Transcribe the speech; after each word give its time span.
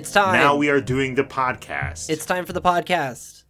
It's 0.00 0.12
time. 0.12 0.32
Now 0.32 0.56
we 0.56 0.70
are 0.70 0.80
doing 0.80 1.14
the 1.14 1.24
podcast. 1.24 2.08
It's 2.08 2.24
time 2.24 2.46
for 2.46 2.54
the 2.54 2.62
podcast. 2.62 3.44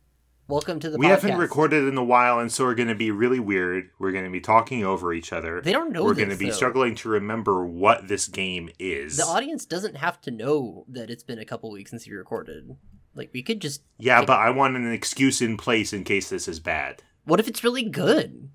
Welcome 0.48 0.80
to 0.80 0.90
the 0.90 0.98
we 0.98 1.06
podcast. 1.06 1.10
haven't 1.10 1.36
recorded 1.38 1.86
in 1.86 1.96
a 1.96 2.02
while, 2.02 2.40
and 2.40 2.50
so 2.50 2.64
we're 2.64 2.74
going 2.74 2.88
to 2.88 2.96
be 2.96 3.12
really 3.12 3.38
weird. 3.38 3.90
We're 4.00 4.10
going 4.10 4.24
to 4.24 4.32
be 4.32 4.40
talking 4.40 4.84
over 4.84 5.12
each 5.12 5.32
other. 5.32 5.60
They 5.60 5.70
don't 5.70 5.92
know 5.92 6.02
We're 6.02 6.12
this, 6.12 6.24
going 6.24 6.30
to 6.30 6.36
be 6.36 6.46
though. 6.46 6.56
struggling 6.56 6.96
to 6.96 7.08
remember 7.08 7.64
what 7.64 8.08
this 8.08 8.26
game 8.26 8.68
is. 8.80 9.16
The 9.16 9.26
audience 9.26 9.64
doesn't 9.64 9.98
have 9.98 10.20
to 10.22 10.32
know 10.32 10.86
that 10.88 11.08
it's 11.08 11.22
been 11.22 11.38
a 11.38 11.44
couple 11.44 11.70
weeks 11.70 11.90
since 11.92 12.04
you 12.08 12.18
recorded. 12.18 12.76
Like 13.14 13.30
we 13.32 13.44
could 13.44 13.60
just 13.60 13.82
yeah, 13.98 14.24
but 14.24 14.40
I 14.40 14.50
want 14.50 14.74
an 14.74 14.92
excuse 14.92 15.40
in 15.40 15.56
place 15.56 15.92
in 15.92 16.02
case 16.02 16.30
this 16.30 16.48
is 16.48 16.58
bad. 16.58 17.00
what 17.22 17.38
if 17.38 17.46
it's 17.46 17.62
really 17.62 17.84
good? 17.84 18.50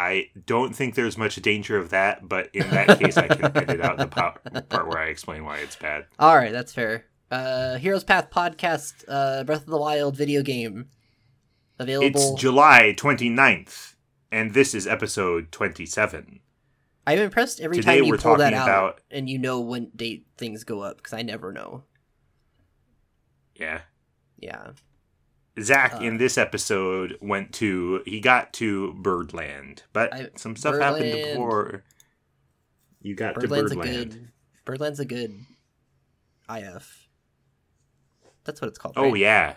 I 0.00 0.30
don't 0.46 0.74
think 0.74 0.94
there's 0.94 1.18
much 1.18 1.36
danger 1.36 1.76
of 1.76 1.90
that, 1.90 2.26
but 2.28 2.48
in 2.54 2.68
that 2.70 2.98
case, 2.98 3.16
I 3.18 3.28
can 3.28 3.54
edit 3.56 3.80
out 3.82 3.98
the 3.98 4.06
po- 4.06 4.62
part 4.62 4.88
where 4.88 4.98
I 4.98 5.06
explain 5.08 5.44
why 5.44 5.58
it's 5.58 5.76
bad. 5.76 6.06
All 6.18 6.34
right, 6.36 6.52
that's 6.52 6.72
fair. 6.72 7.04
Uh 7.30 7.76
Heroes 7.76 8.02
Path 8.04 8.30
podcast 8.30 9.04
uh 9.08 9.44
Breath 9.44 9.62
of 9.62 9.66
the 9.68 9.78
Wild 9.78 10.16
video 10.16 10.42
game 10.42 10.88
available. 11.78 12.06
It's 12.20 12.40
July 12.40 12.94
29th, 12.96 13.94
and 14.32 14.54
this 14.54 14.74
is 14.74 14.86
episode 14.86 15.52
27. 15.52 16.40
I'm 17.06 17.18
impressed 17.18 17.60
every 17.60 17.76
Today 17.76 17.98
time 17.98 18.04
you 18.04 18.16
pull 18.16 18.36
that 18.36 18.54
out 18.54 18.68
about- 18.68 19.00
and 19.10 19.28
you 19.28 19.38
know 19.38 19.60
when 19.60 19.90
date 19.94 20.26
things 20.38 20.64
go 20.64 20.80
up 20.80 20.96
because 20.96 21.12
I 21.12 21.22
never 21.22 21.52
know. 21.52 21.84
Yeah. 23.54 23.82
Yeah. 24.38 24.70
Zach 25.62 25.94
Uh, 25.94 25.98
in 25.98 26.16
this 26.18 26.36
episode 26.38 27.18
went 27.20 27.52
to 27.54 28.02
he 28.06 28.20
got 28.20 28.52
to 28.54 28.92
Birdland, 28.94 29.82
but 29.92 30.12
I- 30.14 30.30
some 30.36 30.56
stuff 30.56 30.76
happened 30.78 31.12
before 31.12 31.84
you 33.02 33.14
got 33.14 33.34
Birdland's 33.34 33.72
to 33.72 33.78
a 33.78 33.82
Birdland. 33.82 34.10
good 34.12 34.28
Birdland's 34.64 35.00
a 35.00 35.04
good 35.04 35.40
IF. 36.48 37.08
That's 38.44 38.60
what 38.60 38.68
it's 38.68 38.78
called. 38.78 38.94
Oh 38.96 39.10
right? 39.10 39.16
yeah, 39.20 39.54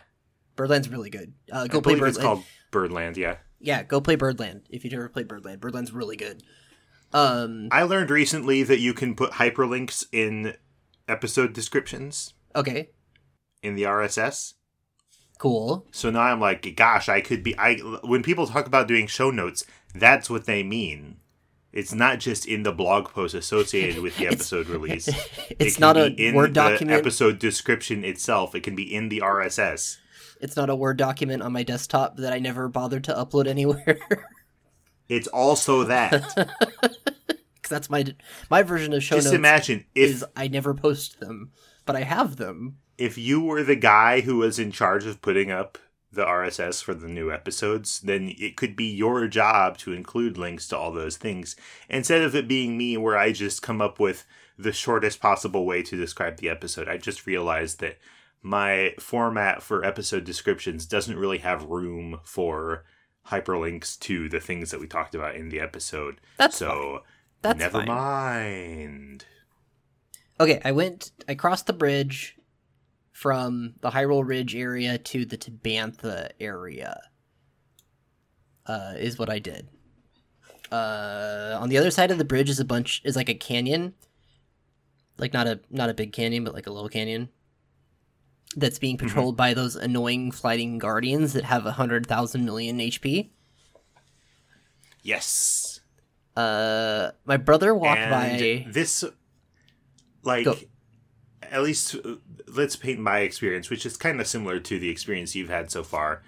Birdland's 0.55 0.89
really 0.89 1.09
good. 1.09 1.33
Uh, 1.51 1.67
go 1.67 1.79
I 1.79 1.81
play 1.81 1.93
believe 1.95 2.07
it's 2.07 2.17
Birdland. 2.17 2.23
called 2.37 2.43
Birdland. 2.71 3.17
Yeah, 3.17 3.37
Yeah, 3.59 3.83
go 3.83 4.01
play 4.01 4.15
Birdland 4.15 4.63
if 4.69 4.83
you've 4.83 4.93
never 4.93 5.09
played 5.09 5.27
Birdland. 5.27 5.61
Birdland's 5.61 5.91
really 5.91 6.17
good. 6.17 6.43
Um. 7.13 7.67
I 7.71 7.83
learned 7.83 8.09
recently 8.09 8.63
that 8.63 8.79
you 8.79 8.93
can 8.93 9.15
put 9.15 9.33
hyperlinks 9.33 10.05
in 10.11 10.55
episode 11.07 11.53
descriptions 11.53 12.33
Okay. 12.55 12.89
in 13.61 13.75
the 13.75 13.83
RSS. 13.83 14.53
Cool. 15.43 15.85
So 15.91 16.09
now 16.09 16.21
I'm 16.21 16.39
like, 16.39 16.73
gosh, 16.77 17.09
I 17.09 17.19
could 17.19 17.43
be. 17.43 17.53
I 17.57 17.75
when 18.01 18.23
people 18.23 18.47
talk 18.47 18.65
about 18.65 18.87
doing 18.87 19.07
show 19.07 19.29
notes, 19.29 19.65
that's 19.93 20.29
what 20.29 20.45
they 20.45 20.63
mean. 20.63 21.17
It's 21.73 21.93
not 21.93 22.19
just 22.21 22.45
in 22.45 22.63
the 22.63 22.71
blog 22.71 23.09
post 23.09 23.35
associated 23.35 24.01
with 24.01 24.15
the 24.15 24.27
episode 24.33 24.67
release. 24.67 25.09
It's 25.59 25.75
It 25.75 25.79
not 25.81 25.97
a 25.97 26.05
in 26.13 26.33
word 26.33 26.51
the 26.51 26.61
document. 26.61 26.97
episode 26.97 27.39
description 27.39 28.05
itself. 28.05 28.55
It 28.55 28.63
can 28.63 28.73
be 28.73 28.83
in 28.95 29.09
the 29.09 29.19
RSS. 29.19 29.97
It's 30.39 30.55
not 30.55 30.69
a 30.69 30.75
word 30.77 30.95
document 30.95 31.43
on 31.43 31.51
my 31.51 31.63
desktop 31.63 32.15
that 32.19 32.31
I 32.31 32.39
never 32.39 32.69
bothered 32.69 33.03
to 33.03 33.13
upload 33.13 33.45
anywhere. 33.45 33.99
It's 35.09 35.27
also 35.27 35.83
that. 35.83 36.23
Because 36.35 37.69
that's 37.69 37.89
my 37.89 38.05
my 38.49 38.63
version 38.63 38.93
of 38.93 39.03
show 39.03 39.17
Just 39.17 39.25
notes. 39.27 39.35
imagine 39.35 39.85
if 39.93 40.09
is 40.09 40.25
I 40.37 40.47
never 40.47 40.73
post 40.73 41.19
them, 41.19 41.51
but 41.85 41.97
I 41.97 42.03
have 42.03 42.37
them. 42.37 42.77
If 42.97 43.17
you 43.17 43.41
were 43.41 43.63
the 43.63 43.75
guy 43.75 44.21
who 44.21 44.37
was 44.37 44.59
in 44.59 44.71
charge 44.71 45.05
of 45.05 45.21
putting 45.21 45.51
up 45.51 45.77
the 46.11 46.23
RSS 46.23 46.83
for 46.83 46.93
the 46.93 47.07
new 47.07 47.31
episodes, 47.31 47.99
then 48.01 48.33
it 48.37 48.55
could 48.55 48.75
be 48.75 48.85
your 48.85 49.27
job 49.27 49.77
to 49.79 49.93
include 49.93 50.37
links 50.37 50.67
to 50.67 50.77
all 50.77 50.91
those 50.91 51.17
things 51.17 51.55
instead 51.89 52.21
of 52.21 52.35
it 52.35 52.47
being 52.47 52.77
me 52.77 52.97
where 52.97 53.17
I 53.17 53.31
just 53.31 53.61
come 53.63 53.81
up 53.81 53.99
with 53.99 54.25
the 54.57 54.71
shortest 54.71 55.19
possible 55.19 55.65
way 55.65 55.81
to 55.81 55.97
describe 55.97 56.37
the 56.37 56.49
episode. 56.49 56.87
I 56.87 56.97
just 56.97 57.25
realized 57.25 57.79
that 57.79 57.97
my 58.43 58.93
format 58.99 59.63
for 59.63 59.83
episode 59.83 60.23
descriptions 60.23 60.85
doesn't 60.85 61.17
really 61.17 61.39
have 61.39 61.63
room 61.63 62.19
for 62.23 62.83
hyperlinks 63.27 63.97
to 64.01 64.29
the 64.29 64.39
things 64.39 64.69
that 64.71 64.79
we 64.79 64.87
talked 64.87 65.15
about 65.15 65.35
in 65.35 65.49
the 65.49 65.59
episode. 65.59 66.19
That's 66.37 66.57
so 66.57 67.03
That's 67.41 67.57
never 67.57 67.79
fine. 67.79 67.87
mind. 67.87 69.25
Okay, 70.39 70.61
I 70.63 70.71
went. 70.71 71.11
I 71.27 71.35
crossed 71.35 71.67
the 71.67 71.73
bridge 71.73 72.37
from 73.23 73.75
the 73.79 73.89
Hyrule 73.89 74.27
Ridge 74.27 74.53
area 74.53 74.97
to 74.97 75.23
the 75.23 75.37
Tabantha 75.37 76.31
area. 76.41 76.99
Uh, 78.65 78.95
is 78.97 79.17
what 79.17 79.29
I 79.29 79.39
did. 79.39 79.69
Uh, 80.69 81.57
on 81.57 81.69
the 81.69 81.77
other 81.77 81.89
side 81.89 82.11
of 82.11 82.17
the 82.17 82.25
bridge 82.25 82.49
is 82.49 82.59
a 82.59 82.65
bunch 82.65 83.01
is 83.05 83.15
like 83.15 83.29
a 83.29 83.33
canyon, 83.33 83.93
like 85.17 85.31
not 85.31 85.47
a 85.47 85.61
not 85.69 85.89
a 85.89 85.93
big 85.93 86.11
canyon, 86.11 86.43
but 86.43 86.53
like 86.53 86.67
a 86.67 86.69
little 86.69 86.89
canyon. 86.89 87.29
That's 88.57 88.77
being 88.77 88.97
patrolled 88.97 89.37
by 89.37 89.53
those 89.53 89.77
annoying 89.77 90.31
flying 90.31 90.77
guardians 90.77 91.31
that 91.31 91.45
have 91.45 91.65
a 91.65 91.71
hundred 91.71 92.05
thousand 92.05 92.43
million 92.43 92.77
HP. 92.79 93.29
Yes. 95.01 95.79
Uh, 96.35 97.11
my 97.23 97.37
brother 97.37 97.73
walked 97.73 98.01
and 98.01 98.11
by. 98.11 98.65
this 98.69 99.05
like 100.23 100.43
Go. 100.43 100.57
At 101.53 101.63
least 101.63 101.95
uh, 101.95 102.15
let's 102.47 102.75
paint 102.75 102.99
my 102.99 103.19
experience 103.19 103.69
which 103.69 103.85
is 103.85 103.95
kind 103.95 104.19
of 104.19 104.27
similar 104.27 104.59
to 104.59 104.79
the 104.79 104.89
experience 104.89 105.35
you've 105.35 105.49
had 105.49 105.71
so 105.71 105.83
far 105.83 106.23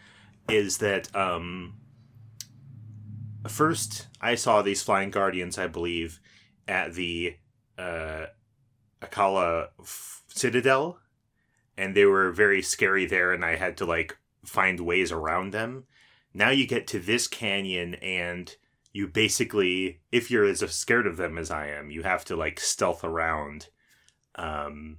is 0.47 0.77
that 0.77 1.13
um 1.15 1.73
first 3.47 4.07
i 4.21 4.35
saw 4.35 4.61
these 4.61 4.81
flying 4.81 5.11
guardians 5.11 5.57
i 5.57 5.67
believe 5.67 6.19
at 6.67 6.93
the 6.93 7.35
uh 7.77 8.25
akkala 9.01 9.69
F- 9.79 10.23
citadel 10.27 10.99
and 11.77 11.95
they 11.95 12.05
were 12.05 12.31
very 12.31 12.61
scary 12.61 13.05
there 13.05 13.33
and 13.33 13.43
i 13.43 13.55
had 13.55 13.75
to 13.77 13.85
like 13.85 14.17
find 14.47 14.79
ways 14.79 15.11
around 15.11 15.51
them. 15.51 15.85
Now 16.33 16.49
you 16.49 16.67
get 16.67 16.87
to 16.87 16.99
this 16.99 17.27
canyon 17.27 17.95
and 17.95 18.55
you 18.93 19.07
basically 19.07 19.99
if 20.11 20.31
you're 20.31 20.45
as 20.45 20.59
scared 20.71 21.05
of 21.05 21.17
them 21.17 21.37
as 21.37 21.51
i 21.51 21.67
am 21.67 21.91
you 21.91 22.03
have 22.03 22.23
to 22.23 22.35
like 22.35 22.61
stealth 22.61 23.03
around 23.03 23.67
um 24.35 24.97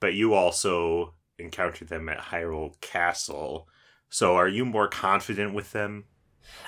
but 0.00 0.14
you 0.14 0.34
also 0.34 1.14
encounter 1.38 1.84
them 1.84 2.08
at 2.08 2.18
hyrule 2.18 2.80
castle 2.80 3.68
so 4.08 4.36
are 4.36 4.48
you 4.48 4.64
more 4.64 4.88
confident 4.88 5.54
with 5.54 5.72
them 5.72 6.04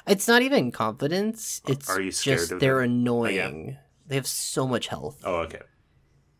It's 0.06 0.28
not 0.28 0.42
even 0.42 0.70
confidence. 0.70 1.62
It's 1.66 1.88
Are 1.88 2.00
you 2.00 2.10
scared 2.12 2.38
just 2.38 2.58
they're 2.60 2.80
them? 2.80 2.90
annoying. 2.90 3.78
They 4.06 4.16
have 4.16 4.26
so 4.26 4.66
much 4.66 4.88
health. 4.88 5.20
oh 5.24 5.36
okay 5.46 5.62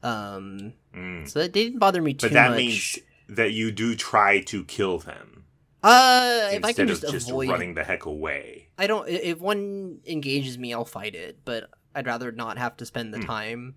Um, 0.02 0.74
Mm. 0.94 1.28
so 1.28 1.38
that 1.40 1.52
didn't 1.52 1.78
bother 1.78 2.02
me 2.02 2.14
too 2.14 2.26
but 2.26 2.32
that 2.32 2.50
much. 2.50 2.58
means 2.58 2.98
that 3.28 3.52
you 3.52 3.70
do 3.70 3.94
try 3.94 4.40
to 4.40 4.64
kill 4.64 4.98
them 4.98 5.44
uh, 5.82 6.48
if 6.50 6.64
I 6.64 6.68
instead 6.68 6.74
can 6.86 6.94
of 6.94 7.00
just, 7.00 7.12
just 7.12 7.28
avoid, 7.28 7.48
running 7.48 7.74
the 7.74 7.84
heck 7.84 8.04
away 8.06 8.68
I 8.78 8.86
don't. 8.86 9.08
If 9.08 9.38
one 9.40 10.00
engages 10.06 10.56
me, 10.58 10.72
I'll 10.74 10.84
fight 10.86 11.14
it. 11.14 11.38
But 11.44 11.70
I'd 11.94 12.06
rather 12.06 12.32
not 12.32 12.56
have 12.58 12.76
to 12.78 12.86
spend 12.86 13.12
the 13.12 13.18
Hmm. 13.18 13.26
time 13.26 13.74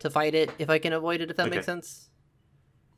to 0.00 0.10
fight 0.10 0.34
it 0.34 0.50
if 0.58 0.68
I 0.70 0.78
can 0.78 0.92
avoid 0.92 1.20
it. 1.20 1.30
If 1.30 1.36
that 1.36 1.46
Okay. 1.46 1.56
makes 1.56 1.66
sense. 1.66 2.10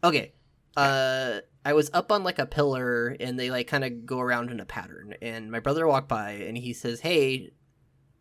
Okay. 0.03 0.32
Uh, 0.76 1.41
I 1.64 1.72
was 1.72 1.91
up 1.92 2.12
on 2.12 2.22
like 2.25 2.38
a 2.38 2.47
pillar, 2.47 3.16
and 3.20 3.38
they 3.38 3.50
like 3.50 3.66
kind 3.66 3.84
of 3.84 4.06
go 4.06 4.20
around 4.20 4.50
in 4.50 4.60
a 4.60 4.64
pattern. 4.64 5.14
And 5.20 5.50
my 5.50 5.60
brother 5.60 5.87
walked 5.87 6.08
by, 6.08 6.32
and 6.32 6.56
he 6.56 6.72
says, 6.72 7.00
"Hey, 7.00 7.50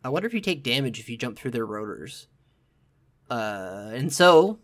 I 0.02 0.08
wonder 0.08 0.26
if 0.26 0.34
you 0.34 0.40
take 0.40 0.62
damage 0.62 0.98
if 0.98 1.08
you 1.08 1.16
jump 1.16 1.38
through 1.38 1.52
their 1.52 1.66
rotors." 1.66 2.26
Uh, 3.30 3.90
and 3.92 4.12
so 4.12 4.58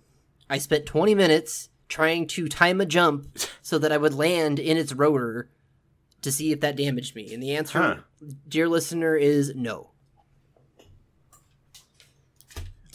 I 0.49 0.59
spent 0.59 0.87
20 0.87 1.15
minutes 1.15 1.69
trying 1.89 2.27
to 2.29 2.49
time 2.49 2.81
a 2.81 2.87
jump 2.87 3.39
so 3.63 3.79
that 3.79 3.93
I 3.93 3.97
would 3.97 4.15
land 4.15 4.59
in 4.59 4.77
its 4.77 4.93
rotor 4.95 5.51
to 6.23 6.33
see 6.33 6.51
if 6.53 6.61
that 6.61 6.77
damaged 6.77 7.15
me. 7.15 7.33
And 7.35 7.43
the 7.43 7.55
answer, 7.55 7.79
Huh. 7.79 7.97
dear 8.49 8.69
listener, 8.69 9.17
is 9.17 9.53
no. 9.55 9.91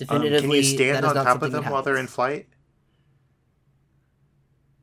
Um, 0.07 0.21
can 0.21 0.51
you 0.51 0.63
stand 0.63 1.05
on 1.05 1.15
top 1.15 1.41
of 1.41 1.51
them 1.51 1.65
while 1.65 1.81
they're 1.83 1.97
in 1.97 2.07
flight 2.07 2.47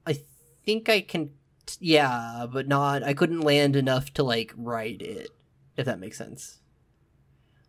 I 0.06 0.18
think 0.64 0.88
I 0.88 1.00
can. 1.00 1.30
t- 1.66 1.76
Yeah, 1.80 2.46
but 2.52 2.68
not. 2.68 3.02
I 3.02 3.14
couldn't 3.14 3.40
land 3.40 3.76
enough 3.76 4.12
to 4.14 4.22
like 4.22 4.52
ride 4.56 5.02
it. 5.02 5.30
If 5.76 5.86
that 5.86 5.98
makes 5.98 6.16
sense. 6.18 6.60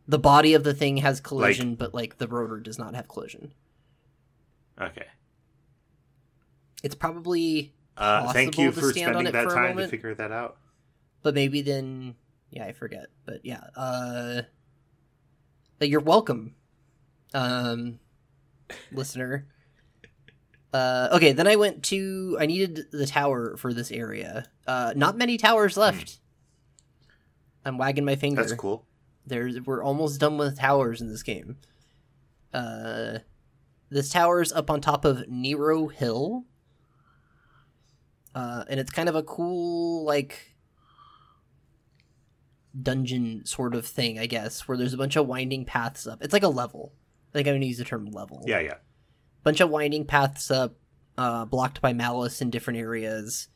The 0.08 0.20
body 0.20 0.54
of 0.54 0.64
the 0.64 0.74
thing 0.74 0.98
has 0.98 1.20
collision, 1.20 1.76
but 1.76 1.94
like 1.94 2.18
the 2.18 2.28
rotor 2.28 2.60
does 2.60 2.80
not 2.80 2.96
have 2.96 3.08
collision. 3.08 3.54
okay 4.82 5.08
It's 6.84 6.96
probably, 6.96 7.74
uh, 7.98 8.32
thank 8.32 8.58
you 8.58 8.72
for 8.72 8.94
spending 8.94 9.26
that 9.32 9.44
for 9.44 9.54
time 9.54 9.76
to 9.78 9.88
figure 9.88 10.16
that 10.16 10.32
out 10.32 10.58
but 11.24 11.34
maybe 11.34 11.62
then. 11.62 12.16
Yeah, 12.52 12.64
I 12.64 12.72
forget. 12.72 13.08
But 13.26 13.44
yeah, 13.44 13.60
uh, 13.76 14.44
you're 15.82 16.00
welcome, 16.00 16.56
um, 17.34 18.00
listener. 18.92 19.48
Uh, 20.74 21.10
okay, 21.14 21.32
then 21.32 21.48
I 21.48 21.56
went 21.56 21.84
to. 21.86 22.38
I 22.40 22.46
needed 22.46 22.92
the 22.92 23.06
tower 23.06 23.58
for 23.58 23.74
this 23.74 23.92
area. 23.92 24.46
Uh, 24.66 24.94
not 24.96 25.18
many 25.18 25.38
towers 25.38 25.78
left. 25.78 26.20
I'm 27.66 27.78
wagging 27.78 28.06
my 28.06 28.16
finger. 28.16 28.42
that's 28.44 28.54
cool 28.54 28.86
There's 29.26 29.60
we're 29.62 29.84
almost 29.84 30.20
done 30.20 30.38
with 30.38 30.58
towers 30.58 31.02
in 31.02 31.10
this 31.10 31.24
game. 31.24 31.58
Uh 32.54 33.20
this 33.90 34.10
tower's 34.10 34.52
up 34.52 34.70
on 34.70 34.82
top 34.82 35.06
of 35.06 35.28
Nero 35.28 35.88
Hill. 35.88 36.46
Uh, 38.36 38.66
and 38.70 38.80
it's 38.80 38.92
kind 38.92 39.10
of 39.10 39.16
a 39.16 39.24
cool, 39.24 40.06
like, 40.06 40.54
dungeon 42.80 43.46
sort 43.46 43.74
of 43.74 43.86
thing, 43.86 44.20
I 44.20 44.28
guess, 44.28 44.68
where 44.68 44.78
there's 44.78 44.94
a 44.94 44.98
bunch 44.98 45.16
of 45.16 45.26
winding 45.26 45.66
paths 45.66 46.06
up. 46.06 46.22
It's 46.22 46.34
like 46.34 46.44
a 46.44 46.50
level. 46.50 46.94
I 47.38 47.42
think 47.42 47.50
I'm 47.50 47.52
going 47.54 47.62
to 47.62 47.68
use 47.68 47.78
the 47.78 47.84
term 47.86 48.08
level. 48.08 48.44
Yeah, 48.48 48.62
yeah. 48.62 48.78
Bunch 49.44 49.62
of 49.62 49.70
winding 49.70 50.06
paths 50.06 50.50
up, 50.50 50.74
uh, 51.20 51.46
blocked 51.46 51.82
by 51.82 51.94
malice 51.94 52.42
in 52.42 52.50
different 52.50 52.80
areas 52.80 53.48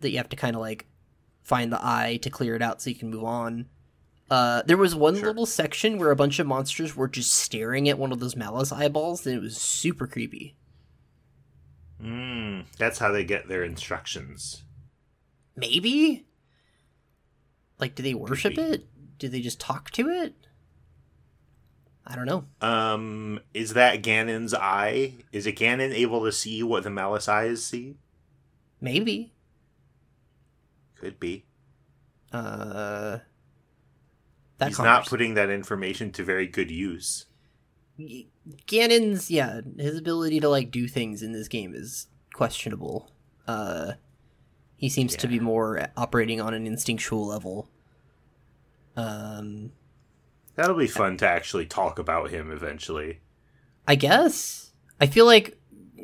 that 0.00 0.10
you 0.10 0.16
have 0.16 0.28
to 0.30 0.36
kind 0.36 0.56
of, 0.56 0.60
like, 0.60 0.86
find 1.44 1.70
the 1.72 1.78
eye 1.80 2.18
to 2.22 2.30
clear 2.30 2.56
it 2.56 2.62
out 2.62 2.82
so 2.82 2.90
you 2.90 2.96
can 2.96 3.10
move 3.10 3.22
on. 3.22 3.66
Uh, 4.28 4.62
there 4.62 4.76
was 4.76 4.96
one 4.96 5.14
Sure. 5.14 5.26
little 5.28 5.46
section 5.46 5.98
where 5.98 6.10
a 6.10 6.16
bunch 6.16 6.40
of 6.40 6.48
monsters 6.48 6.96
were 6.96 7.06
just 7.06 7.32
staring 7.32 7.88
at 7.88 7.96
one 7.96 8.10
of 8.10 8.18
those 8.18 8.34
malice 8.34 8.72
eyeballs, 8.72 9.24
and 9.24 9.36
it 9.36 9.40
was 9.40 9.56
super 9.56 10.08
creepy. 10.08 10.56
Mm, 12.02 12.66
that's 12.76 12.98
how 12.98 13.12
they 13.12 13.24
get 13.24 13.46
their 13.46 13.62
instructions. 13.62 14.64
Maybe? 15.54 16.26
Like, 17.78 17.94
do 17.94 18.02
they 18.02 18.14
worship 18.14 18.58
it? 18.58 18.88
Do 19.18 19.28
they 19.28 19.40
just 19.40 19.60
talk 19.60 19.92
to 19.92 20.08
it? 20.10 20.34
I 22.06 22.14
don't 22.14 22.26
know. 22.26 22.44
Um, 22.60 23.40
is 23.52 23.74
that 23.74 24.02
Ganon's 24.02 24.54
eye? 24.54 25.14
Is 25.32 25.46
it 25.46 25.56
Ganon 25.56 25.92
able 25.92 26.24
to 26.24 26.30
see 26.30 26.62
what 26.62 26.84
the 26.84 26.90
Malice 26.90 27.28
eyes 27.28 27.64
see? 27.64 27.96
Maybe. 28.80 29.32
Could 30.94 31.18
be. 31.18 31.44
Uh, 32.32 33.18
that 34.58 34.68
He's 34.68 34.78
not 34.78 35.06
putting 35.06 35.34
that 35.34 35.50
information 35.50 36.12
to 36.12 36.24
very 36.24 36.46
good 36.46 36.70
use. 36.70 37.26
Ganon's 38.66 39.30
yeah, 39.30 39.62
his 39.76 39.98
ability 39.98 40.40
to 40.40 40.48
like 40.48 40.70
do 40.70 40.86
things 40.86 41.22
in 41.22 41.32
this 41.32 41.48
game 41.48 41.74
is 41.74 42.06
questionable. 42.32 43.10
Uh, 43.48 43.92
he 44.76 44.88
seems 44.88 45.16
to 45.16 45.26
be 45.26 45.40
more 45.40 45.88
operating 45.96 46.40
on 46.40 46.52
an 46.54 46.66
instinctual 46.66 47.26
level. 47.26 47.70
Um, 48.96 49.72
That'll 50.56 50.76
be 50.76 50.86
fun 50.86 51.16
to 51.18 51.28
actually 51.28 51.66
talk 51.66 51.98
about 51.98 52.30
him 52.30 52.50
eventually. 52.50 53.20
I 53.86 53.94
guess. 53.94 54.72
I 55.00 55.06
feel 55.06 55.26
like 55.26 55.58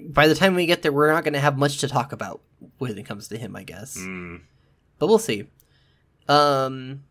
by 0.09 0.29
the 0.29 0.35
time 0.35 0.55
we 0.55 0.67
get 0.67 0.83
there, 0.83 0.93
we're 0.93 1.13
not 1.13 1.25
going 1.25 1.33
to 1.33 1.41
have 1.41 1.59
much 1.59 1.79
to 1.79 1.89
talk 1.89 2.13
about 2.13 2.43
when 2.79 2.97
it 2.97 3.07
comes 3.07 3.29
to 3.29 3.39
him. 3.39 3.57
I 3.57 3.65
guess. 3.65 3.97
Mm, 3.97 4.43
but 4.99 5.09
we'll 5.09 5.19
see. 5.19 5.49
Um, 6.29 7.05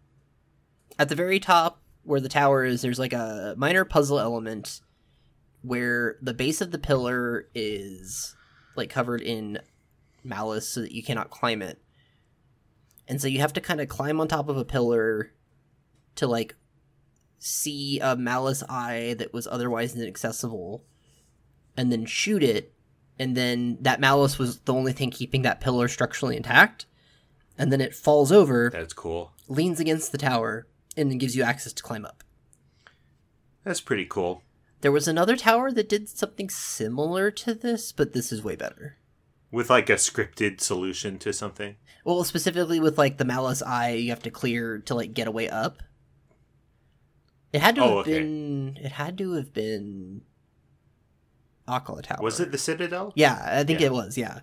at 0.98 1.10
the 1.10 1.16
very 1.16 1.40
top 1.40 1.82
where 2.04 2.22
the 2.22 2.30
tower 2.30 2.64
is, 2.64 2.82
there's 2.82 3.00
like 3.00 3.14
a 3.14 3.56
minor 3.58 3.86
puzzle 3.86 4.20
element 4.20 4.82
where 5.62 6.18
the 6.22 6.34
base 6.34 6.62
of 6.62 6.72
the 6.72 6.80
pillar 6.80 7.48
is 7.54 8.36
like 8.76 8.90
covered 8.90 9.22
in 9.22 9.60
malice 10.24 10.68
so 10.68 10.82
that 10.82 10.92
you 10.92 11.04
cannot 11.04 11.30
climb 11.30 11.62
it. 11.62 11.82
And 13.08 13.22
so 13.22 13.28
you 13.28 13.40
have 13.40 13.54
to 13.54 13.62
kind 13.62 13.82
of 13.82 13.88
climb 13.90 14.20
on 14.22 14.28
top 14.28 14.48
of 14.50 14.58
a 14.58 14.66
pillar 14.66 15.34
to 16.16 16.28
like 16.28 16.56
see 17.44 18.00
a 18.00 18.16
malice 18.16 18.64
eye 18.70 19.16
that 19.18 19.34
was 19.34 19.48
otherwise 19.48 19.96
inaccessible 19.96 20.84
and 21.76 21.92
then 21.92 22.06
shoot 22.06 22.44
it 22.44 22.74
and 23.20 23.36
then 23.36 23.78
that 23.82 24.00
malice 24.00 24.38
was 24.40 24.60
the 24.62 24.74
only 24.74 24.94
thing 24.94 25.12
keeping 25.12 25.42
that 25.42 25.62
pillar 25.62 25.88
structurally 25.88 26.38
intact 26.38 26.86
and 27.58 27.72
then 27.72 27.82
it 27.82 27.94
falls 27.94 28.32
over, 28.32 28.70
that's 28.72 28.94
cool. 28.94 29.34
leans 29.48 29.80
against 29.80 30.12
the 30.12 30.18
tower, 30.18 30.66
and 30.98 31.12
then 31.12 31.18
gives 31.18 31.36
you 31.36 31.44
access 31.44 31.74
to 31.74 31.84
climb 31.84 32.06
up. 32.06 32.24
That's 33.64 33.82
pretty 33.82 34.06
cool. 34.06 34.42
There 34.82 34.92
was 34.92 35.08
another 35.08 35.36
tower 35.36 35.72
that 35.72 35.88
did 35.88 36.10
something 36.10 36.50
similar 36.50 37.30
to 37.30 37.54
this, 37.54 37.92
but 37.92 38.14
this 38.14 38.32
is 38.32 38.44
way 38.44 38.56
better. 38.56 38.98
With 39.52 39.70
like 39.70 39.90
a 39.92 39.96
scripted 39.96 40.60
solution 40.60 41.20
to 41.20 41.34
something. 41.34 41.76
Well, 42.04 42.24
specifically 42.24 42.80
with 42.80 42.98
like 42.98 43.18
the 43.18 43.26
malice 43.26 43.62
eye, 43.62 43.92
you 43.92 44.10
have 44.10 44.24
to 44.24 44.32
clear 44.32 44.80
to 44.80 44.96
like 44.96 45.14
get 45.14 45.28
away 45.28 45.48
up. 45.48 45.84
It 47.54 47.62
had 47.62 47.76
to 47.76 47.82
Oh, 47.84 47.88
have 47.90 47.98
okay. 48.08 48.20
been. 48.20 48.78
It 48.82 48.94
had 48.94 49.18
to 49.18 49.34
have 49.34 49.54
been. 49.54 50.22
Akkala 51.68 52.02
Tower. 52.04 52.22
Was 52.22 52.40
it 52.40 52.52
the 52.52 52.58
Citadel? 52.58 53.14
Yeah, 53.16 53.40
I 53.46 53.64
think 53.64 53.80
Yeah. 53.80 53.88
it 53.88 53.92
was. 53.94 54.18
Yeah, 54.18 54.40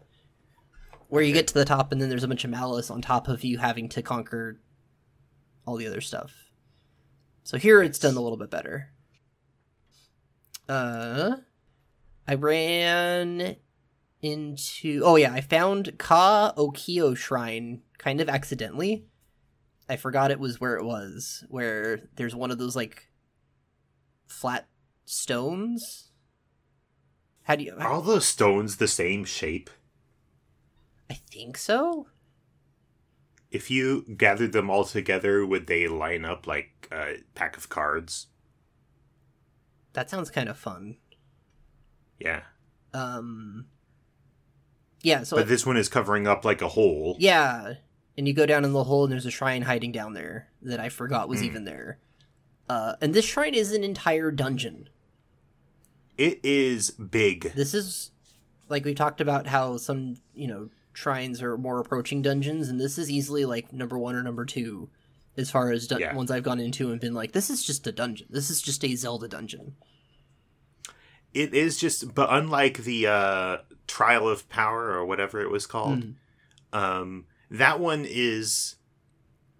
where 1.08 1.22
you 1.22 1.31
Okay. 1.31 1.40
get 1.40 1.49
to 1.49 1.55
the 1.55 1.64
top, 1.64 1.90
and 1.93 2.00
then 2.00 2.08
there's 2.08 2.25
a 2.25 2.28
bunch 2.28 2.44
of 2.44 2.50
malice 2.50 2.90
on 2.90 3.02
top 3.02 3.28
of 3.28 3.44
you 3.44 3.58
having 3.58 3.88
to 3.90 4.02
conquer 4.02 4.60
all 5.66 5.76
the 5.76 5.87
other 5.87 6.00
stuff. 6.00 6.32
So 7.44 7.58
here 7.58 7.82
it's 7.82 7.99
done 7.99 8.16
a 8.16 8.20
little 8.20 8.38
bit 8.38 8.50
better. 8.50 8.93
Uh, 10.69 11.38
I 12.26 12.34
ran 12.34 13.56
into. 14.22 15.02
Oh 15.05 15.16
yeah, 15.16 15.32
I 15.32 15.40
found 15.40 15.99
Kah 15.99 16.52
Okeo 16.56 17.16
Shrine 17.16 17.82
kind 17.99 18.20
of 18.20 18.28
accidentally. 18.28 19.06
I 19.88 19.96
forgot 19.96 20.31
it 20.31 20.40
was 20.40 20.61
where 20.61 20.76
it 20.76 20.85
was. 20.85 21.44
Where 21.49 22.00
there's 22.17 22.35
one 22.35 22.50
of 22.50 22.58
those 22.58 22.76
like 22.76 23.08
flat 24.26 24.69
stones. 25.05 26.11
How 27.44 27.56
do 27.56 27.64
you? 27.64 27.75
Are 27.79 27.88
all 27.88 28.02
those 28.02 28.26
stones 28.26 28.76
the 28.76 28.88
same 28.88 29.25
shape? 29.25 29.70
I 31.11 31.14
think 31.14 31.56
so. 31.56 32.08
If 33.50 33.70
you 33.70 34.05
gathered 34.17 34.52
them 34.52 34.69
all 34.69 34.85
together, 34.85 35.46
would 35.46 35.67
they 35.67 35.88
line 35.88 36.26
up 36.26 36.46
like 36.46 36.87
a 36.93 37.17
pack 37.34 37.56
of 37.56 37.70
cards? 37.70 38.26
That 39.94 40.11
sounds 40.11 40.31
kind 40.31 40.50
of 40.50 40.58
fun. 40.58 40.99
Yeah. 42.20 42.43
Um. 42.93 43.67
Yeah. 45.02 45.23
So 45.23 45.38
but 45.38 45.49
this 45.49 45.64
one 45.64 45.79
is 45.79 45.88
covering 45.88 46.26
up 46.26 46.44
like 46.44 46.61
a 46.61 46.69
hole. 46.69 47.17
yeah, 47.19 47.75
and 48.19 48.29
you 48.29 48.35
go 48.35 48.44
down 48.44 48.65
in 48.67 48.73
the 48.75 48.85
hole, 48.85 49.05
and 49.05 49.12
there's 49.12 49.25
a 49.25 49.31
shrine 49.31 49.62
hiding 49.62 49.93
down 49.93 50.12
there 50.12 50.49
that 50.61 50.79
I 50.81 50.91
forgot 50.91 51.29
was 51.29 51.38
Hmm. 51.41 51.47
even 51.47 51.65
there. 51.65 51.99
Uh, 52.69 52.97
and 53.00 53.15
this 53.15 53.25
shrine 53.25 53.55
is 53.55 53.73
an 53.73 53.82
entire 53.85 54.31
dungeon. 54.31 54.91
It 56.19 56.41
is 56.43 56.91
big. 56.91 57.53
This 57.55 57.73
is 57.73 58.11
like 58.69 58.85
we 58.85 58.93
talked 58.94 59.20
about 59.23 59.47
how 59.47 59.76
some 59.79 60.17
you 60.35 60.47
know 60.49 60.69
shrines 60.93 61.41
are 61.41 61.56
more 61.56 61.79
approaching 61.79 62.20
dungeons, 62.20 62.69
and 62.69 62.79
this 62.81 62.99
is 62.99 63.09
easily 63.11 63.44
like 63.47 63.73
number 63.73 63.97
one 63.97 64.15
or 64.17 64.23
number 64.23 64.44
two 64.44 64.91
as 65.37 65.48
far 65.51 65.70
as 65.70 65.87
dun- 65.87 66.01
Yeah. 66.01 66.15
ones 66.15 66.31
I've 66.32 66.43
gone 66.43 66.58
into 66.58 66.91
and 66.91 67.01
been 67.01 67.15
like, 67.15 67.31
this 67.31 67.48
is 67.48 67.65
just 67.65 67.87
a 67.87 67.93
dungeon. 67.93 68.27
This 68.29 68.51
is 68.51 68.60
just 68.60 68.84
a 68.84 68.96
Zelda 68.96 69.29
dungeon. 69.29 69.77
It 71.32 71.55
is 71.55 71.79
just, 71.79 72.15
but 72.15 72.29
unlike 72.32 72.79
the 72.79 73.06
uh, 73.06 73.56
Trial 73.87 74.29
of 74.29 74.48
Power 74.48 74.91
or 74.91 75.05
whatever 75.06 75.41
it 75.41 75.51
was 75.51 75.67
called, 75.67 76.03
Mm. 76.03 76.15
um, 76.72 77.27
that 77.50 77.81
one 77.81 78.05
is 78.08 78.76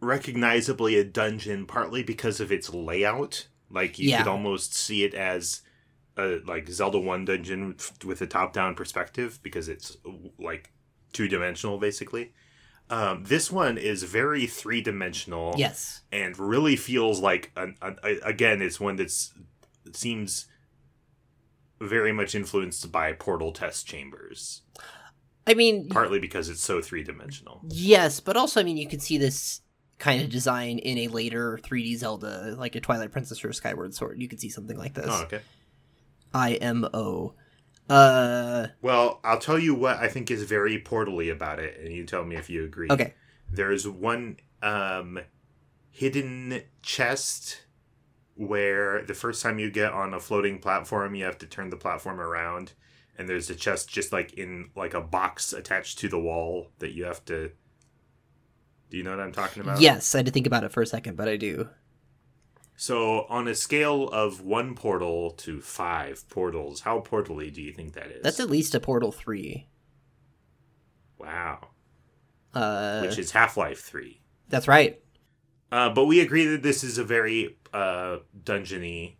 recognizably 0.01 0.97
a 0.97 1.05
dungeon 1.05 1.67
partly 1.67 2.03
because 2.03 2.41
of 2.41 2.53
its 2.53 2.73
layout. 2.73 3.49
Like 3.71 3.99
you 3.99 4.11
Yeah. 4.11 4.19
could 4.19 4.29
almost 4.29 4.75
see 4.75 5.05
it 5.05 5.15
as 5.15 5.63
a 6.17 6.41
like 6.47 6.69
Zelda 6.69 6.99
One 6.99 7.25
dungeon 7.25 7.75
f- 7.79 8.05
with 8.05 8.21
a 8.23 8.27
top-down 8.27 8.75
perspective 8.75 9.39
because 9.43 9.69
it's 9.69 9.97
like 10.39 10.73
two-dimensional 11.13 11.79
basically. 11.79 12.33
Um, 12.91 13.25
this 13.25 13.51
one 13.53 13.77
is 13.77 14.03
very 14.05 14.47
three-dimensional 14.47 15.55
Yes. 15.59 16.03
and 16.11 16.39
really 16.39 16.75
feels 16.77 17.21
like 17.21 17.53
an, 17.57 17.77
an, 17.83 17.99
a- 18.03 18.21
again 18.21 18.63
it's 18.63 18.81
one 18.81 18.97
that's 18.97 19.33
it 19.85 19.97
seems 19.97 20.47
very 21.81 22.13
much 22.13 22.35
influenced 22.35 22.91
by 22.91 23.13
portal 23.13 23.53
test 23.53 23.87
chambers 23.87 24.63
I 25.49 25.55
mean, 25.55 25.89
partly 25.89 26.21
because 26.21 26.49
it's 26.49 26.63
so 26.63 26.81
three-dimensional 26.83 27.63
Yes, 27.69 28.21
but 28.21 28.37
also, 28.37 28.61
I 28.61 28.65
mean, 28.65 28.77
you 28.77 28.87
could 28.87 29.03
see 29.03 29.19
this 29.19 29.63
kind 29.99 30.23
of 30.23 30.31
design 30.31 30.79
in 30.79 30.99
a 30.99 31.09
later 31.09 31.59
3D 31.63 31.97
Zelda, 31.97 32.55
like 32.57 32.77
a 32.77 32.81
Twilight 32.81 33.11
Princess 33.11 33.45
or 33.45 33.53
Skyward 33.53 33.95
Sword. 33.95 34.21
You 34.21 34.29
could 34.29 34.41
see 34.41 34.49
something 34.49 34.77
like 34.77 34.95
this. 34.95 35.07
oh 35.09 35.23
okay 35.25 35.41
IMO. 36.35 37.35
Uh, 37.89 38.67
well 38.83 39.19
i'll 39.25 39.39
tell 39.39 39.59
you 39.59 39.75
what 39.75 39.97
i 39.97 40.07
think 40.09 40.31
is 40.31 40.43
very 40.43 40.79
portally 40.79 41.31
about 41.31 41.59
it 41.59 41.81
and 41.81 41.91
you 41.91 42.05
tell 42.05 42.23
me 42.23 42.37
if 42.37 42.51
you 42.51 42.63
agree 42.63 42.87
okay. 42.91 43.15
there's 43.51 43.89
one 43.89 44.37
um 44.63 45.19
hidden 45.91 46.61
chest 46.83 47.63
where 48.35 49.01
the 49.03 49.15
first 49.15 49.43
time 49.43 49.59
you 49.59 49.71
get 49.71 49.91
on 49.91 50.13
a 50.13 50.21
floating 50.21 50.59
platform 50.59 51.15
you 51.15 51.25
have 51.25 51.39
to 51.39 51.47
turn 51.47 51.71
the 51.71 51.79
platform 51.79 52.21
around 52.21 52.75
and 53.19 53.29
there's 53.29 53.51
a 53.51 53.55
chest 53.55 53.89
just 53.89 54.13
like 54.13 54.33
in 54.35 54.71
like 54.77 54.95
a 54.95 55.01
box 55.01 55.53
attached 55.53 55.99
to 55.99 56.09
the 56.09 56.19
wall 56.19 56.71
that 56.79 56.93
you 56.95 57.05
have 57.05 57.25
to 57.27 57.51
do 58.91 58.97
you 58.97 59.03
know 59.03 59.11
what 59.11 59.21
i'm 59.21 59.33
talking 59.33 59.63
about 59.63 59.81
Yes, 59.81 60.15
I 60.15 60.19
had 60.19 60.27
to 60.27 60.33
think 60.33 60.47
about 60.47 60.65
it 60.65 60.73
for 60.73 60.81
a 60.83 60.87
second, 60.87 61.17
but 61.17 61.29
I 61.29 61.37
do. 61.37 61.69
so 62.77 63.27
on 63.29 63.49
a 63.49 63.55
scale 63.55 64.09
of 64.09 64.41
one 64.41 64.75
portal 64.75 65.33
to 65.33 65.61
five 65.61 66.29
portals 66.31 66.81
how 66.83 67.01
portally 67.01 67.51
do 67.51 67.61
you 67.61 67.73
think 67.73 67.93
that 67.95 68.07
is 68.07 68.23
That's 68.23 68.41
at 68.41 68.49
least 68.51 68.75
a 68.75 68.81
Portal 68.81 69.13
3. 69.13 69.69
wow 71.19 71.69
Uh, 72.55 73.01
which 73.01 73.19
is 73.19 73.33
half-life 73.33 73.81
3 73.81 74.21
that's 74.51 74.67
right. 74.67 74.99
Uh, 75.71 75.91
but 75.91 76.07
we 76.07 76.21
agree 76.21 76.47
that 76.47 76.63
this 76.63 76.83
is 76.83 76.97
a 76.97 77.05
very 77.05 77.59
uh, 77.75 78.17
dungeony 78.45 79.17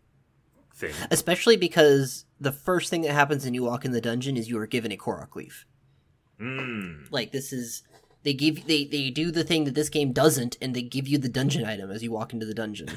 thing. 0.79 0.93
Especially 1.11 1.57
because 1.57 2.25
the 2.39 2.51
first 2.51 2.89
thing 2.89 3.01
that 3.01 3.11
happens 3.11 3.45
when 3.45 3.53
you 3.53 3.63
walk 3.63 3.85
in 3.85 3.91
the 3.91 4.01
dungeon 4.01 4.37
is 4.37 4.49
you 4.49 4.57
are 4.59 4.67
given 4.67 4.91
a 4.91 4.97
Korok 4.97 5.35
leaf. 5.35 5.65
Mm. 6.39 7.11
Like 7.11 7.31
this 7.31 7.51
is 7.51 7.83
they 8.23 8.33
give 8.33 8.65
they 8.65 8.85
they 8.85 9.09
do 9.09 9.31
the 9.31 9.43
thing 9.43 9.65
that 9.65 9.75
this 9.75 9.89
game 9.89 10.13
doesn't, 10.13 10.57
and 10.61 10.73
they 10.73 10.81
give 10.81 11.07
you 11.07 11.17
the 11.17 11.29
dungeon 11.29 11.65
item 11.65 11.91
as 11.91 12.01
you 12.01 12.11
walk 12.11 12.33
into 12.33 12.45
the 12.45 12.53
dungeon. 12.53 12.89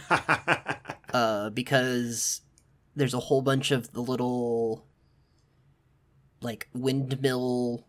uh, 1.13 1.51
because 1.51 2.43
there's 2.95 3.15
a 3.15 3.21
whole 3.21 3.43
bunch 3.43 3.71
of 3.71 3.93
the 3.93 4.01
little 4.01 4.87
like 6.41 6.69
windmill, 6.73 7.87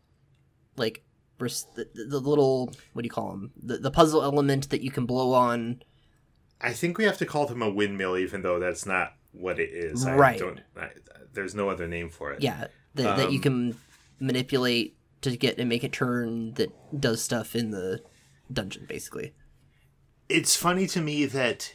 like 0.75 1.03
the, 1.37 1.87
the 1.93 2.19
little 2.19 2.73
what 2.93 3.01
do 3.01 3.05
you 3.05 3.11
call 3.11 3.31
them? 3.31 3.51
The 3.61 3.77
the 3.77 3.91
puzzle 3.91 4.23
element 4.23 4.69
that 4.69 4.81
you 4.81 4.91
can 4.91 5.05
blow 5.05 5.33
on. 5.33 5.83
I 6.61 6.71
think 6.71 6.97
we 6.97 7.03
have 7.03 7.17
to 7.17 7.25
call 7.25 7.45
them 7.45 7.61
a 7.61 7.69
windmill, 7.69 8.17
even 8.17 8.41
though 8.41 8.57
that's 8.57 8.85
not 8.85 9.13
what 9.33 9.59
it 9.59 9.69
is. 9.71 10.05
I 10.05 10.15
Right. 10.15 10.39
don't, 10.39 10.61
I, 10.77 10.89
there's 11.33 11.53
no 11.53 11.69
other 11.69 11.87
name 11.87 12.09
for 12.09 12.31
it. 12.31 12.41
Yeah, 12.41 12.67
that 12.95 13.17
that 13.17 13.31
you 13.31 13.39
Um, 13.39 13.43
can 13.43 13.77
manipulate 14.19 14.95
to 15.21 15.35
get 15.35 15.57
and 15.57 15.67
make 15.67 15.83
it 15.83 15.91
turn 15.91 16.53
that 16.53 16.69
does 16.99 17.21
stuff 17.21 17.55
in 17.55 17.71
the 17.71 18.01
dungeon, 18.51 18.85
basically. 18.87 19.33
It's 20.29 20.55
funny 20.55 20.87
to 20.87 21.01
me 21.01 21.25
that 21.25 21.73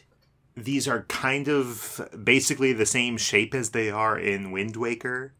these 0.55 0.87
are 0.87 1.03
kind 1.03 1.47
of 1.47 2.09
basically 2.23 2.73
the 2.73 2.85
same 2.85 3.17
shape 3.17 3.53
as 3.53 3.69
they 3.71 3.89
are 3.89 4.17
in 4.19 4.51
Wind 4.51 4.75
Waker. 4.75 5.33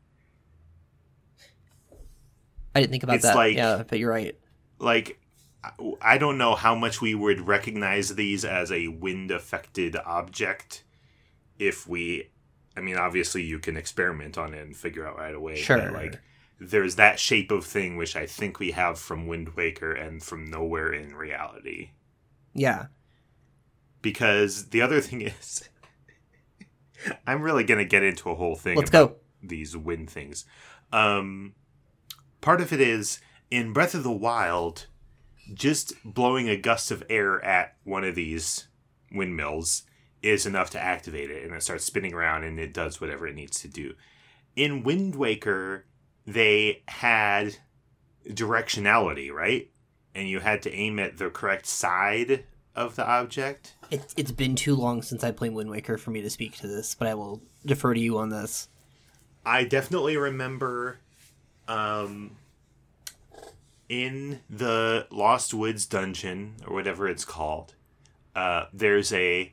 I 2.76 2.82
didn't 2.82 2.92
think 2.92 3.04
about 3.04 3.16
It's 3.18 3.24
that. 3.26 3.36
like- 3.36 3.56
yeah, 3.58 3.84
but 3.88 4.00
you're 4.00 4.12
right. 4.12 4.38
Like, 4.78 5.20
I- 5.64 5.94
I 6.02 6.18
don't 6.18 6.38
know 6.38 6.56
how 6.56 6.76
much 6.76 7.02
we 7.02 7.16
would 7.16 7.42
recognize 7.48 8.16
these 8.16 8.46
as 8.46 8.72
a 8.72 8.88
wind 8.88 9.32
affected 9.32 9.96
object 9.98 10.84
if 11.60 11.88
we. 11.88 12.30
I 12.78 12.82
mean, 12.82 12.96
obviously, 12.98 13.44
you 13.44 13.60
can 13.60 13.76
experiment 13.78 14.38
on 14.38 14.54
it 14.54 14.62
and 14.62 14.76
figure 14.76 15.06
out 15.06 15.18
right 15.18 15.36
away. 15.36 15.58
Sure. 15.58 15.78
But, 15.78 15.94
like, 15.94 16.20
there's 16.60 16.96
that 16.96 17.20
shape 17.20 17.52
of 17.52 17.66
thing 17.66 17.98
which 17.98 18.16
I 18.16 18.26
think 18.26 18.58
we 18.60 18.72
have 18.72 18.98
from 19.00 19.28
Wind 19.28 19.50
Waker 19.56 19.92
and 19.94 20.24
from 20.24 20.46
Nowhere 20.46 20.92
in 20.94 21.14
Reality. 21.16 21.92
Yeah. 22.54 22.88
because 24.02 24.70
the 24.70 24.82
other 24.82 25.02
thing 25.08 25.22
is 25.22 25.70
i'm 27.28 27.42
really 27.42 27.64
gonna 27.64 27.86
get 27.86 28.04
into 28.04 28.30
a 28.30 28.36
whole 28.36 28.56
thing 28.56 28.76
Let's 28.78 28.90
go. 28.90 29.16
these 29.42 29.76
wind 29.78 30.10
things 30.10 30.46
um 30.92 31.54
part 32.42 32.60
of 32.60 32.74
it 32.74 32.82
is 32.82 33.20
in 33.52 33.72
breath 33.74 33.94
of 33.94 34.04
the 34.04 34.12
wild 34.12 34.88
just 35.54 35.94
blowing 36.04 36.50
a 36.50 36.58
gust 36.58 36.92
of 36.92 37.04
air 37.10 37.44
at 37.44 37.76
one 37.84 38.04
of 38.04 38.16
these 38.16 38.68
windmills 39.12 39.84
is 40.22 40.46
enough 40.46 40.70
to 40.70 40.80
activate 40.80 41.30
it 41.32 41.44
and 41.44 41.54
it 41.54 41.64
starts 41.64 41.86
spinning 41.86 42.14
around 42.14 42.44
and 42.44 42.60
it 42.60 42.74
does 42.74 43.00
whatever 43.00 43.28
it 43.28 43.36
needs 43.36 43.62
to 43.62 43.68
do 43.68 43.94
in 44.56 44.84
wind 44.84 45.16
waker 45.16 45.86
they 46.26 46.84
had 46.88 47.58
directionality 48.28 49.32
right 49.32 49.70
and 50.14 50.28
you 50.28 50.40
had 50.40 50.62
to 50.62 50.74
aim 50.74 51.00
at 51.00 51.18
the 51.18 51.30
correct 51.30 51.66
side 51.66 52.44
of 52.76 52.96
the 52.96 53.08
object 53.08 53.74
It, 53.92 54.14
it's 54.18 54.32
been 54.32 54.56
too 54.56 54.76
long 54.76 55.02
since 55.02 55.24
I 55.24 55.32
played 55.32 55.54
Wind 55.54 55.70
Waker 55.70 55.98
for 55.98 56.12
me 56.12 56.22
to 56.22 56.30
speak 56.30 56.56
to 56.58 56.68
this, 56.68 56.94
but 56.94 57.08
I 57.08 57.16
will 57.16 57.42
defer 57.66 57.94
to 57.94 58.00
you 58.00 58.20
on 58.20 58.30
this. 58.30 58.70
I 59.46 59.64
definitely 59.64 60.16
remember 60.16 61.00
um 61.68 62.38
in 63.88 64.42
the 64.50 65.08
Lost 65.10 65.54
Woods 65.54 65.86
dungeon 65.88 66.56
or 66.68 66.74
whatever 66.76 67.08
it's 67.08 67.26
called. 67.26 67.74
Uh 68.36 68.66
there's 68.72 69.12
a 69.12 69.52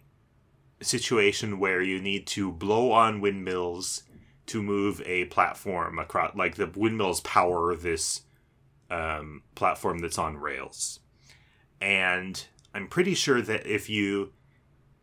situation 0.86 1.58
where 1.58 1.82
you 1.82 2.00
need 2.00 2.26
to 2.28 2.52
blow 2.52 2.92
on 2.92 3.20
windmills 3.20 4.02
to 4.46 4.62
move 4.62 5.02
a 5.04 5.24
platform 5.26 5.98
across 5.98 6.34
like 6.36 6.54
the 6.54 6.70
windmills 6.74 7.20
power 7.20 7.74
this 7.74 8.22
um 8.90 9.42
platform 9.54 9.98
that's 9.98 10.18
on 10.18 10.36
rails. 10.36 11.00
And 11.80 12.42
I'm 12.72 12.88
pretty 12.88 13.14
sure 13.14 13.42
that 13.42 13.66
if 13.66 13.90
you 13.90 14.32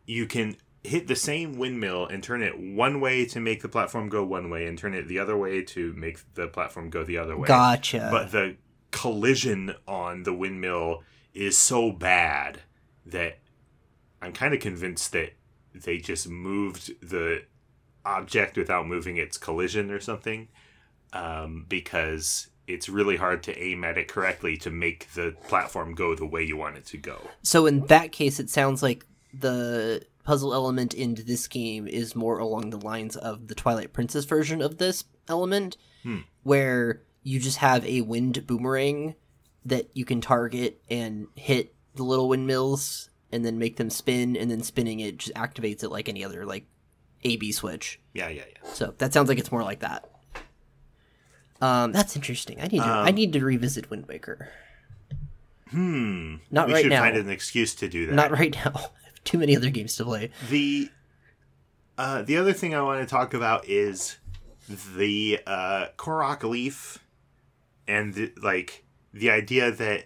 you 0.06 0.26
can 0.26 0.56
hit 0.82 1.06
the 1.06 1.16
same 1.16 1.56
windmill 1.56 2.06
and 2.06 2.22
turn 2.22 2.42
it 2.42 2.58
one 2.58 3.00
way 3.00 3.24
to 3.24 3.40
make 3.40 3.62
the 3.62 3.68
platform 3.68 4.08
go 4.08 4.22
one 4.22 4.50
way 4.50 4.66
and 4.66 4.76
turn 4.78 4.94
it 4.94 5.08
the 5.08 5.18
other 5.18 5.36
way 5.36 5.62
to 5.62 5.94
make 5.94 6.20
the 6.34 6.46
platform 6.46 6.90
go 6.90 7.02
the 7.02 7.16
other 7.16 7.36
way. 7.36 7.48
Gotcha. 7.48 8.08
But 8.12 8.32
the 8.32 8.56
collision 8.90 9.74
on 9.88 10.24
the 10.24 10.34
windmill 10.34 11.02
is 11.32 11.56
so 11.56 11.90
bad 11.90 12.60
that 13.06 13.38
I'm 14.20 14.32
kind 14.32 14.54
of 14.54 14.60
convinced 14.60 15.12
that 15.12 15.32
they 15.74 15.98
just 15.98 16.28
moved 16.28 16.92
the 17.00 17.42
object 18.04 18.56
without 18.56 18.86
moving 18.86 19.16
its 19.16 19.36
collision 19.38 19.90
or 19.90 20.00
something 20.00 20.48
um, 21.12 21.64
because 21.68 22.48
it's 22.66 22.88
really 22.88 23.16
hard 23.16 23.42
to 23.42 23.58
aim 23.62 23.84
at 23.84 23.98
it 23.98 24.08
correctly 24.08 24.56
to 24.58 24.70
make 24.70 25.12
the 25.14 25.34
platform 25.48 25.94
go 25.94 26.14
the 26.14 26.26
way 26.26 26.42
you 26.42 26.56
want 26.56 26.76
it 26.76 26.86
to 26.86 26.96
go. 26.96 27.18
so 27.42 27.66
in 27.66 27.86
that 27.86 28.12
case, 28.12 28.38
it 28.40 28.48
sounds 28.50 28.82
like 28.82 29.04
the 29.38 30.02
puzzle 30.24 30.54
element 30.54 30.94
in 30.94 31.14
this 31.26 31.46
game 31.48 31.86
is 31.86 32.14
more 32.16 32.38
along 32.38 32.70
the 32.70 32.78
lines 32.80 33.16
of 33.16 33.48
the 33.48 33.54
Twilight 33.54 33.92
Princess 33.92 34.24
version 34.24 34.62
of 34.62 34.78
this 34.78 35.04
element, 35.28 35.76
Hmm. 36.02 36.18
where 36.42 37.02
you 37.22 37.40
just 37.40 37.58
have 37.58 37.84
a 37.86 38.02
wind 38.02 38.46
boomerang 38.46 39.14
that 39.64 39.88
you 39.94 40.04
can 40.04 40.20
target 40.20 40.82
and 40.90 41.26
hit 41.36 41.74
the 41.94 42.02
little 42.02 42.28
windmills 42.28 43.08
and 43.34 43.44
then 43.44 43.58
make 43.58 43.76
them 43.76 43.90
spin, 43.90 44.36
and 44.36 44.50
then 44.50 44.62
spinning 44.62 45.00
it 45.00 45.18
just 45.18 45.34
activates 45.34 45.82
it 45.82 45.90
like 45.90 46.08
any 46.08 46.24
other 46.24 46.46
like 46.46 46.64
A 47.24 47.36
B 47.36 47.52
switch. 47.52 48.00
Yeah, 48.12 48.28
yeah, 48.28 48.44
yeah. 48.48 48.70
So 48.72 48.94
that 48.98 49.12
sounds 49.12 49.28
like 49.28 49.38
it's 49.38 49.52
more 49.52 49.62
like 49.62 49.80
that. 49.80 50.08
Um, 51.60 51.92
that's 51.92 52.16
interesting. 52.16 52.60
I 52.60 52.64
need 52.68 52.78
to 52.78 52.84
I 52.84 53.08
Um, 53.08 53.14
need 53.14 53.32
to 53.34 53.44
revisit 53.44 53.90
Wind 53.90 54.06
Waker. 54.06 54.48
Hmm. 55.70 56.36
Not 56.50 56.68
we 56.68 56.74
right 56.74 56.82
should 56.82 56.90
now. 56.90 57.00
find 57.02 57.16
an 57.16 57.30
excuse 57.30 57.74
to 57.76 57.88
do 57.88 58.06
that. 58.06 58.14
Not 58.14 58.30
right 58.30 58.54
now. 58.54 58.72
I 58.74 58.80
have 59.06 59.24
too 59.24 59.38
many 59.38 59.56
other 59.56 59.70
games 59.70 59.96
to 59.96 60.04
play. 60.04 60.30
The 60.50 60.90
uh, 61.98 62.22
the 62.22 62.36
other 62.36 62.52
thing 62.52 62.74
I 62.74 62.82
want 62.82 63.00
to 63.00 63.06
talk 63.06 63.34
about 63.34 63.66
is 63.68 64.16
the 64.68 65.40
uh, 65.46 65.86
Korok 65.96 66.42
leaf, 66.42 66.98
and 67.86 68.14
the, 68.14 68.32
like 68.42 68.84
the 69.12 69.30
idea 69.30 69.70
that 69.70 70.04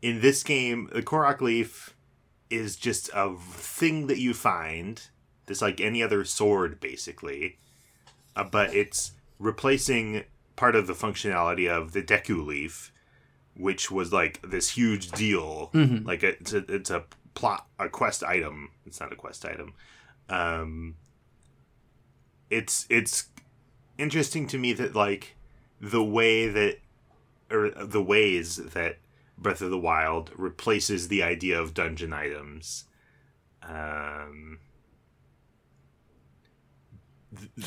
in 0.00 0.20
this 0.20 0.42
game 0.42 0.88
the 0.92 1.02
Korok 1.02 1.40
leaf 1.40 1.91
is 2.52 2.76
just 2.76 3.10
a 3.14 3.34
thing 3.36 4.06
that 4.08 4.18
you 4.18 4.34
find. 4.34 5.02
It's 5.48 5.62
like 5.62 5.80
any 5.80 6.02
other 6.02 6.24
sword, 6.24 6.80
basically, 6.80 7.58
uh, 8.36 8.44
but 8.44 8.74
it's 8.74 9.12
replacing 9.38 10.24
part 10.56 10.76
of 10.76 10.86
the 10.86 10.92
functionality 10.92 11.68
of 11.68 11.92
the 11.92 12.02
Deku 12.02 12.44
leaf, 12.46 12.92
which 13.56 13.90
was 13.90 14.12
like 14.12 14.40
this 14.42 14.70
huge 14.70 15.10
deal. 15.10 15.70
Mhm. 15.74 16.06
Like 16.06 16.22
it's 16.22 16.52
a 16.52 16.58
it's 16.72 16.90
a 16.90 17.04
plot 17.34 17.66
a 17.78 17.88
quest 17.88 18.22
item. 18.22 18.70
It's 18.86 19.00
not 19.00 19.12
a 19.12 19.16
quest 19.16 19.44
item. 19.44 19.74
Um, 20.28 20.96
it's 22.50 22.86
it's 22.88 23.26
interesting 23.98 24.46
to 24.48 24.58
me 24.58 24.72
that 24.74 24.94
like 24.94 25.36
the 25.80 26.04
way 26.04 26.48
that 26.48 26.78
or 27.50 27.70
the 27.70 28.02
ways 28.02 28.56
that 28.56 28.98
Breath 29.42 29.60
of 29.60 29.70
the 29.70 29.78
Wild 29.78 30.30
replaces 30.36 31.08
the 31.08 31.22
idea 31.22 31.60
of 31.60 31.74
dungeon 31.74 32.12
items. 32.12 32.84
Um, 33.62 34.58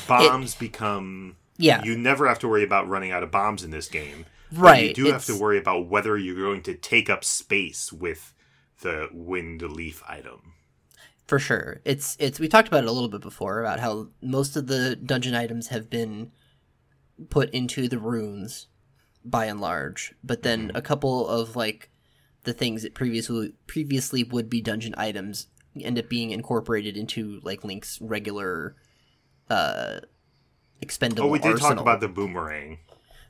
bombs 0.06 0.54
become 0.54 1.36
Yeah, 1.56 1.82
you 1.82 1.96
never 1.96 2.28
have 2.28 2.38
to 2.40 2.48
worry 2.48 2.64
about 2.64 2.88
running 2.88 3.12
out 3.12 3.22
of 3.22 3.30
bombs 3.30 3.64
in 3.64 3.70
this 3.70 3.88
game. 3.88 4.26
but 4.52 4.60
right. 4.60 4.88
You 4.88 4.94
do 4.94 5.12
have 5.12 5.24
to 5.26 5.38
worry 5.38 5.58
about 5.58 5.88
whether 5.88 6.16
you're 6.16 6.36
going 6.36 6.62
to 6.62 6.74
take 6.74 7.10
up 7.10 7.24
space 7.24 7.92
with 7.92 8.34
the 8.82 9.08
wind 9.12 9.62
leaf 9.62 10.02
item. 10.06 10.52
for 11.26 11.38
sure. 11.38 11.80
It's 11.84 12.16
it's 12.20 12.38
we 12.38 12.48
talked 12.48 12.68
about 12.68 12.84
it 12.84 12.88
a 12.88 12.92
little 12.92 13.08
bit 13.08 13.22
before 13.22 13.60
about 13.60 13.80
how 13.80 14.08
most 14.22 14.56
of 14.56 14.66
the 14.66 14.96
dungeon 14.96 15.34
items 15.34 15.68
have 15.68 15.88
been 15.90 16.30
put 17.30 17.50
into 17.50 17.88
the 17.88 17.98
runes 17.98 18.66
by 19.30 19.46
and 19.46 19.60
large, 19.60 20.14
but 20.24 20.42
then 20.42 20.68
Mm-hmm. 20.68 20.76
a 20.76 20.82
couple 20.82 21.26
of 21.28 21.56
like 21.56 21.90
the 22.44 22.52
things 22.52 22.82
that 22.82 22.94
previously 22.94 23.52
previously 23.66 24.22
would 24.24 24.48
be 24.48 24.60
dungeon 24.60 24.94
items 24.96 25.48
end 25.80 25.98
up 25.98 26.08
being 26.08 26.30
incorporated 26.30 26.96
into 26.96 27.40
like 27.42 27.64
Link's 27.64 27.98
regular 28.00 28.76
uh 29.50 30.00
expendable 30.80 31.28
Oh, 31.28 31.32
we 31.32 31.38
did 31.38 31.52
arsenal. 31.52 31.74
talk 31.74 31.80
about 31.82 32.00
the 32.00 32.08
boomerang. 32.08 32.78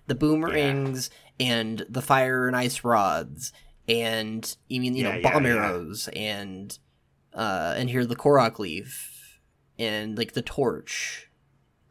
the 0.06 0.14
boomerangs 0.14 1.10
and 1.40 1.84
the 1.88 2.02
fire 2.02 2.46
and 2.46 2.56
ice 2.56 2.84
rods 2.84 3.52
and 3.88 4.56
you 4.68 4.80
mean 4.80 4.94
you 4.94 5.04
Yeah, 5.04 5.16
know 5.16 5.22
bomb 5.22 5.44
yeah. 5.44 5.54
arrows 5.54 6.08
and 6.14 6.78
uh 7.34 7.74
and 7.76 7.88
here 7.90 8.04
the 8.06 8.16
korok 8.16 8.58
leaf 8.58 9.40
and 9.78 10.16
like 10.18 10.32
the 10.32 10.42
torch 10.42 11.30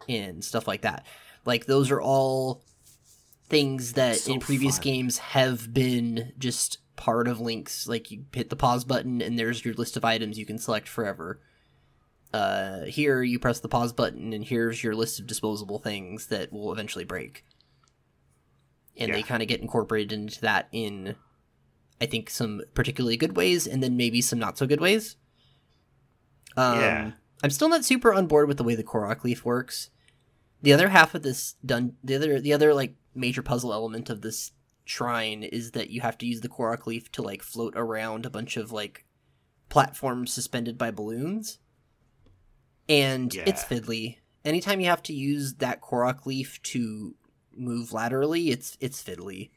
and 0.09 0.43
stuff 0.43 0.67
like 0.67 0.81
that 0.81 1.05
like 1.45 1.65
those 1.65 1.91
are 1.91 2.01
all 2.01 2.63
things 3.49 3.93
that 3.93 4.17
So 4.17 4.33
in 4.33 4.39
previous 4.39 4.77
fun. 4.77 4.83
games 4.83 5.17
have 5.19 5.73
been 5.73 6.33
just 6.37 6.79
part 6.95 7.27
of 7.27 7.39
links 7.39 7.87
like 7.87 8.09
you 8.09 8.25
hit 8.33 8.49
the 8.49 8.55
pause 8.55 8.85
button 8.85 9.21
and 9.21 9.37
there's 9.37 9.63
your 9.65 9.73
list 9.73 9.97
of 9.97 10.05
items 10.05 10.39
you 10.39 10.45
can 10.45 10.57
select 10.57 10.87
forever 10.87 11.41
uh, 12.33 12.83
here 12.85 13.23
you 13.23 13.39
press 13.39 13.61
the 13.61 13.69
pause 13.69 13.93
button, 13.93 14.33
and 14.33 14.43
here's 14.43 14.83
your 14.83 14.93
list 14.93 15.21
of 15.21 15.25
disposable 15.27 15.79
things 15.79 16.27
that 16.27 16.51
will 16.51 16.73
eventually 16.73 17.05
break. 17.05 17.45
And 18.97 19.13
they 19.13 19.23
kind 19.23 19.41
of 19.41 19.47
get 19.47 19.61
incorporated 19.61 20.11
into 20.11 20.41
that 20.41 20.67
in, 20.73 21.15
I 22.01 22.07
think, 22.07 22.29
some 22.29 22.61
particularly 22.73 23.15
good 23.15 23.37
ways, 23.37 23.65
and 23.65 23.81
then 23.81 23.95
maybe 23.95 24.21
some 24.21 24.37
not 24.37 24.57
so 24.57 24.67
good 24.67 24.81
ways. 24.81 25.15
Um, 26.57 26.79
Yeah. 26.79 27.11
I'm 27.41 27.51
still 27.51 27.69
not 27.69 27.85
super 27.85 28.13
on 28.13 28.27
board 28.27 28.49
with 28.49 28.57
the 28.57 28.65
way 28.65 28.75
the 28.75 28.83
Korok 28.83 29.23
leaf 29.23 29.45
works. 29.45 29.89
The 30.61 30.73
other 30.73 30.89
half 30.89 31.15
of 31.15 31.21
this 31.21 31.55
done, 31.65 31.95
the 32.03 32.15
other 32.15 32.41
the 32.41 32.51
other 32.51 32.73
like 32.73 32.95
major 33.15 33.41
puzzle 33.41 33.73
element 33.73 34.09
of 34.09 34.21
this 34.21 34.51
shrine 34.83 35.43
is 35.43 35.71
that 35.71 35.89
you 35.89 36.01
have 36.01 36.17
to 36.19 36.25
use 36.27 36.41
the 36.41 36.49
Korok 36.49 36.85
leaf 36.85 37.11
to 37.13 37.21
like 37.21 37.41
float 37.41 37.73
around 37.75 38.25
a 38.25 38.29
bunch 38.29 38.57
of 38.57 38.71
like 38.71 39.05
platforms 39.69 40.31
suspended 40.31 40.77
by 40.77 40.91
balloons. 40.91 41.59
And 42.87 43.33
it's 43.33 43.63
fiddly. 43.63 44.17
Anytime 44.43 44.79
you 44.79 44.85
have 44.87 45.01
to 45.03 45.13
use 45.13 45.55
that 45.55 45.81
Korok 45.81 46.25
leaf 46.27 46.61
to 46.63 47.15
move 47.55 47.91
laterally, 47.93 48.49
it's 48.51 48.77
it's 48.79 49.01
fiddly. 49.01 49.49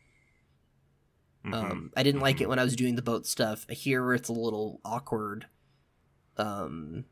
Mhm. 1.45 1.55
Um, 1.55 1.93
I 1.97 2.03
didn't 2.03 2.23
like 2.23 2.38
Mhm. 2.38 2.43
it 2.43 2.49
when 2.49 2.59
I 2.59 2.65
was 2.65 2.77
doing 2.77 2.95
the 2.97 3.03
boat 3.03 3.27
stuff. 3.27 3.69
Here 3.69 4.15
it's 4.15 4.29
a 4.29 4.33
little 4.33 4.81
awkward. 4.85 5.47
Um, 6.37 7.05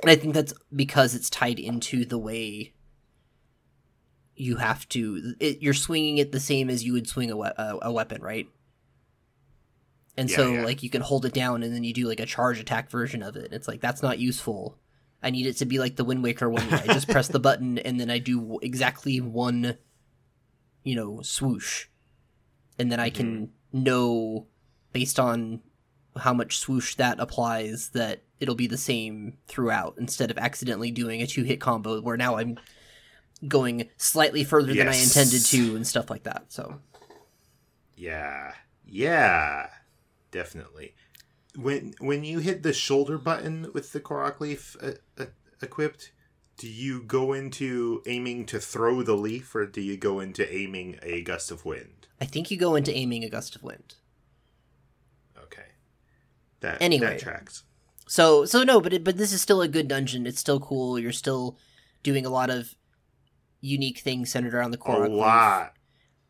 and 0.00 0.10
I 0.10 0.16
think 0.16 0.32
that's 0.32 0.54
because 0.74 1.14
it's 1.14 1.28
tied 1.28 1.58
into 1.58 2.04
the 2.04 2.18
way 2.18 2.72
you 4.36 4.56
have 4.56 4.88
to. 4.90 5.34
It, 5.40 5.62
you're 5.62 5.74
swinging 5.74 6.18
it 6.18 6.32
the 6.32 6.40
same 6.40 6.70
as 6.70 6.84
you 6.84 6.92
would 6.92 7.08
swing 7.08 7.30
a, 7.30 7.36
we- 7.36 7.46
a, 7.46 7.78
a 7.82 7.92
weapon, 7.92 8.22
right? 8.22 8.48
And 10.16 10.30
Yeah, 10.30 10.36
so, 10.36 10.52
yeah. 10.52 10.64
like, 10.64 10.82
you 10.82 10.90
can 10.90 11.02
hold 11.02 11.24
it 11.24 11.32
down 11.32 11.62
and 11.62 11.74
then 11.74 11.84
you 11.84 11.94
do 11.94 12.06
like 12.06 12.20
a 12.20 12.26
charge 12.26 12.60
attack 12.60 12.90
version 12.90 13.22
of 13.22 13.36
it. 13.36 13.52
It's 13.52 13.68
like 13.68 13.80
that's 13.80 14.02
not 14.02 14.18
useful. 14.18 14.78
I 15.22 15.30
need 15.30 15.46
it 15.46 15.56
to 15.58 15.66
be 15.66 15.78
like 15.78 15.96
the 15.96 16.04
Wind 16.04 16.22
Waker 16.22 16.50
one. 16.50 16.72
I 16.72 16.86
just 16.86 17.08
press 17.08 17.28
the 17.28 17.40
button 17.40 17.78
and 17.78 17.98
then 17.98 18.10
I 18.10 18.18
do 18.18 18.58
exactly 18.60 19.20
one, 19.20 19.78
you 20.82 20.96
know, 20.96 21.22
swoosh, 21.22 21.86
and 22.78 22.90
then 22.90 22.98
I 22.98 23.10
can 23.10 23.46
mm-hmm. 23.46 23.82
know 23.84 24.46
based 24.92 25.20
on 25.20 25.60
how 26.16 26.34
much 26.34 26.58
swoosh 26.58 26.96
that 26.96 27.20
applies 27.20 27.90
that 27.90 28.22
it'll 28.40 28.54
be 28.54 28.66
the 28.66 28.76
same 28.76 29.38
throughout 29.46 29.94
instead 29.98 30.30
of 30.30 30.38
accidentally 30.38 30.90
doing 30.90 31.22
a 31.22 31.26
two 31.26 31.44
hit 31.44 31.60
combo 31.60 32.00
where 32.00 32.16
now 32.16 32.36
I'm 32.36 32.58
going 33.48 33.88
slightly 33.96 34.44
further 34.44 34.72
than 34.74 34.88
I 34.88 34.94
intended 34.96 35.44
to 35.46 35.76
and 35.76 35.86
stuff 35.86 36.10
like 36.10 36.22
that. 36.24 36.46
So 36.52 36.80
Yeah. 37.96 38.52
Yeah. 38.86 39.68
Definitely. 40.30 40.94
When 41.56 41.94
when 41.98 42.24
you 42.24 42.38
hit 42.38 42.62
the 42.62 42.72
shoulder 42.72 43.18
button 43.18 43.70
with 43.74 43.92
the 43.92 44.00
Korok 44.00 44.40
leaf 44.40 44.76
uh, 44.82 44.92
uh, 45.18 45.26
equipped, 45.60 46.12
do 46.56 46.68
you 46.68 47.02
go 47.02 47.32
into 47.32 48.02
aiming 48.06 48.46
to 48.46 48.60
throw 48.60 49.02
the 49.02 49.16
leaf 49.16 49.54
or 49.54 49.66
do 49.66 49.80
you 49.80 49.96
go 49.96 50.20
into 50.20 50.50
aiming 50.54 50.98
a 51.02 51.22
gust 51.22 51.50
of 51.50 51.64
wind? 51.64 52.06
I 52.20 52.24
think 52.24 52.50
you 52.50 52.56
go 52.56 52.74
into 52.76 52.96
aiming 52.96 53.24
a 53.24 53.28
gust 53.28 53.56
of 53.56 53.62
wind. 53.62 53.96
Okay. 55.36 55.66
That 56.60 56.80
Anyway. 56.80 57.06
that 57.06 57.18
tracks. 57.18 57.64
So 58.06 58.44
so 58.44 58.62
no, 58.62 58.80
but 58.80 58.92
it, 58.92 59.04
but 59.04 59.16
this 59.16 59.32
is 59.32 59.42
still 59.42 59.60
a 59.60 59.68
good 59.68 59.88
dungeon. 59.88 60.26
It's 60.26 60.40
still 60.40 60.60
cool. 60.60 60.98
You're 60.98 61.12
still 61.12 61.58
doing 62.02 62.24
a 62.24 62.30
lot 62.30 62.48
of 62.50 62.74
unique 63.62 64.00
things 64.00 64.30
centered 64.30 64.52
around 64.52 64.72
the 64.72 64.76
core. 64.76 65.04
A 65.04 65.08
lot. 65.08 65.72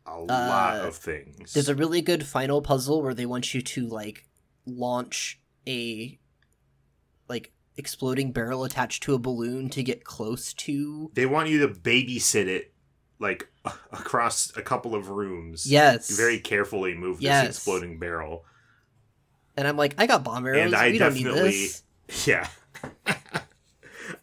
A 0.05 0.17
lot 0.19 0.81
Uh, 0.81 0.87
of 0.87 0.95
things. 0.95 1.51
There's 1.53 1.67
a 1.69 1.75
really 1.75 2.01
good 2.01 2.25
final 2.25 2.61
puzzle 2.61 3.01
where 3.01 3.13
they 3.13 3.25
want 3.25 3.53
you 3.53 3.61
to 3.61 3.87
like 3.87 4.27
launch 4.65 5.41
a 5.67 6.17
like 7.27 7.51
exploding 7.75 8.31
barrel 8.31 8.63
attached 8.63 9.03
to 9.03 9.13
a 9.13 9.19
balloon 9.19 9.67
to 9.69 9.81
get 9.83 10.03
close 10.03 10.53
to 10.53 11.09
they 11.15 11.25
want 11.25 11.49
you 11.49 11.59
to 11.59 11.67
babysit 11.73 12.45
it 12.47 12.73
like 13.19 13.47
across 13.91 14.55
a 14.55 14.61
couple 14.61 14.93
of 14.93 15.09
rooms. 15.09 15.69
Yes. 15.69 16.15
Very 16.15 16.39
carefully 16.39 16.93
move 16.93 17.17
this 17.17 17.23
Yes. 17.25 17.47
exploding 17.55 17.97
barrel. 17.99 18.45
And 19.55 19.67
I'm 19.67 19.77
like, 19.77 19.95
I 19.97 20.05
got 20.07 20.23
bomb 20.23 20.45
arrows. 20.45 20.65
And 20.65 20.75
I 20.75 20.91
we 20.91 20.97
don't 20.97 21.13
need 21.13 21.23
definitely-. 21.23 21.67
Yeah. 22.25 22.47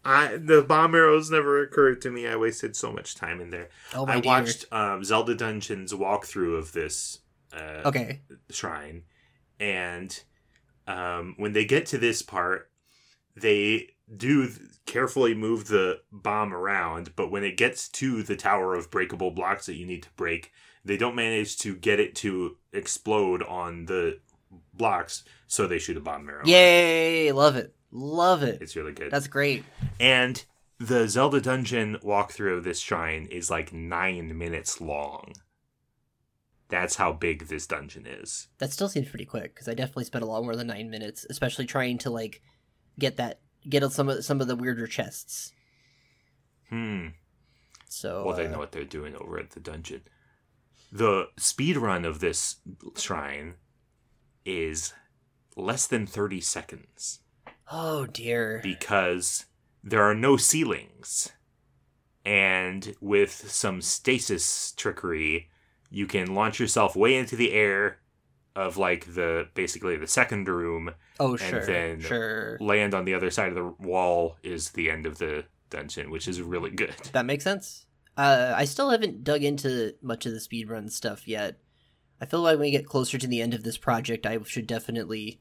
I 0.05 0.37
the 0.37 0.61
bomb 0.61 0.93
arrows 0.95 1.29
never 1.31 1.61
occurred 1.61 2.01
to 2.01 2.11
me. 2.11 2.27
I 2.27 2.35
wasted 2.35 2.75
so 2.75 2.91
much 2.91 3.15
time 3.15 3.41
in 3.41 3.49
there. 3.49 3.69
Oh 3.93 4.05
my 4.05 4.15
I 4.15 4.19
dear. 4.19 4.29
watched 4.31 4.65
um, 4.71 5.03
Zelda 5.03 5.35
Dungeons 5.35 5.93
walkthrough 5.93 6.57
of 6.57 6.71
this 6.73 7.19
uh, 7.53 7.81
Okay. 7.85 8.21
shrine, 8.49 9.03
and 9.59 10.23
um, 10.87 11.35
when 11.37 11.53
they 11.53 11.65
get 11.65 11.85
to 11.87 11.97
this 11.97 12.21
part, 12.21 12.69
they 13.35 13.89
do 14.17 14.47
th- 14.47 14.59
carefully 14.85 15.33
move 15.33 15.67
the 15.67 16.01
bomb 16.11 16.53
around. 16.53 17.15
But 17.15 17.31
when 17.31 17.43
it 17.43 17.57
gets 17.57 17.87
to 17.89 18.23
the 18.23 18.35
tower 18.35 18.75
of 18.75 18.91
breakable 18.91 19.31
blocks 19.31 19.65
that 19.67 19.75
you 19.75 19.85
need 19.85 20.03
to 20.03 20.09
break, 20.15 20.51
they 20.83 20.97
don't 20.97 21.15
manage 21.15 21.57
to 21.59 21.75
get 21.75 21.99
it 21.99 22.15
to 22.15 22.57
explode 22.73 23.41
on 23.43 23.85
the 23.85 24.19
blocks, 24.73 25.23
so 25.47 25.65
they 25.67 25.79
shoot 25.79 25.97
a 25.97 26.01
bomb 26.01 26.27
arrow. 26.29 26.45
Yay! 26.45 27.31
Love 27.31 27.55
it. 27.55 27.73
Love 27.91 28.43
it. 28.43 28.61
It's 28.61 28.75
really 28.75 28.93
good. 28.93 29.11
That's 29.11 29.27
great. 29.27 29.63
And 29.99 30.43
the 30.79 31.07
Zelda 31.07 31.41
dungeon 31.41 31.97
walkthrough 32.03 32.57
of 32.57 32.63
this 32.63 32.79
shrine 32.79 33.27
is 33.29 33.51
like 33.51 33.73
nine 33.73 34.37
minutes 34.37 34.81
long. 34.81 35.33
That's 36.69 36.95
how 36.95 37.11
big 37.11 37.47
this 37.47 37.67
dungeon 37.67 38.07
is. 38.07 38.47
That 38.59 38.71
still 38.71 38.87
seems 38.87 39.09
pretty 39.09 39.25
quick 39.25 39.53
because 39.53 39.67
I 39.67 39.73
definitely 39.73 40.05
spent 40.05 40.23
a 40.23 40.27
lot 40.27 40.43
more 40.43 40.55
than 40.55 40.67
nine 40.67 40.89
minutes, 40.89 41.25
especially 41.29 41.65
trying 41.65 41.97
to 41.99 42.09
like 42.09 42.41
get 42.97 43.17
that 43.17 43.41
get 43.69 43.89
some 43.91 44.09
of 44.09 44.23
some 44.23 44.39
of 44.39 44.47
the 44.47 44.55
weirder 44.55 44.87
chests. 44.87 45.51
Hmm. 46.69 47.07
So 47.89 48.23
Well, 48.25 48.35
they 48.35 48.47
uh, 48.47 48.51
know 48.51 48.57
what 48.57 48.71
they're 48.71 48.85
doing 48.85 49.15
over 49.17 49.37
at 49.37 49.51
the 49.51 49.59
dungeon. 49.59 50.03
The 50.93 51.27
speed 51.37 51.75
run 51.75 52.05
of 52.05 52.21
this 52.21 52.55
shrine 52.95 53.55
is 54.45 54.93
less 55.57 55.87
than 55.87 56.07
30 56.07 56.39
seconds 56.39 57.19
Oh 57.71 58.05
dear. 58.05 58.59
because 58.63 59.45
there 59.83 60.03
are 60.03 60.15
no 60.15 60.37
ceilings. 60.37 61.31
And 62.23 62.95
with 63.01 63.31
some 63.51 63.81
stasis 63.81 64.73
trickery, 64.73 65.49
you 65.89 66.05
can 66.05 66.35
launch 66.35 66.59
yourself 66.59 66.95
way 66.95 67.15
into 67.15 67.35
the 67.35 67.51
air 67.53 67.97
of 68.55 68.77
like 68.77 69.13
the 69.15 69.47
basically 69.55 69.95
the 69.95 70.07
second 70.07 70.47
room 70.47 70.91
Oh 71.19 71.37
sure. 71.37 71.65
then- 71.65 72.01
Sure. 72.01 72.57
land 72.59 72.93
on 72.93 73.05
the 73.05 73.13
other 73.13 73.31
side 73.31 73.49
of 73.49 73.55
the 73.55 73.73
wall 73.79 74.37
is 74.43 74.71
the 74.71 74.91
end 74.91 75.05
of 75.05 75.17
the 75.17 75.45
dungeon, 75.69 76.11
which 76.11 76.27
is 76.27 76.41
really 76.41 76.71
good. 76.71 76.93
That 77.13 77.25
makes 77.25 77.43
sense. 77.43 77.85
Uh, 78.17 78.53
I 78.55 78.65
still 78.65 78.89
haven't 78.89 79.23
dug 79.23 79.41
into 79.43 79.93
much 80.01 80.25
of 80.25 80.33
the 80.33 80.39
speedrun 80.39 80.91
stuff 80.91 81.27
yet. 81.27 81.59
I 82.19 82.25
feel 82.25 82.41
like 82.41 82.53
when 82.53 82.67
we 82.67 82.71
get 82.71 82.85
closer 82.85 83.17
to 83.17 83.25
the 83.27 83.41
end 83.41 83.53
of 83.53 83.63
this 83.63 83.77
project, 83.77 84.25
I 84.25 84.37
should 84.43 84.67
definitely. 84.67 85.39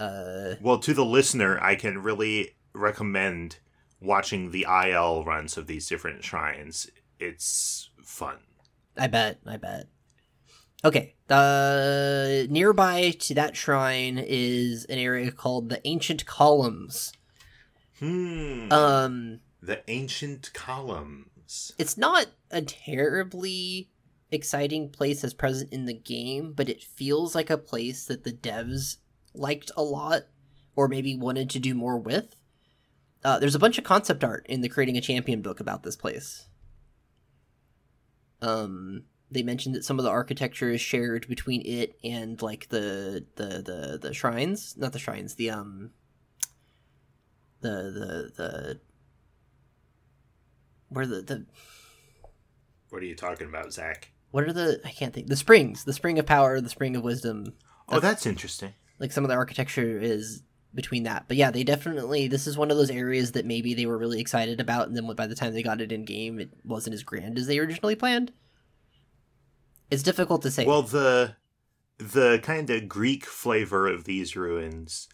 Uh, 0.00 0.54
Well, 0.60 0.78
to 0.78 0.94
the 0.94 1.04
listener, 1.04 1.60
I 1.60 1.74
can 1.76 2.02
really 2.02 2.56
recommend 2.72 3.58
watching 4.00 4.50
the 4.50 4.66
IL 4.68 5.24
runs 5.24 5.56
of 5.56 5.66
these 5.66 5.88
different 5.88 6.24
shrines. 6.24 6.90
It's 7.18 7.90
fun. 8.02 8.38
I 8.96 9.06
bet. 9.06 9.38
I 9.46 9.56
bet. 9.58 9.86
Okay. 10.84 11.14
Uh, 11.28 12.46
nearby 12.50 13.10
to 13.20 13.34
that 13.34 13.56
shrine 13.56 14.18
is 14.18 14.86
an 14.86 14.98
area 14.98 15.30
called 15.30 15.68
the 15.68 15.86
Ancient 15.86 16.24
Columns. 16.24 17.12
Hmm. 17.98 18.72
Um, 18.72 19.40
the 19.62 19.82
ancient 19.88 20.50
columns. 20.54 21.72
it's 21.78 21.98
not 21.98 22.26
a 22.50 22.62
terribly 22.62 23.90
exciting 24.32 24.88
place 24.88 25.22
as 25.22 25.34
present 25.34 25.70
in 25.72 25.84
the 25.84 25.92
game, 25.92 26.54
but 26.54 26.70
it 26.70 26.82
feels 26.82 27.34
like 27.34 27.50
a 27.50 27.58
place 27.58 28.06
that 28.06 28.24
the 28.24 28.32
devs 28.32 28.96
liked 29.34 29.70
a 29.76 29.82
lot 29.82 30.22
or 30.76 30.88
maybe 30.88 31.16
wanted 31.16 31.50
to 31.50 31.58
do 31.58 31.74
more 31.74 31.98
with. 31.98 32.36
Uh, 33.22 33.38
there's 33.38 33.54
a 33.54 33.58
bunch 33.58 33.76
of 33.78 33.84
concept 33.84 34.24
art 34.24 34.46
in 34.48 34.62
the 34.62 34.68
Creating 34.68 34.96
a 34.96 35.00
Champion 35.00 35.42
book 35.42 35.60
about 35.60 35.82
this 35.82 35.96
place. 35.96 36.46
Um, 38.40 39.04
they 39.30 39.42
mentioned 39.42 39.74
that 39.74 39.84
some 39.84 39.98
of 39.98 40.04
the 40.04 40.10
architecture 40.10 40.70
is 40.70 40.80
shared 40.80 41.28
between 41.28 41.62
it 41.64 41.98
and 42.02 42.40
like 42.40 42.68
the 42.70 43.26
the 43.36 43.62
the 43.62 43.98
the 44.00 44.14
shrines, 44.14 44.74
not 44.76 44.92
the 44.92 44.98
shrines, 44.98 45.34
the 45.34 45.50
um 45.50 45.90
the 47.60 47.68
the 47.68 48.32
the 48.36 48.80
where 50.88 51.06
the 51.06 51.20
the 51.22 51.46
What 52.88 53.02
are 53.02 53.06
you 53.06 53.14
talking 53.14 53.46
about, 53.48 53.72
Zach? 53.72 54.10
what 54.30 54.44
are 54.44 54.52
the 54.52 54.80
I 54.84 54.90
can't 54.90 55.12
think 55.12 55.26
the 55.26 55.36
springs, 55.36 55.84
the 55.84 55.92
spring 55.92 56.18
of 56.18 56.26
power, 56.26 56.60
the 56.60 56.68
spring 56.70 56.96
of 56.96 57.02
wisdom. 57.02 57.54
Oh, 57.88 58.00
that's 58.00 58.26
interesting. 58.26 58.74
Like 59.00 59.12
some 59.12 59.24
of 59.24 59.28
the 59.28 59.34
architecture 59.34 59.98
is 59.98 60.42
between 60.74 61.02
that. 61.04 61.24
But 61.26 61.36
yeah, 61.36 61.50
they 61.50 61.64
definitely 61.64 62.28
this 62.28 62.46
is 62.46 62.56
one 62.56 62.70
of 62.70 62.76
those 62.76 62.90
areas 62.90 63.32
that 63.32 63.46
maybe 63.46 63.74
they 63.74 63.86
were 63.86 63.98
really 63.98 64.20
excited 64.20 64.60
about 64.60 64.86
and 64.86 64.96
then 64.96 65.12
by 65.14 65.26
the 65.26 65.34
time 65.34 65.52
they 65.52 65.62
got 65.62 65.80
it 65.80 65.90
in 65.90 66.04
game 66.04 66.38
it 66.38 66.50
wasn't 66.64 66.94
as 66.94 67.02
grand 67.02 67.38
as 67.38 67.46
they 67.46 67.58
originally 67.58 67.96
planned. 67.96 68.32
It's 69.90 70.04
difficult 70.04 70.42
to 70.42 70.50
say. 70.50 70.66
Well, 70.66 70.82
the 70.82 71.34
the 71.98 72.38
kind 72.42 72.70
of 72.70 72.88
Greek 72.88 73.26
flavor 73.26 73.88
of 73.88 74.04
these 74.04 74.36
ruins 74.36 75.08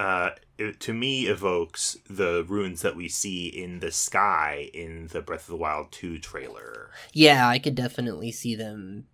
uh, 0.00 0.30
it, 0.56 0.80
to 0.80 0.94
me 0.94 1.26
evokes 1.26 1.98
the 2.08 2.44
ruins 2.48 2.80
that 2.80 2.96
we 2.96 3.06
see 3.06 3.48
in 3.48 3.80
the 3.80 3.92
sky 3.92 4.70
in 4.72 5.08
the 5.08 5.20
Breath 5.20 5.42
of 5.42 5.48
the 5.48 5.56
Wild 5.56 5.92
2 5.92 6.18
trailer. 6.18 6.90
Yeah, 7.12 7.46
I 7.46 7.58
could 7.58 7.74
definitely 7.74 8.32
see 8.32 8.54
them 8.54 9.06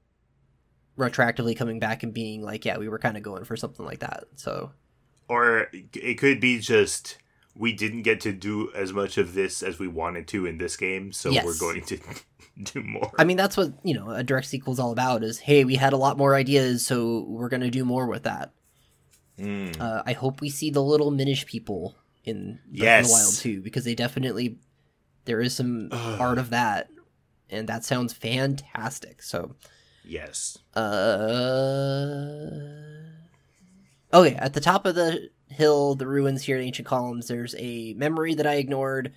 retroactively 0.96 1.56
coming 1.56 1.78
back 1.78 2.02
and 2.02 2.12
being 2.14 2.42
like, 2.42 2.64
yeah, 2.64 2.78
we 2.78 2.88
were 2.88 2.98
kind 2.98 3.16
of 3.16 3.22
going 3.22 3.44
for 3.44 3.56
something 3.56 3.84
like 3.84 3.98
that. 4.00 4.24
So, 4.36 4.72
Or 5.28 5.68
it 5.72 6.14
could 6.18 6.40
be 6.40 6.58
just 6.60 7.18
we 7.58 7.72
didn't 7.72 8.02
get 8.02 8.20
to 8.20 8.32
do 8.32 8.70
as 8.74 8.92
much 8.92 9.16
of 9.16 9.32
this 9.34 9.62
as 9.62 9.78
we 9.78 9.88
wanted 9.88 10.28
to 10.28 10.44
in 10.46 10.58
this 10.58 10.76
game, 10.76 11.10
so 11.12 11.30
Yes. 11.30 11.44
we're 11.44 11.58
going 11.58 11.82
to 11.86 11.98
do 12.64 12.82
more. 12.82 13.10
I 13.18 13.24
mean, 13.24 13.36
that's 13.38 13.56
what, 13.56 13.72
you 13.82 13.94
know, 13.94 14.10
a 14.10 14.22
direct 14.22 14.46
sequel 14.46 14.74
is 14.74 14.78
all 14.78 14.92
about 14.92 15.22
is, 15.24 15.38
hey, 15.38 15.64
we 15.64 15.74
had 15.76 15.92
a 15.94 15.96
lot 15.96 16.18
more 16.18 16.34
ideas, 16.34 16.84
so 16.86 17.24
we're 17.28 17.48
going 17.48 17.62
to 17.62 17.70
do 17.70 17.84
more 17.84 18.06
with 18.06 18.24
that. 18.24 18.52
Mm. 19.38 19.80
Uh, 19.80 20.02
I 20.06 20.12
hope 20.12 20.40
we 20.40 20.50
see 20.50 20.70
the 20.70 20.82
little 20.82 21.10
Minish 21.10 21.46
people 21.46 21.94
in 22.24 22.58
Breath 22.66 22.82
Yes. 22.82 23.06
the 23.08 23.12
Wild 23.12 23.34
too, 23.36 23.62
because 23.62 23.84
they 23.84 23.94
definitely, 23.94 24.58
there 25.24 25.40
is 25.40 25.54
some 25.54 25.88
Ugh. 25.92 26.20
art 26.20 26.38
of 26.38 26.50
that, 26.50 26.88
and 27.48 27.68
that 27.68 27.84
sounds 27.84 28.12
fantastic. 28.12 29.22
So, 29.22 29.54
yes. 30.06 30.58
Uh. 30.74 32.50
Okay, 34.14 34.34
at 34.36 34.54
the 34.54 34.60
top 34.60 34.86
of 34.86 34.94
the 34.94 35.30
hill, 35.48 35.94
the 35.94 36.06
ruins 36.06 36.44
here 36.44 36.56
at 36.56 36.62
Ancient 36.62 36.86
Columns, 36.86 37.28
there's 37.28 37.54
a 37.58 37.94
memory 37.94 38.34
that 38.34 38.46
I 38.46 38.54
ignored, 38.54 39.12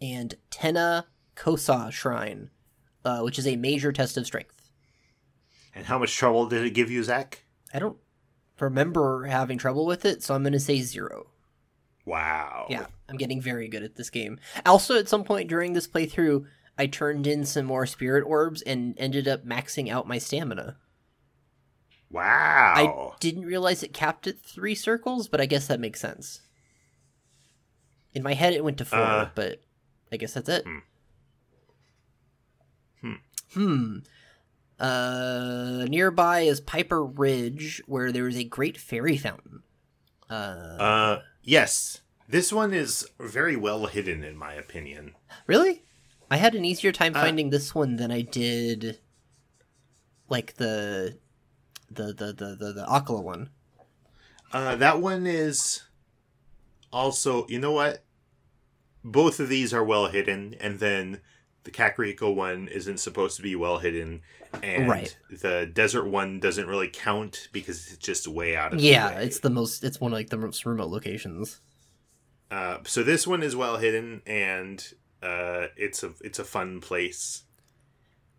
and 0.00 0.34
Tena 0.50 1.04
Ko'sah 1.36 1.92
Shrine, 1.92 2.50
uh, 3.04 3.20
which 3.20 3.38
is 3.38 3.46
a 3.46 3.56
major 3.56 3.92
test 3.92 4.16
of 4.16 4.26
strength. 4.26 4.70
And 5.74 5.86
how 5.86 5.98
much 5.98 6.14
trouble 6.14 6.46
did 6.46 6.64
it 6.64 6.70
give 6.70 6.90
you, 6.90 7.02
Zach? 7.02 7.44
I 7.72 7.78
don't 7.78 7.96
remember 8.58 9.24
having 9.24 9.58
trouble 9.58 9.86
with 9.86 10.04
it, 10.04 10.22
so 10.22 10.34
I'm 10.34 10.42
going 10.42 10.52
to 10.52 10.60
say 10.60 10.80
zero. 10.82 11.26
Wow. 12.04 12.66
Yeah, 12.68 12.86
I'm 13.08 13.16
getting 13.16 13.40
very 13.40 13.68
good 13.68 13.82
at 13.82 13.94
this 13.96 14.10
game. 14.10 14.38
Also, 14.66 14.98
at 14.98 15.08
some 15.08 15.24
point 15.24 15.48
during 15.48 15.72
this 15.72 15.86
playthrough, 15.86 16.46
I 16.78 16.86
turned 16.86 17.26
in 17.26 17.44
some 17.44 17.66
more 17.66 17.86
spirit 17.86 18.24
orbs 18.26 18.62
and 18.62 18.94
ended 18.98 19.28
up 19.28 19.44
maxing 19.44 19.90
out 19.90 20.08
my 20.08 20.18
stamina. 20.18 20.76
Wow. 22.10 23.12
I 23.14 23.16
didn't 23.20 23.44
realize 23.46 23.82
it 23.82 23.92
capped 23.94 24.26
at 24.26 24.40
three 24.40 24.74
circles, 24.74 25.28
but 25.28 25.40
I 25.40 25.46
guess 25.46 25.66
that 25.68 25.80
makes 25.80 26.00
sense. 26.00 26.42
In 28.14 28.22
my 28.22 28.34
head, 28.34 28.52
it 28.52 28.64
went 28.64 28.78
to 28.78 28.84
four, 28.84 28.98
Uh, 28.98 29.30
but 29.34 29.62
I 30.10 30.16
guess 30.16 30.34
that's 30.34 30.48
it. 30.48 30.64
hmm. 30.64 30.78
Hmm. 33.00 33.14
Hmm. 33.54 33.98
Uh, 34.78 35.86
nearby 35.88 36.40
is 36.40 36.60
Piper 36.60 37.04
Ridge, 37.04 37.82
where 37.86 38.12
there 38.12 38.28
is 38.28 38.36
a 38.36 38.44
great 38.44 38.76
fairy 38.78 39.16
fountain. 39.16 39.62
Uh, 40.28 40.76
Uh, 40.78 41.22
yes. 41.42 42.00
This 42.28 42.52
one 42.52 42.72
is 42.72 43.08
very 43.20 43.56
well 43.56 43.86
hidden, 43.86 44.24
in 44.24 44.36
my 44.36 44.54
opinion. 44.54 45.14
really? 45.46 45.84
I 46.32 46.36
had 46.36 46.54
an 46.54 46.64
easier 46.64 46.92
time 46.92 47.14
uh, 47.14 47.20
finding 47.20 47.50
this 47.50 47.74
one 47.74 47.96
than 47.96 48.10
I 48.10 48.22
did, 48.22 48.98
like 50.30 50.54
the, 50.54 51.18
the 51.90 52.04
the 52.14 52.32
the 52.32 52.56
the, 52.58 52.72
the 52.72 52.86
Akkala 52.88 53.22
one. 53.22 53.50
Uh, 54.50 54.76
that 54.76 55.00
one 55.02 55.26
is 55.26 55.82
also, 56.90 57.46
you 57.48 57.58
know 57.58 57.72
what? 57.72 58.02
Both 59.04 59.40
of 59.40 59.50
these 59.50 59.74
are 59.74 59.84
well 59.84 60.06
hidden, 60.06 60.54
and 60.58 60.78
then 60.78 61.20
the 61.64 61.70
Kakariko 61.70 62.34
one 62.34 62.66
isn't 62.68 62.98
supposed 62.98 63.36
to 63.36 63.42
be 63.42 63.54
well 63.54 63.78
hidden, 63.78 64.22
and 64.62 64.88
Right. 64.88 65.14
the 65.30 65.70
desert 65.70 66.06
one 66.06 66.40
doesn't 66.40 66.66
really 66.66 66.88
count 66.88 67.48
because 67.52 67.88
it's 67.88 67.98
just 67.98 68.26
way 68.26 68.56
out 68.56 68.72
of 68.72 68.80
the 68.80 68.86
Yeah, 68.86 69.16
way. 69.16 69.24
it's 69.26 69.40
the 69.40 69.50
most. 69.50 69.84
It's 69.84 70.00
one 70.00 70.12
of 70.12 70.16
like 70.16 70.30
the 70.30 70.38
most 70.38 70.64
remote 70.64 70.88
locations. 70.88 71.60
Uh, 72.50 72.78
so 72.84 73.02
this 73.02 73.26
one 73.26 73.42
is 73.42 73.54
well 73.54 73.76
hidden, 73.76 74.22
and 74.26 74.94
uh, 75.22 75.68
it's 75.76 76.02
a 76.02 76.12
it's 76.22 76.38
a 76.38 76.44
fun 76.44 76.80
place. 76.80 77.44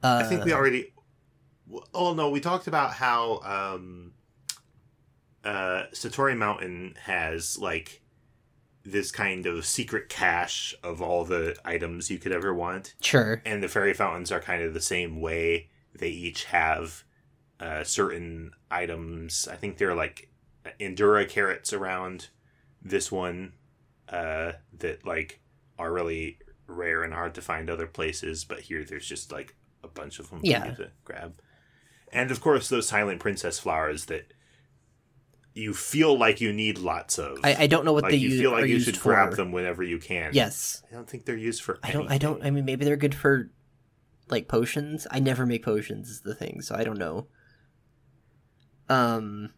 Uh, 0.04 0.22
I 0.24 0.28
think 0.28 0.44
we 0.44 0.54
already. 0.54 0.94
Oh 1.94 2.14
no, 2.14 2.30
we 2.30 2.40
talked 2.42 2.68
about 2.68 2.94
how 2.94 3.40
um, 3.44 4.12
uh, 5.44 5.84
Satori 5.94 6.38
Mountain 6.38 6.96
has 7.04 7.58
like 7.58 8.02
this 8.84 9.12
kind 9.12 9.46
of 9.46 9.66
secret 9.66 10.10
cache 10.10 10.76
of 10.84 11.02
all 11.02 11.24
the 11.24 11.56
items 11.64 12.12
you 12.12 12.18
could 12.20 12.34
ever 12.34 12.54
want, 12.54 12.96
Sure. 13.00 13.42
and 13.46 13.64
the 13.64 13.70
fairy 13.70 13.94
fountains 13.94 14.30
are 14.32 14.42
kind 14.42 14.62
of 14.62 14.74
the 14.74 14.82
same 14.82 15.22
way. 15.22 15.70
They 15.98 16.10
each 16.10 16.46
have 16.46 17.04
uh, 17.62 17.86
certain 17.86 18.52
items. 18.70 19.48
I 19.50 19.56
think 19.56 19.78
they're 19.78 19.96
like 19.96 20.30
Endura 20.82 21.28
carrots 21.30 21.72
around 21.72 22.28
this 22.82 23.10
one 23.10 23.54
uh, 24.10 24.54
that 24.80 25.06
like 25.06 25.40
are 25.80 25.94
really 25.94 26.40
rare 26.68 27.04
and 27.04 27.14
hard 27.14 27.34
to 27.36 27.42
find 27.42 27.70
other 27.70 27.88
places, 27.88 28.44
but 28.46 28.62
here 28.62 28.84
there's 28.84 29.08
just 29.08 29.32
like 29.32 29.56
a 29.84 29.88
bunch 29.88 30.20
of 30.20 30.30
them 30.30 30.40
Yeah. 30.44 30.72
to 30.76 30.92
grab. 31.04 31.36
And 32.12 32.32
of 32.32 32.42
course, 32.42 32.70
those 32.70 32.88
silent 32.88 33.20
princess 33.20 33.60
flowers 33.60 34.06
that 34.06 34.32
you 35.56 35.74
feel 35.74 36.18
like 36.18 36.42
you 36.42 36.52
need 36.54 36.78
lots 36.78 37.20
of. 37.20 37.38
I, 37.44 37.56
I 37.64 37.68
don't 37.68 37.86
know 37.86 37.94
what 37.94 38.04
like 38.04 38.12
they 38.12 38.18
you 38.18 38.30
use, 38.30 38.40
feel 38.40 38.52
like 38.52 38.68
you 38.68 38.80
should 38.80 38.98
for. 38.98 39.10
grab 39.10 39.36
them 39.36 39.52
whenever 39.52 39.84
you 39.84 40.00
can. 40.00 40.32
Yes. 40.34 40.82
I 40.92 40.96
don't 40.96 41.08
think 41.10 41.26
they're 41.26 41.36
used 41.38 41.62
for. 41.64 41.80
I 41.84 41.92
don't. 41.92 42.10
I 42.10 42.18
don't. 42.18 42.44
I 42.44 42.50
mean, 42.50 42.66
maybe 42.66 42.86
they're 42.86 42.96
good 42.98 43.14
for 43.16 43.52
like 44.30 44.48
potions. 44.48 45.06
I 45.12 45.20
never 45.20 45.46
make 45.46 45.64
potions. 45.64 46.10
Is 46.10 46.22
the 46.22 46.34
thing, 46.34 46.62
so 46.62 46.76
I 46.76 46.84
don't 46.84 46.98
know. 46.98 47.28
Um, 48.90 49.52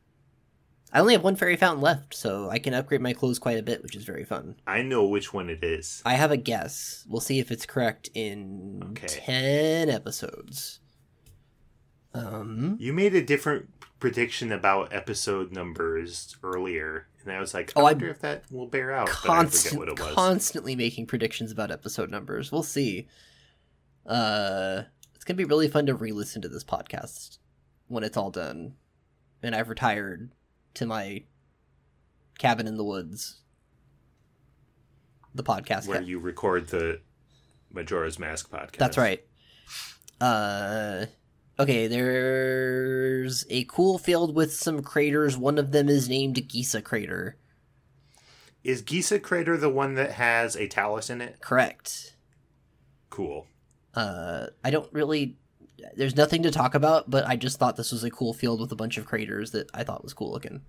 I 0.95 0.99
only 1.01 1.13
have 1.13 1.23
one 1.25 1.35
fairy 1.35 1.57
fountain 1.57 1.81
left, 1.81 2.13
so 2.15 2.49
I 2.49 2.57
can 2.57 2.73
upgrade 2.73 3.01
my 3.01 3.11
clothes 3.11 3.37
quite 3.37 3.57
a 3.57 3.63
bit, 3.63 3.83
which 3.83 3.97
is 3.97 4.05
very 4.05 4.23
fun. 4.23 4.55
I 4.65 4.81
know 4.81 5.05
which 5.05 5.33
one 5.33 5.49
it 5.49 5.61
is. 5.61 6.01
I 6.05 6.13
have 6.13 6.31
a 6.31 6.37
guess. 6.37 7.03
We'll 7.09 7.19
see 7.19 7.39
if 7.39 7.51
it's 7.51 7.65
correct 7.65 8.09
in 8.13 8.81
Okay. 8.91 9.07
ten 9.07 9.89
episodes. 9.89 10.79
Um. 12.13 12.77
You 12.79 12.93
made 12.93 13.13
a 13.13 13.21
different 13.21 13.69
prediction 13.99 14.53
about 14.53 14.93
episode 14.93 15.51
numbers 15.51 16.37
earlier, 16.41 17.07
and 17.23 17.31
I 17.33 17.41
was 17.41 17.53
like, 17.53 17.73
I 17.75 17.81
Oh, 17.81 17.85
I 17.85 17.91
wonder 17.91 18.07
if 18.07 18.21
that 18.21 18.43
will 18.49 18.67
bear 18.67 18.93
out. 18.93 19.07
but 19.07 19.11
I 19.11 19.15
forget 19.15 19.27
constant, 19.35 19.77
what 19.79 19.89
it 19.89 19.99
was. 19.99 20.13
constantly 20.13 20.75
making 20.77 21.07
predictions 21.07 21.51
about 21.51 21.71
episode 21.71 22.09
numbers. 22.09 22.53
We'll 22.53 22.63
see. 22.63 23.07
Uh, 24.05 24.83
it's 25.13 25.25
gonna 25.25 25.35
be 25.35 25.43
really 25.43 25.67
fun 25.67 25.87
to 25.87 25.93
re-listen 25.93 26.41
to 26.43 26.47
this 26.47 26.63
podcast 26.63 27.39
when 27.87 28.03
it's 28.05 28.15
all 28.15 28.31
done, 28.31 28.75
and 29.43 29.53
I've 29.53 29.67
retired 29.69 30.31
to 30.75 30.85
my 30.85 31.23
cabin 32.37 32.67
in 32.67 32.77
the 32.77 32.83
woods. 32.83 33.41
The 35.33 35.43
podcast. 35.43 35.87
where 35.87 35.99
ca- 35.99 36.05
you 36.05 36.19
record 36.19 36.67
the 36.69 37.01
Majora's 37.71 38.17
Mask 38.19 38.49
podcast. 38.49 38.77
That's 38.77 38.97
right. 38.97 39.21
Uh, 40.21 41.05
okay. 41.59 41.87
There's 41.87 43.45
a 43.49 43.65
cool 43.65 43.97
field 43.97 44.33
with 44.35 44.53
some 44.53 44.81
craters. 44.81 45.37
One 45.37 45.57
of 45.57 45.71
them 45.71 45.89
is 45.89 46.07
named 46.07 46.35
Gisa 46.35 46.81
Crater. 46.83 47.37
Is 48.63 48.81
Gisa 48.81 49.21
Crater 49.21 49.57
the 49.57 49.69
one 49.69 49.95
that 49.95 50.11
has 50.13 50.55
a 50.55 50.67
talus 50.67 51.09
in 51.09 51.21
it? 51.21 51.39
Correct. 51.41 52.15
Cool. 53.09 53.45
uh 53.93 54.47
i 54.63 54.69
don't 54.69 54.91
really 54.91 55.37
there's 55.95 56.15
nothing 56.15 56.43
to 56.43 56.51
talk 56.51 56.73
about 56.75 57.09
but 57.09 57.25
i 57.27 57.35
just 57.35 57.57
thought 57.59 57.75
this 57.75 57.91
was 57.91 58.03
a 58.03 58.09
cool 58.09 58.33
field 58.33 58.59
with 58.59 58.71
a 58.71 58.75
bunch 58.75 58.97
of 58.97 59.05
craters 59.05 59.51
that 59.51 59.69
i 59.73 59.83
thought 59.83 60.03
was 60.03 60.13
cool 60.13 60.31
looking. 60.31 60.61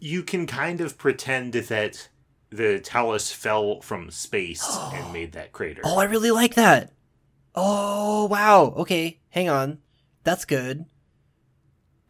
You 0.00 0.22
can 0.24 0.46
kind 0.46 0.80
of 0.80 0.98
pretend 0.98 1.52
that 1.54 2.08
the 2.50 2.80
talus 2.80 3.30
fell 3.30 3.80
from 3.82 4.10
space 4.10 4.66
and 4.92 5.12
made 5.12 5.32
that 5.32 5.52
crater. 5.52 5.82
oh 5.84 5.98
i 5.98 6.04
really 6.04 6.30
like 6.30 6.54
that. 6.54 6.92
Oh 7.54 8.26
wow. 8.26 8.74
Okay 8.78 9.20
hang 9.30 9.48
on. 9.48 9.78
That's 10.24 10.44
good. 10.44 10.84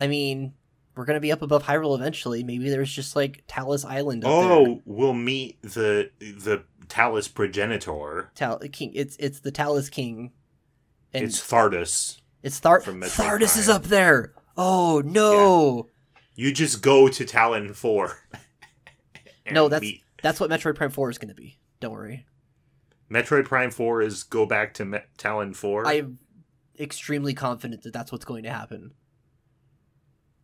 I 0.00 0.06
mean 0.06 0.54
we're 0.94 1.04
gonna 1.04 1.20
be 1.20 1.32
up 1.32 1.42
above 1.42 1.64
hyrule 1.64 1.94
eventually. 1.96 2.42
Maybe 2.44 2.68
there's 2.70 2.92
just 2.92 3.14
like 3.16 3.44
talus 3.46 3.84
island 3.84 4.24
up 4.24 4.30
Oh, 4.30 4.64
there 4.64 4.78
we'll 4.84 5.12
meet 5.14 5.60
the 5.62 6.10
the 6.20 6.64
talus 6.88 7.28
progenitor. 7.28 8.30
Tal- 8.34 8.58
king 8.72 8.92
it's 8.94 9.16
it's 9.18 9.40
the 9.40 9.50
talus 9.50 9.88
king. 9.90 10.32
And 11.14 11.24
it's 11.24 11.40
Thardus. 11.40 12.20
It's 12.42 12.58
Thar- 12.58 12.80
Thardus 12.80 13.56
is 13.56 13.68
up 13.68 13.84
there 13.84 14.32
oh 14.56 15.02
no 15.04 15.88
You 16.34 16.52
just 16.52 16.82
go 16.82 17.08
to 17.08 17.24
Tallon 17.24 17.72
Four. 17.74 18.18
no 19.50 19.68
that's 19.68 19.82
meet- 19.82 20.02
that's 20.22 20.38
what 20.40 20.50
metroid 20.50 20.74
prime 20.76 20.90
4 20.90 21.10
is 21.10 21.18
gonna 21.18 21.34
be 21.34 21.58
don't 21.80 21.92
worry 21.92 22.26
Metroid 23.10 23.44
Prime 23.44 23.70
Four 23.70 24.00
is 24.00 24.22
go 24.22 24.46
back 24.46 24.72
to 24.74 25.02
Tallon 25.18 25.52
Four, 25.52 25.86
I'm 25.86 26.18
extremely 26.80 27.34
confident 27.34 27.82
that 27.82 27.92
that's 27.92 28.10
what's 28.10 28.24
going 28.24 28.44
to 28.44 28.50
happen. 28.50 28.92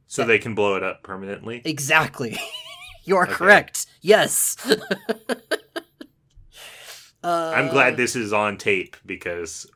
so 0.06 0.22
they 0.24 0.38
can 0.38 0.54
blow 0.54 0.74
it 0.76 0.82
up 0.82 1.02
permanently. 1.02 1.62
Exactly. 1.64 2.38
you 3.04 3.16
are 3.16 3.24
Okay. 3.24 3.32
correct. 3.32 3.86
Yes. 4.02 4.54
uh, 4.68 4.76
I'm 7.56 7.68
glad 7.68 7.96
this 7.96 8.14
is 8.14 8.34
on 8.34 8.58
tape 8.58 8.96
because 9.06 9.66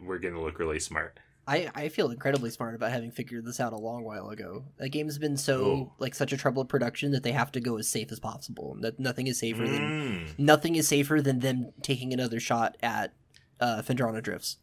we're 0.00 0.18
gonna 0.20 0.40
look 0.40 0.60
really 0.60 0.78
smart. 0.80 1.18
I, 1.50 1.68
I 1.74 1.88
feel 1.88 2.10
incredibly 2.10 2.50
smart 2.50 2.74
about 2.76 2.92
having 2.92 3.10
figured 3.10 3.44
this 3.44 3.58
out 3.58 3.72
a 3.72 3.76
long 3.78 4.04
while 4.04 4.28
ago. 4.30 4.64
The 4.78 4.88
game's 4.88 5.18
been 5.18 5.36
so 5.36 5.64
Oh. 5.64 5.92
like 5.98 6.14
such 6.14 6.32
a 6.32 6.36
troubled 6.36 6.68
production 6.68 7.10
that 7.10 7.22
they 7.24 7.32
have 7.32 7.50
to 7.52 7.60
go 7.60 7.76
as 7.76 7.88
safe 7.88 8.12
as 8.12 8.20
possible. 8.20 8.76
That 8.80 9.00
nothing 9.00 9.26
is 9.26 9.38
safer 9.40 9.66
than 9.66 9.82
Mm. 10.28 10.38
nothing 10.38 10.76
is 10.76 10.86
safer 10.86 11.20
than 11.20 11.40
them 11.40 11.72
taking 11.82 12.12
another 12.12 12.38
shot 12.38 12.76
at 12.82 13.14
uh, 13.58 13.82
Phendrana 13.82 14.22
drifts. 14.22 14.58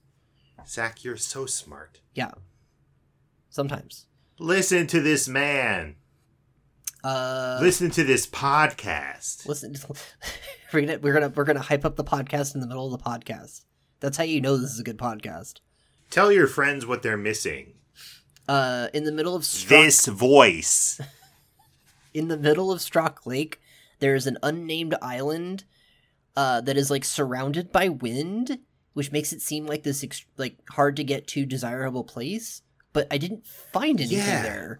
Zach, 0.67 1.04
you're 1.04 1.17
so 1.17 1.45
smart. 1.45 2.00
Yeah, 2.13 2.32
sometimes. 3.50 4.06
Listen 4.39 4.88
to 4.88 5.02
this 5.02 5.28
man. 5.28 5.95
Uh, 7.04 7.60
Listen 7.62 7.89
to 7.91 8.04
this 8.04 8.26
podcast. 8.28 9.45
listen, 9.45 9.76
we're 10.73 10.82
gonna 10.82 11.00
we're 11.00 11.13
gonna 11.13 11.30
we're 11.30 11.43
gonna 11.43 11.60
hype 11.62 11.86
up 11.86 11.95
the 11.95 12.04
podcast 12.04 12.56
in 12.56 12.62
the 12.62 12.67
middle 12.67 12.91
of 12.93 12.97
the 13.02 13.10
podcast. 13.10 13.65
That's 14.00 14.17
how 14.17 14.23
you 14.23 14.41
know 14.41 14.58
this 14.58 14.71
is 14.71 14.80
a 14.80 14.84
good 14.84 14.97
podcast. 14.97 15.56
Tell 16.09 16.31
your 16.31 16.47
friends 16.47 16.85
what 16.85 17.03
they're 17.03 17.17
missing. 17.17 17.73
Uh, 18.47 18.87
in 18.93 19.03
the 19.03 19.11
middle 19.11 19.35
of 19.35 19.43
Strock, 19.45 19.69
This 19.69 20.05
voice. 20.05 21.01
in 22.13 22.27
the 22.29 22.37
middle 22.37 22.71
of 22.71 22.81
Strock 22.81 23.25
Lake, 23.25 23.59
there 23.99 24.15
is 24.15 24.25
an 24.27 24.37
unnamed 24.41 24.95
island 25.01 25.65
uh, 26.35 26.61
that 26.61 26.77
is 26.77 26.89
like 26.89 27.03
surrounded 27.03 27.71
by 27.71 27.89
wind, 27.89 28.59
which 28.93 29.11
makes 29.11 29.33
it 29.33 29.41
seem 29.41 29.65
like 29.65 29.83
this 29.83 30.03
ex- 30.03 30.25
like 30.37 30.57
hard 30.71 30.95
to 30.95 31.03
get 31.03 31.27
to 31.27 31.45
desirable 31.45 32.03
place. 32.03 32.61
But 32.93 33.07
I 33.11 33.17
didn't 33.17 33.45
find 33.45 33.99
anything 33.99 34.17
Yeah. 34.19 34.43
there. 34.43 34.79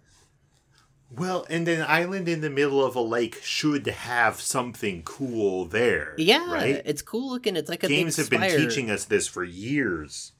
Well, 1.10 1.46
and 1.48 1.66
an 1.68 1.82
island 1.88 2.28
in 2.28 2.42
the 2.42 2.50
middle 2.50 2.84
of 2.84 2.94
a 2.94 3.00
lake 3.00 3.40
should 3.42 3.86
have 3.86 4.40
something 4.40 5.02
cool 5.04 5.64
there. 5.64 6.14
Yeah, 6.18 6.52
Right? 6.52 6.82
it's 6.84 7.00
cool 7.00 7.30
looking. 7.30 7.56
It's 7.56 7.68
like 7.70 7.82
a 7.82 7.88
Games 7.88 8.16
have 8.16 8.28
been 8.28 8.42
teaching 8.42 8.90
us 8.90 9.04
this 9.06 9.26
for 9.26 9.42
years. 9.42 10.32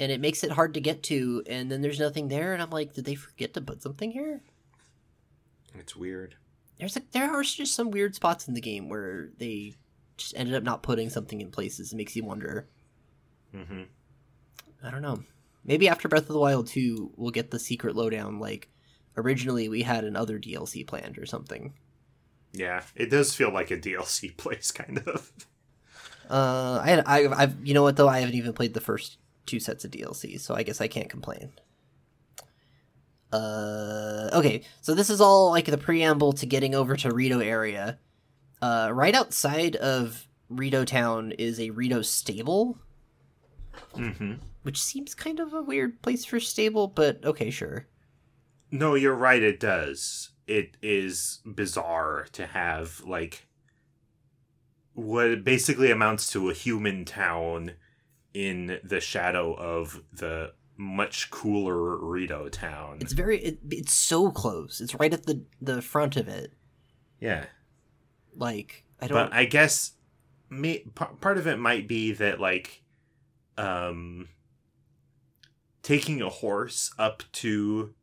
And 0.00 0.12
it 0.12 0.20
makes 0.20 0.44
it 0.44 0.52
hard 0.52 0.74
to 0.74 0.80
get 0.80 1.02
to. 1.04 1.42
And 1.46 1.70
then 1.70 1.82
there's 1.82 2.00
nothing 2.00 2.28
there, 2.28 2.52
and 2.52 2.62
I'm 2.62 2.70
like, 2.70 2.94
did 2.94 3.04
they 3.04 3.14
forget 3.14 3.54
to 3.54 3.60
put 3.60 3.82
something 3.82 4.10
here? 4.10 4.42
It's 5.74 5.96
weird. 5.96 6.36
There's 6.78 6.96
a, 6.96 7.02
there 7.12 7.30
are 7.30 7.42
just 7.42 7.74
some 7.74 7.90
weird 7.90 8.14
spots 8.14 8.46
in 8.48 8.54
the 8.54 8.60
game 8.60 8.88
where 8.88 9.30
they 9.38 9.74
just 10.16 10.36
ended 10.36 10.54
up 10.54 10.62
not 10.62 10.82
putting 10.82 11.10
something 11.10 11.40
in 11.40 11.50
places. 11.50 11.92
It 11.92 11.96
makes 11.96 12.14
you 12.14 12.24
wonder. 12.24 12.68
mm-hmm. 13.54 13.82
I 14.82 14.90
don't 14.90 15.02
know. 15.02 15.22
Maybe 15.64 15.88
after 15.88 16.08
Breath 16.08 16.22
of 16.22 16.28
the 16.28 16.38
Wild 16.38 16.68
2, 16.68 17.12
we'll 17.16 17.30
get 17.30 17.50
the 17.50 17.58
secret 17.58 17.96
lowdown. 17.96 18.38
Like 18.38 18.68
originally, 19.16 19.68
we 19.68 19.82
had 19.82 20.04
another 20.04 20.38
DLC 20.38 20.86
planned 20.86 21.18
or 21.18 21.26
something. 21.26 21.74
Yeah, 22.52 22.82
it 22.94 23.10
does 23.10 23.34
feel 23.34 23.52
like 23.52 23.70
a 23.70 23.76
DLC 23.76 24.36
place, 24.36 24.70
kind 24.70 24.98
of. 25.06 25.32
Uh, 26.30 26.80
I 26.82 27.02
I, 27.06 27.42
I've, 27.42 27.66
you 27.66 27.74
know 27.74 27.82
what 27.82 27.96
though? 27.96 28.08
I 28.08 28.20
haven't 28.20 28.36
even 28.36 28.52
played 28.52 28.74
the 28.74 28.80
first 28.80 29.18
two 29.48 29.58
sets 29.60 29.84
of 29.84 29.90
DLC, 29.90 30.38
so 30.38 30.54
I 30.54 30.62
guess 30.62 30.80
I 30.80 30.86
can't 30.86 31.08
complain. 31.08 31.52
Uh, 33.32 34.30
okay, 34.32 34.62
so 34.80 34.94
this 34.94 35.10
is 35.10 35.20
all 35.20 35.50
like 35.50 35.66
the 35.66 35.78
preamble 35.78 36.32
to 36.34 36.46
getting 36.46 36.74
over 36.74 36.96
to 36.96 37.12
Rito 37.12 37.40
area. 37.40 37.98
Uh, 38.62 38.90
right 38.92 39.14
outside 39.14 39.76
of 39.76 40.26
Rito 40.48 40.84
town 40.84 41.32
is 41.32 41.60
a 41.60 41.70
Rito 41.70 42.02
stable, 42.02 42.78
mm-hmm. 43.94 44.34
which 44.62 44.80
seems 44.80 45.14
kind 45.14 45.40
of 45.40 45.52
a 45.52 45.62
weird 45.62 46.00
place 46.02 46.24
for 46.24 46.40
stable, 46.40 46.88
but 46.88 47.24
okay, 47.24 47.50
sure. 47.50 47.86
No, 48.70 48.94
you're 48.94 49.14
right. 49.14 49.42
It 49.42 49.60
does. 49.60 50.30
It 50.46 50.76
is 50.82 51.40
bizarre 51.44 52.26
to 52.32 52.46
have 52.46 53.02
like 53.04 53.46
what 54.94 55.44
basically 55.44 55.90
amounts 55.90 56.30
to 56.32 56.50
a 56.50 56.54
human 56.54 57.04
town 57.04 57.72
in 58.34 58.78
the 58.84 59.00
shadow 59.00 59.54
of 59.54 60.02
the 60.12 60.52
much 60.76 61.30
cooler 61.30 61.96
Rito 61.96 62.48
town. 62.48 62.98
It's 63.00 63.12
very, 63.12 63.38
it, 63.38 63.58
it's 63.70 63.92
so 63.92 64.30
close. 64.30 64.80
It's 64.80 64.94
right 64.94 65.12
at 65.12 65.26
the 65.26 65.44
the 65.60 65.82
front 65.82 66.16
of 66.16 66.28
it. 66.28 66.52
yeah, 67.20 67.46
Like 68.34 68.84
I 69.00 69.08
don't. 69.08 69.30
but 69.30 69.36
I 69.36 69.44
guess 69.44 69.92
me, 70.50 70.84
part 70.94 71.38
of 71.38 71.46
it 71.46 71.58
might 71.58 71.88
be 71.88 72.12
that 72.12 72.40
like 72.40 72.82
um 73.56 74.28
taking 75.82 76.22
a 76.22 76.28
horse 76.28 76.92
up 76.98 77.22
to 77.32 77.94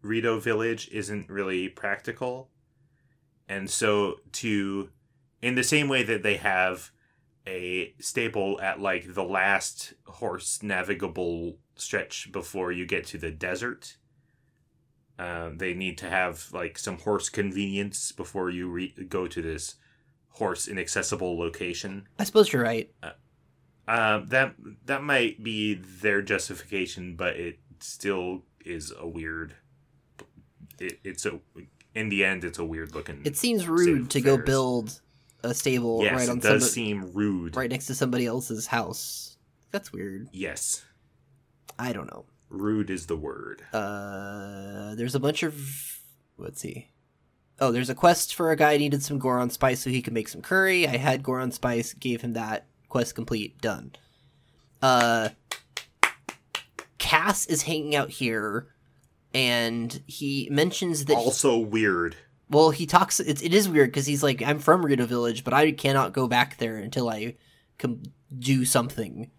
Rito 0.00 0.38
village 0.38 0.88
isn't 0.92 1.28
really 1.28 1.68
practical. 1.68 2.48
And 3.48 3.68
so 3.68 4.16
to 4.32 4.88
in 5.42 5.54
the 5.56 5.62
same 5.64 5.88
way 5.88 6.02
that 6.04 6.22
they 6.22 6.36
have 6.36 6.90
a 7.46 7.94
staple 7.98 8.60
at 8.60 8.80
like 8.80 9.14
the 9.14 9.24
last 9.24 9.94
horse 10.06 10.62
navigable 10.62 11.58
stretch 11.76 12.32
before 12.32 12.72
you 12.72 12.86
get 12.86 13.06
to 13.06 13.18
the 13.18 13.30
desert. 13.30 13.96
Um, 15.18 15.58
they 15.58 15.74
need 15.74 15.98
to 15.98 16.10
have 16.10 16.48
like 16.52 16.78
some 16.78 16.98
horse 16.98 17.28
convenience 17.28 18.12
before 18.12 18.50
you 18.50 18.68
re- 18.68 18.94
go 19.08 19.26
to 19.28 19.42
this 19.42 19.76
horse 20.30 20.66
inaccessible 20.66 21.38
location. 21.38 22.08
I 22.18 22.24
suppose 22.24 22.52
you're 22.52 22.62
right. 22.62 22.90
Um, 23.86 24.26
that 24.28 24.54
that 24.86 25.02
might 25.02 25.42
be 25.42 25.74
their 25.74 26.22
justification, 26.22 27.14
but 27.16 27.36
it 27.36 27.58
still 27.80 28.42
is 28.64 28.92
a 28.98 29.06
weird. 29.06 29.54
It, 30.80 30.98
it's 31.04 31.26
a 31.26 31.40
in 31.94 32.08
the 32.08 32.24
end, 32.24 32.42
it's 32.42 32.58
a 32.58 32.64
weird 32.64 32.94
looking. 32.94 33.20
It 33.24 33.36
seems 33.36 33.68
rude 33.68 34.10
to 34.10 34.20
go 34.20 34.36
build 34.36 35.00
a 35.44 35.54
stable 35.54 36.02
yes, 36.02 36.12
right 36.12 36.28
on 36.28 36.38
it 36.38 36.42
does 36.42 36.62
somebody, 36.62 36.70
seem 36.70 37.10
rude. 37.12 37.56
right 37.56 37.70
next 37.70 37.86
to 37.86 37.94
somebody 37.94 38.26
else's 38.26 38.66
house. 38.66 39.36
That's 39.70 39.92
weird. 39.92 40.28
Yes, 40.32 40.84
I 41.78 41.92
don't 41.92 42.06
know. 42.06 42.24
rude 42.48 42.90
is 42.90 43.06
the 43.06 43.16
word. 43.16 43.62
Uh, 43.72 44.94
there's 44.94 45.14
a 45.14 45.20
bunch 45.20 45.42
of 45.42 46.00
let's 46.38 46.60
see. 46.60 46.88
Oh, 47.60 47.70
there's 47.70 47.90
a 47.90 47.94
quest 47.94 48.34
for 48.34 48.50
a 48.50 48.56
guy 48.56 48.72
who 48.72 48.78
needed 48.80 49.02
some 49.02 49.18
Goron 49.20 49.50
spice 49.50 49.80
so 49.80 49.90
he 49.90 50.02
could 50.02 50.12
make 50.12 50.28
some 50.28 50.42
curry. 50.42 50.88
I 50.88 50.96
had 50.96 51.22
Goron 51.22 51.52
spice, 51.52 51.92
gave 51.92 52.20
him 52.20 52.32
that. 52.32 52.66
Quest 52.88 53.14
complete, 53.14 53.60
done. 53.60 53.92
Uh, 54.82 55.28
Cass 56.98 57.46
is 57.46 57.62
hanging 57.62 57.94
out 57.94 58.10
here, 58.10 58.68
and 59.32 60.02
he 60.06 60.48
mentions 60.50 61.04
that 61.04 61.16
Also 61.16 61.56
weird. 61.58 62.16
Well, 62.50 62.70
he 62.70 62.86
talks. 62.86 63.20
It's, 63.20 63.42
it 63.42 63.54
is 63.54 63.68
weird 63.68 63.90
because 63.90 64.06
he's 64.06 64.22
like, 64.22 64.42
I'm 64.42 64.58
from 64.58 64.84
Rito 64.84 65.06
Village, 65.06 65.44
but 65.44 65.54
I 65.54 65.72
cannot 65.72 66.12
go 66.12 66.28
back 66.28 66.58
there 66.58 66.76
until 66.76 67.08
I 67.08 67.36
can 67.78 68.02
do 68.38 68.64
something. 68.64 69.30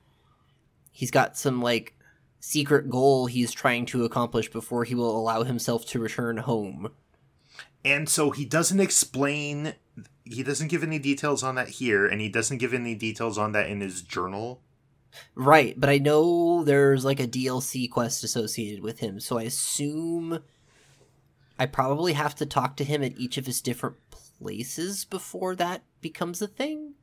He's 0.91 1.11
got 1.11 1.37
some 1.37 1.61
like 1.61 1.95
secret 2.39 2.89
goal 2.89 3.25
he's 3.25 3.51
trying 3.51 3.85
to 3.87 4.05
accomplish 4.05 4.49
before 4.51 4.83
he 4.83 4.95
will 4.95 5.17
allow 5.17 5.43
himself 5.43 5.85
to 5.87 5.99
return 5.99 6.37
home. 6.37 6.91
And 7.83 8.09
so 8.09 8.31
he 8.31 8.45
doesn't 8.45 8.79
explain. 8.79 9.75
He 10.23 10.41
doesn't 10.41 10.69
give 10.69 10.83
any 10.83 10.97
details 10.97 11.43
on 11.43 11.55
that 11.55 11.69
here, 11.69 12.07
and 12.07 12.19
he 12.19 12.29
doesn't 12.29 12.57
give 12.57 12.73
any 12.73 12.95
details 12.95 13.37
on 13.37 13.51
that 13.51 13.69
in 13.69 13.81
his 13.81 14.01
journal. 14.01 14.61
Right, 15.35 15.79
but 15.79 15.89
I 15.89 15.97
know 15.97 16.63
there's 16.63 17.05
like 17.05 17.19
a 17.19 17.27
DLC 17.27 17.89
quest 17.89 18.23
associated 18.23 18.83
with 18.83 18.99
him, 18.99 19.19
so 19.19 19.37
I 19.37 19.43
assume 19.43 20.39
I 21.57 21.65
probably 21.65 22.13
have 22.13 22.35
to 22.35 22.45
talk 22.45 22.75
to 22.77 22.83
him 22.83 23.03
at 23.03 23.17
each 23.17 23.37
of 23.37 23.45
his 23.45 23.61
different 23.61 23.97
places 24.09 25.05
before 25.05 25.55
that 25.55 25.83
becomes 26.01 26.41
a 26.41 26.47
thing. 26.47 26.93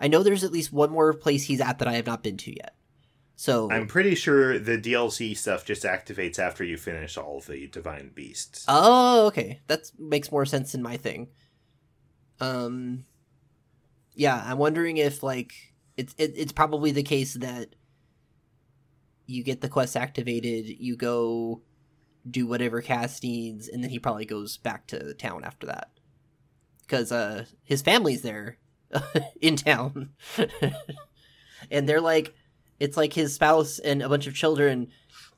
I 0.00 0.08
know 0.08 0.22
there's 0.22 0.44
at 0.44 0.52
least 0.52 0.72
one 0.72 0.90
more 0.90 1.12
place 1.12 1.44
he's 1.44 1.60
at 1.60 1.78
that 1.78 1.88
I 1.88 1.94
have 1.94 2.06
not 2.06 2.22
been 2.22 2.36
to 2.38 2.54
yet. 2.54 2.74
So 3.36 3.70
I'm 3.70 3.86
pretty 3.86 4.14
sure 4.14 4.58
the 4.58 4.76
DLC 4.76 5.36
stuff 5.36 5.64
just 5.64 5.84
activates 5.84 6.38
after 6.38 6.64
you 6.64 6.76
finish 6.76 7.16
all 7.16 7.40
the 7.40 7.68
divine 7.68 8.10
beasts. 8.14 8.64
Oh, 8.66 9.26
okay. 9.28 9.60
That 9.68 9.90
makes 9.96 10.32
more 10.32 10.44
sense 10.44 10.74
in 10.74 10.82
my 10.82 10.96
thing. 10.96 11.28
Um 12.40 13.04
Yeah, 14.14 14.42
I'm 14.44 14.58
wondering 14.58 14.96
if 14.96 15.22
like 15.22 15.52
it's 15.96 16.14
it, 16.18 16.32
it's 16.36 16.52
probably 16.52 16.90
the 16.90 17.02
case 17.04 17.34
that 17.34 17.74
you 19.26 19.44
get 19.44 19.60
the 19.60 19.68
quest 19.68 19.96
activated, 19.96 20.66
you 20.80 20.96
go 20.96 21.62
do 22.30 22.46
whatever 22.46 22.80
Cass 22.82 23.22
needs, 23.22 23.68
and 23.68 23.82
then 23.82 23.90
he 23.90 23.98
probably 23.98 24.24
goes 24.24 24.56
back 24.56 24.86
to 24.88 25.14
town 25.14 25.44
after 25.44 25.66
that. 25.66 25.90
Cuz 26.88 27.12
uh 27.12 27.44
his 27.64 27.82
family's 27.82 28.22
there 28.22 28.58
in 29.40 29.56
town. 29.56 30.10
and 31.70 31.88
they're 31.88 32.00
like 32.00 32.34
it's 32.80 32.96
like 32.96 33.12
his 33.12 33.34
spouse 33.34 33.78
and 33.78 34.02
a 34.02 34.08
bunch 34.08 34.26
of 34.26 34.34
children 34.34 34.88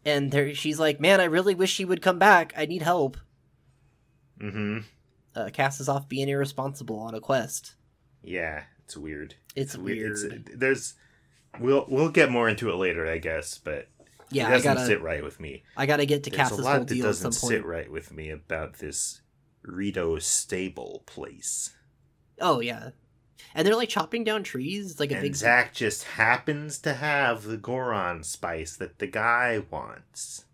and 0.05 0.31
there 0.31 0.55
she's 0.55 0.79
like, 0.79 1.01
"Man, 1.01 1.21
I 1.21 1.25
really 1.25 1.55
wish 1.55 1.73
she 1.73 1.85
would 1.85 2.03
come 2.03 2.19
back. 2.19 2.53
I 2.57 2.67
need 2.67 2.83
help." 2.83 3.17
mm-hmm. 4.41 4.79
Uh, 5.35 5.49
Cass 5.53 5.79
is 5.81 5.89
off 5.89 6.09
being 6.09 6.29
irresponsible 6.29 6.99
on 6.99 7.15
a 7.15 7.21
quest. 7.21 7.75
Yeah, 8.23 8.65
it's 8.85 8.97
weird. 8.97 9.37
It's 9.55 9.77
we- 9.77 9.95
weird. 9.95 10.19
It's, 10.19 10.51
there's, 10.57 10.95
we'll 11.59 11.87
we'll 11.89 12.09
get 12.09 12.31
more 12.31 12.49
into 12.49 12.71
it 12.71 12.77
later, 12.77 13.07
I 13.07 13.19
guess, 13.19 13.59
but 13.59 13.89
yeah, 14.31 14.45
it 14.45 14.49
I 14.49 14.51
doesn't 14.53 14.75
gotta, 14.75 14.87
sit 14.87 15.03
right 15.03 15.23
with 15.23 15.41
me. 15.41 15.65
I 15.77 15.87
gotta 15.87 16.07
get 16.07 16.23
to 16.25 16.35
a 16.35 16.45
whole 16.45 16.59
lot 16.59 16.81
that 16.81 16.89
deal 16.89 17.05
at 17.05 17.09
doesn't 17.09 17.33
sit 17.33 17.65
right 17.65 17.91
with 17.91 18.13
me 18.13 18.31
about 18.31 18.79
this 18.79 19.21
Rito 19.63 20.19
stable 20.19 21.03
place. 21.07 21.75
Oh 22.41 22.61
yeah, 22.61 22.91
and 23.55 23.67
they're 23.67 23.77
like 23.77 23.89
chopping 23.89 24.25
down 24.25 24.43
trees. 24.43 24.93
It's 24.93 25.01
like 25.01 25.11
a 25.11 25.17
and 25.17 25.23
big. 25.23 25.37
Zach 25.37 25.75
just 25.75 26.05
happens 26.05 26.79
to 26.81 26.95
have 26.95 27.45
the 27.45 27.57
Goron 27.57 28.23
spice 28.23 28.77
that 28.77 28.99
the 28.99 29.07
guy 29.07 29.63
wants. 29.71 30.45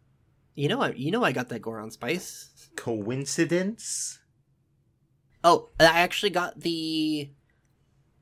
You 0.54 0.68
know, 0.68 0.80
I 0.80 0.92
you 0.92 1.10
know 1.10 1.24
I 1.24 1.32
got 1.32 1.48
that 1.50 1.62
Goron 1.62 1.90
spice. 1.90 2.50
Coincidence? 2.76 4.20
Oh, 5.44 5.68
I 5.78 5.84
actually 5.84 6.30
got 6.30 6.60
the 6.60 7.30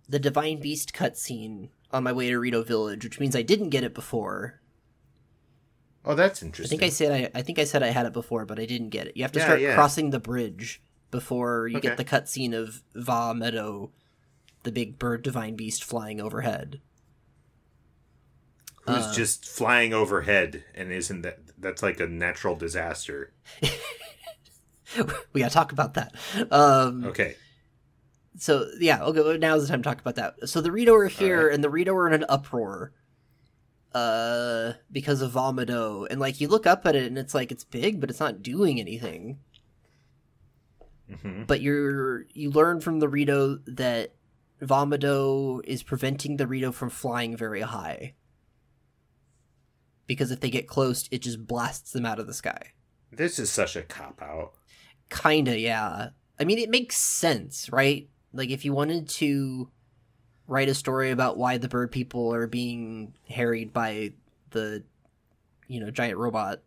the 0.09 0.19
Divine 0.19 0.61
Beast 0.61 0.93
cutscene 0.93 1.71
on 1.91 2.03
my 2.03 2.13
way 2.13 2.29
to 2.29 2.39
Rito 2.39 2.63
Village, 2.63 3.05
which 3.05 3.21
means 3.21 3.37
I 3.37 3.43
didn't 3.43 3.71
get 3.71 3.85
it 3.85 3.95
before. 3.95 4.61
Oh, 6.05 6.15
that's 6.15 6.43
interesting. 6.43 6.77
I 6.77 6.81
think 6.81 6.83
I 6.83 6.93
said 6.93 7.31
I, 7.35 7.39
I 7.39 7.43
think 7.43 7.59
I 7.59 7.65
said 7.65 7.83
I 7.83 7.89
had 7.89 8.07
it 8.07 8.13
before, 8.13 8.45
but 8.45 8.59
I 8.61 8.67
didn't 8.67 8.91
get 8.91 9.07
it. 9.07 9.17
You 9.17 9.25
have 9.25 9.33
to 9.33 9.39
Yeah, 9.39 9.45
start 9.45 9.61
yeah. 9.61 9.75
crossing 9.75 10.11
the 10.11 10.21
bridge 10.21 10.83
before 11.11 11.69
you 11.69 11.81
get 11.81 11.97
the 11.97 12.05
cutscene 12.05 12.55
of 12.55 12.83
Vah 12.95 13.33
Medoh, 13.35 13.91
the 14.65 14.73
big 14.73 14.99
bird 14.99 15.23
divine 15.23 15.57
beast 15.57 15.85
flying 15.85 16.21
overhead. 16.21 16.81
Who's 18.83 19.07
uh, 19.07 19.15
just 19.15 19.47
flying 19.47 19.93
overhead 19.95 20.65
and 20.75 20.93
isn't 20.93 21.23
that 21.23 21.39
that's 21.59 21.83
like 21.83 22.01
a 22.01 22.07
natural 22.07 22.55
disaster. 22.57 23.33
we 25.33 25.41
gotta 25.41 25.53
talk 25.53 25.73
about 25.73 25.95
that. 25.95 26.15
Um, 26.51 27.05
Okay. 27.05 27.37
So 28.37 28.67
yeah, 28.81 29.03
okay. 29.05 29.39
Now's 29.39 29.63
the 29.63 29.69
time 29.69 29.83
to 29.83 29.89
talk 29.89 30.01
about 30.01 30.17
that. 30.17 30.49
So 30.49 30.61
the 30.61 30.73
Rito 30.73 30.95
are 30.95 31.07
here, 31.07 31.49
and 31.49 31.63
the 31.63 31.71
Rito 31.71 31.95
are 31.95 32.07
in 32.09 32.15
an 32.15 32.25
uproar, 32.29 32.93
uh, 33.95 34.73
because 34.91 35.23
of 35.23 35.33
Vah 35.33 35.53
Medoh, 35.53 36.07
and 36.11 36.21
like 36.21 36.41
you 36.41 36.49
look 36.49 36.67
up 36.67 36.85
at 36.87 36.97
it, 36.97 37.07
and 37.07 37.17
it's 37.17 37.35
like 37.35 37.53
it's 37.53 37.65
big, 37.65 38.01
but 38.01 38.11
it's 38.11 38.21
not 38.21 38.43
doing 38.43 38.81
anything. 38.81 39.39
hmm 41.23 41.45
But 41.45 41.61
you're 41.61 42.27
you 42.33 42.51
learn 42.51 42.81
from 42.81 42.99
the 42.99 43.09
Rito 43.09 43.59
that 43.67 44.15
Vah 44.61 44.85
Medoh 44.85 45.61
is 45.65 45.83
preventing 45.83 46.37
the 46.37 46.47
Rito 46.47 46.73
from 46.73 46.91
flying 46.91 47.37
very 47.37 47.61
high, 47.61 48.15
because 50.07 50.31
if 50.31 50.41
they 50.41 50.51
get 50.51 50.67
close, 50.67 51.09
it 51.11 51.23
just 51.23 51.47
blasts 51.47 51.93
them 51.93 52.07
out 52.07 52.19
of 52.19 52.27
the 52.27 52.35
sky. 52.35 52.73
This 53.13 53.39
is 53.39 53.51
such 53.51 53.77
a 53.77 53.83
cop 53.83 54.21
out. 54.21 54.55
Kinda, 55.09 55.59
yeah. 55.59 56.09
I 56.41 56.45
mean, 56.45 56.59
it 56.59 56.69
makes 56.71 56.97
sense, 56.97 57.71
right? 57.71 58.09
Like, 58.33 58.51
if 58.51 58.65
you 58.65 58.73
wanted 58.73 59.09
to 59.11 59.71
write 60.47 60.69
a 60.69 60.75
story 60.75 61.11
about 61.11 61.37
why 61.39 61.59
the 61.59 61.69
bird 61.69 61.91
people 61.91 62.33
are 62.35 62.47
being 62.47 63.15
harried 63.29 63.73
by 63.73 64.13
the, 64.51 64.85
you 65.69 65.81
know, 65.81 65.91
giant 65.91 66.19
robot, 66.19 66.61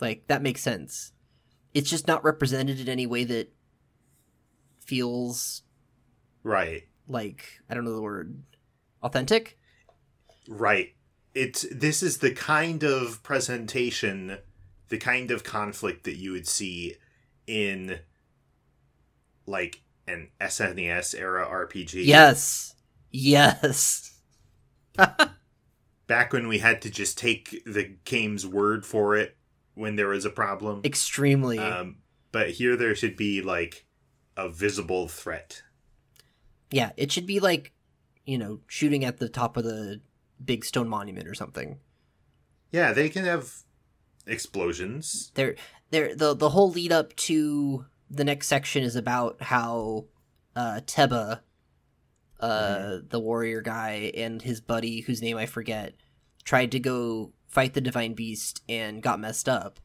like, 0.00 0.26
that 0.28 0.42
makes 0.42 0.60
sense. 0.60 1.12
It's 1.74 1.90
just 1.90 2.06
not 2.06 2.24
represented 2.24 2.80
in 2.80 2.88
any 2.88 3.06
way 3.06 3.24
that 3.24 3.52
feels 4.80 5.62
Right. 6.42 6.84
like, 7.08 7.60
I 7.68 7.74
don't 7.74 7.84
know 7.84 7.94
the 7.94 8.02
word, 8.02 8.42
authentic? 9.02 9.58
Right. 10.48 10.94
It's 11.34 11.66
this 11.70 12.02
is 12.02 12.18
the 12.18 12.30
kind 12.30 12.82
of 12.84 13.22
presentation, 13.22 14.38
the 14.88 14.96
kind 14.96 15.30
of 15.30 15.44
conflict 15.44 16.04
that 16.04 16.16
you 16.16 16.32
would 16.32 16.46
see 16.46 16.96
in 17.46 17.98
like 19.46 19.82
an 20.06 20.30
SNES 20.40 21.14
era 21.18 21.44
RPG. 21.46 22.04
Yes. 22.06 22.75
Yes. 23.10 24.20
Back 26.06 26.32
when 26.32 26.48
we 26.48 26.58
had 26.58 26.82
to 26.82 26.90
just 26.90 27.18
take 27.18 27.62
the 27.64 27.96
game's 28.04 28.46
word 28.46 28.86
for 28.86 29.16
it 29.16 29.36
when 29.74 29.96
there 29.96 30.08
was 30.08 30.24
a 30.24 30.30
problem. 30.30 30.80
Extremely. 30.84 31.58
Um, 31.58 31.96
but 32.32 32.50
here 32.50 32.76
there 32.76 32.94
should 32.94 33.16
be 33.16 33.42
like 33.42 33.86
a 34.36 34.48
visible 34.48 35.08
threat. 35.08 35.62
Yeah, 36.70 36.90
it 36.96 37.12
should 37.12 37.26
be 37.26 37.40
like, 37.40 37.72
you 38.24 38.38
know, 38.38 38.60
shooting 38.66 39.04
at 39.04 39.18
the 39.18 39.28
top 39.28 39.56
of 39.56 39.64
the 39.64 40.00
big 40.44 40.64
stone 40.64 40.88
monument 40.88 41.28
or 41.28 41.34
something. 41.34 41.78
Yeah, 42.72 42.92
they 42.92 43.08
can 43.08 43.24
have 43.24 43.52
explosions. 44.26 45.30
There, 45.34 45.54
there. 45.90 46.14
The 46.14 46.34
the 46.34 46.50
whole 46.50 46.70
lead 46.70 46.92
up 46.92 47.14
to 47.16 47.86
the 48.10 48.24
next 48.24 48.48
section 48.48 48.82
is 48.82 48.96
about 48.96 49.40
how 49.42 50.06
uh, 50.54 50.80
Teba, 50.84 51.40
uh, 52.40 52.98
the 53.08 53.20
warrior 53.20 53.60
guy, 53.60 54.12
and 54.14 54.42
his 54.42 54.60
buddy, 54.60 55.00
whose 55.00 55.22
name 55.22 55.36
I 55.36 55.46
forget, 55.46 55.94
tried 56.44 56.72
to 56.72 56.78
go 56.80 57.32
fight 57.48 57.74
the 57.74 57.80
divine 57.80 58.14
beast 58.14 58.62
and 58.68 59.02
got 59.02 59.20
messed 59.20 59.48
up. 59.48 59.80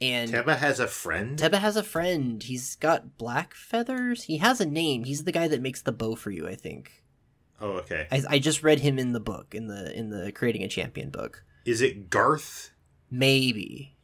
And 0.00 0.30
Teba 0.30 0.56
has 0.56 0.78
a 0.78 0.86
friend. 0.86 1.38
Teba 1.38 1.58
has 1.58 1.76
a 1.76 1.82
friend. 1.82 2.40
He's 2.42 2.76
got 2.76 3.18
black 3.18 3.54
feathers. 3.54 4.24
He 4.24 4.36
has 4.38 4.60
a 4.60 4.66
name. 4.66 5.02
He's 5.04 5.24
the 5.24 5.32
guy 5.32 5.48
that 5.48 5.60
makes 5.60 5.82
the 5.82 5.90
bow 5.90 6.14
for 6.14 6.30
you, 6.30 6.46
I 6.46 6.54
think. 6.54 7.02
oh, 7.60 7.72
okay. 7.78 8.06
I, 8.12 8.22
I 8.30 8.38
just 8.38 8.62
read 8.62 8.78
him 8.80 8.98
in 8.98 9.12
the 9.12 9.18
book 9.18 9.54
in 9.56 9.66
the 9.66 9.92
in 9.98 10.10
the 10.10 10.30
creating 10.30 10.62
a 10.62 10.68
champion 10.68 11.10
book. 11.10 11.42
Is 11.64 11.82
it 11.82 12.10
Garth? 12.10 12.70
Maybe, 13.10 13.96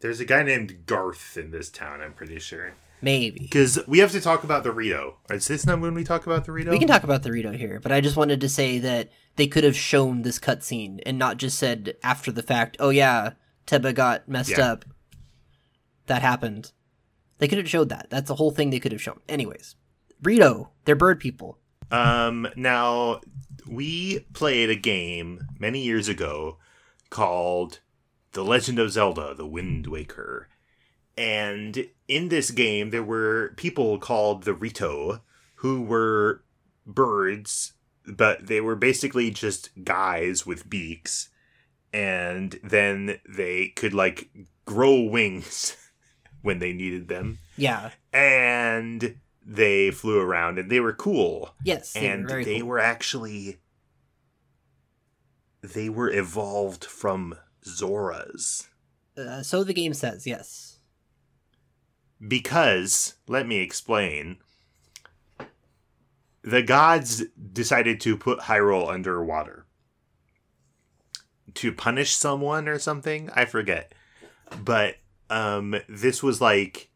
There's 0.00 0.18
a 0.20 0.24
guy 0.24 0.42
named 0.42 0.84
Garth 0.84 1.36
in 1.36 1.52
this 1.52 1.70
town, 1.70 2.00
I'm 2.00 2.12
pretty 2.12 2.40
sure. 2.40 2.74
Maybe 3.02 3.40
Because 3.40 3.78
we 3.86 3.98
have 3.98 4.12
to 4.12 4.20
talk 4.20 4.44
about 4.44 4.62
the 4.62 4.72
Rito. 4.72 5.18
Is 5.28 5.48
this 5.48 5.66
not 5.66 5.80
when 5.80 5.92
we 5.94 6.04
talk 6.04 6.24
about 6.26 6.44
the 6.46 6.52
Rito? 6.52 6.70
we 6.70 6.78
can 6.78 6.88
talk 6.88 7.04
about 7.04 7.22
the 7.22 7.32
Rito 7.32 7.52
here. 7.52 7.80
But 7.82 7.92
I 7.92 8.00
just 8.00 8.16
wanted 8.16 8.40
to 8.40 8.48
say 8.48 8.78
that 8.78 9.10
they 9.36 9.46
could 9.46 9.64
have 9.64 9.76
shown 9.76 10.22
this 10.22 10.38
cutscene 10.38 11.00
and 11.04 11.18
not 11.18 11.36
just 11.36 11.58
said 11.58 11.96
after 12.02 12.30
the 12.32 12.42
fact, 12.42 12.76
"Oh 12.80 12.90
yeah, 12.90 13.32
Teba 13.66 13.94
got 13.94 14.28
messed 14.28 14.50
Yeah. 14.50 14.72
up." 14.72 14.84
That 16.06 16.22
happened. 16.22 16.72
They 17.38 17.48
could 17.48 17.58
have 17.58 17.68
showed 17.68 17.88
that. 17.88 18.06
That's 18.10 18.28
the 18.28 18.36
whole 18.36 18.50
thing 18.52 18.70
they 18.70 18.80
could 18.80 18.92
have 18.92 19.02
shown. 19.02 19.20
Anyways, 19.28 19.74
Rito, 20.22 20.70
they're 20.84 20.94
bird 20.96 21.18
people. 21.20 21.58
Um, 21.90 22.48
now, 22.56 23.20
we 23.66 24.20
played 24.32 24.70
a 24.70 24.74
game 24.76 25.46
many 25.58 25.80
years 25.82 26.08
ago 26.08 26.58
called 27.10 27.80
The 28.32 28.44
Legend 28.44 28.78
of 28.78 28.90
Zelda 28.92 29.34
The 29.36 29.46
Wind 29.46 29.86
Waker. 29.86 30.48
And 31.16 31.86
in 32.16 32.28
this 32.28 32.50
game, 32.50 32.90
there 32.90 33.02
were 33.02 33.54
people 33.56 33.98
called 33.98 34.42
the 34.44 34.54
Rito 34.54 35.22
who 35.56 35.82
were 35.82 36.44
birds, 36.86 37.72
but 38.06 38.46
they 38.46 38.60
were 38.60 38.76
basically 38.76 39.30
just 39.30 39.70
guys 39.84 40.44
with 40.46 40.68
beaks. 40.68 41.28
And 41.92 42.58
then 42.64 43.18
they 43.28 43.68
could, 43.68 43.92
like, 43.94 44.28
grow 44.64 45.00
wings 45.16 45.76
when 46.42 46.58
they 46.58 46.72
needed 46.72 47.08
them. 47.08 47.38
Yeah. 47.56 47.90
And 48.12 49.16
they 49.44 49.90
flew 49.90 50.20
around 50.20 50.58
and 50.58 50.70
they 50.70 50.78
were 50.80 50.92
cool 50.92 51.52
Yes. 51.64 51.94
They 51.94 52.06
and 52.06 52.28
were 52.30 52.44
they 52.44 52.60
cool. 52.60 52.68
were 52.68 52.78
actually 52.78 53.58
they 55.62 55.88
were 55.88 56.10
evolved 56.10 56.84
from 56.84 57.34
Zoras 57.66 58.68
Uh, 59.16 59.42
so 59.42 59.64
the 59.64 59.74
game 59.74 59.94
says 59.94 60.26
yes. 60.28 60.71
Because 62.26 63.14
let 63.26 63.46
me 63.46 63.58
explain 63.58 64.38
the 66.42 66.62
gods 66.62 67.24
decided 67.52 68.00
to 68.00 68.16
put 68.16 68.40
Hyrule 68.40 68.88
underwater. 68.88 69.66
To 71.54 71.72
punish 71.72 72.14
someone 72.14 72.68
or 72.68 72.78
something? 72.78 73.30
I 73.34 73.44
forget. 73.44 73.92
But 74.62 74.96
um 75.30 75.76
this 75.88 76.22
was 76.22 76.40
like 76.40 76.90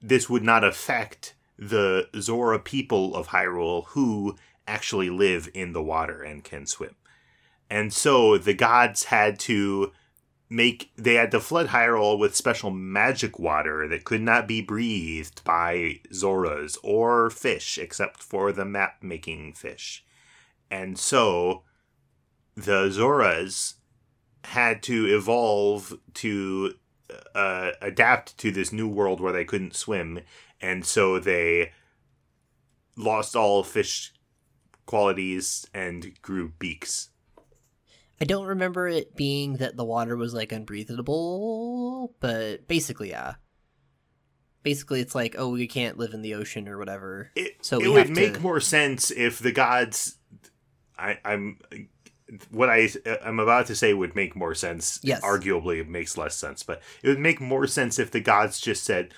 this 0.00 0.28
would 0.28 0.42
not 0.42 0.64
affect 0.64 1.34
the 1.58 2.08
Zora 2.18 2.58
people 2.58 3.14
of 3.14 3.28
Hyrule 3.28 3.86
who 3.88 4.36
actually 4.66 5.10
live 5.10 5.48
in 5.54 5.72
the 5.72 5.82
water 5.82 6.22
and 6.22 6.44
can 6.44 6.66
swim. 6.66 6.94
And 7.70 7.92
so 7.92 8.36
the 8.36 8.54
gods 8.54 9.04
had 9.04 9.38
to 9.40 9.92
make 10.50 10.92
they 10.96 11.14
had 11.14 11.30
to 11.30 11.40
flood 11.40 11.68
Hyrule 11.68 12.18
with 12.18 12.36
special 12.36 12.70
magic 12.70 13.38
water 13.38 13.88
that 13.88 14.04
could 14.04 14.20
not 14.20 14.46
be 14.46 14.60
breathed 14.60 15.42
by 15.44 16.00
Zoras 16.12 16.76
or 16.82 17.30
fish 17.30 17.78
except 17.78 18.22
for 18.22 18.52
the 18.52 18.64
map 18.64 19.02
making 19.02 19.54
fish. 19.54 20.04
And 20.70 20.98
so 20.98 21.62
the 22.54 22.88
Zoras 22.88 23.74
had 24.44 24.82
to 24.84 25.06
evolve 25.06 25.94
to 26.14 26.74
uh, 27.34 27.70
adapt 27.80 28.36
to 28.38 28.50
this 28.50 28.72
new 28.72 28.88
world 28.88 29.20
where 29.20 29.32
they 29.32 29.44
couldn't 29.44 29.74
swim, 29.74 30.20
and 30.60 30.84
so 30.84 31.18
they 31.18 31.72
lost 32.96 33.34
all 33.34 33.62
fish 33.62 34.12
qualities 34.86 35.66
and 35.74 36.20
grew 36.22 36.50
beaks. 36.58 37.10
I 38.20 38.24
don't 38.24 38.46
remember 38.46 38.86
it 38.88 39.16
being 39.16 39.54
that 39.56 39.76
the 39.76 39.84
water 39.84 40.16
was 40.16 40.32
like 40.34 40.52
unbreathable, 40.52 42.14
but 42.20 42.68
basically, 42.68 43.10
yeah. 43.10 43.34
Basically, 44.62 45.00
it's 45.00 45.14
like, 45.14 45.34
oh, 45.36 45.50
we 45.50 45.66
can't 45.66 45.98
live 45.98 46.14
in 46.14 46.22
the 46.22 46.34
ocean 46.34 46.68
or 46.68 46.78
whatever. 46.78 47.30
It, 47.36 47.56
So 47.60 47.80
it 47.80 47.88
would 47.88 48.10
make 48.10 48.34
to- 48.34 48.40
more 48.40 48.60
sense 48.60 49.10
if 49.10 49.38
the 49.38 49.52
gods. 49.52 50.16
I, 50.96 51.18
I'm 51.24 51.58
what 52.50 52.70
I 52.70 52.88
I'm 53.22 53.40
about 53.40 53.66
to 53.66 53.76
say 53.76 53.92
would 53.92 54.14
make 54.14 54.34
more 54.36 54.54
sense. 54.54 55.00
Yes. 55.02 55.20
arguably 55.22 55.80
it 55.80 55.88
makes 55.88 56.16
less 56.16 56.36
sense, 56.36 56.62
but 56.62 56.80
it 57.02 57.08
would 57.08 57.18
make 57.18 57.40
more 57.40 57.66
sense 57.66 57.98
if 57.98 58.10
the 58.10 58.20
gods 58.20 58.60
just 58.60 58.84
said, 58.84 59.12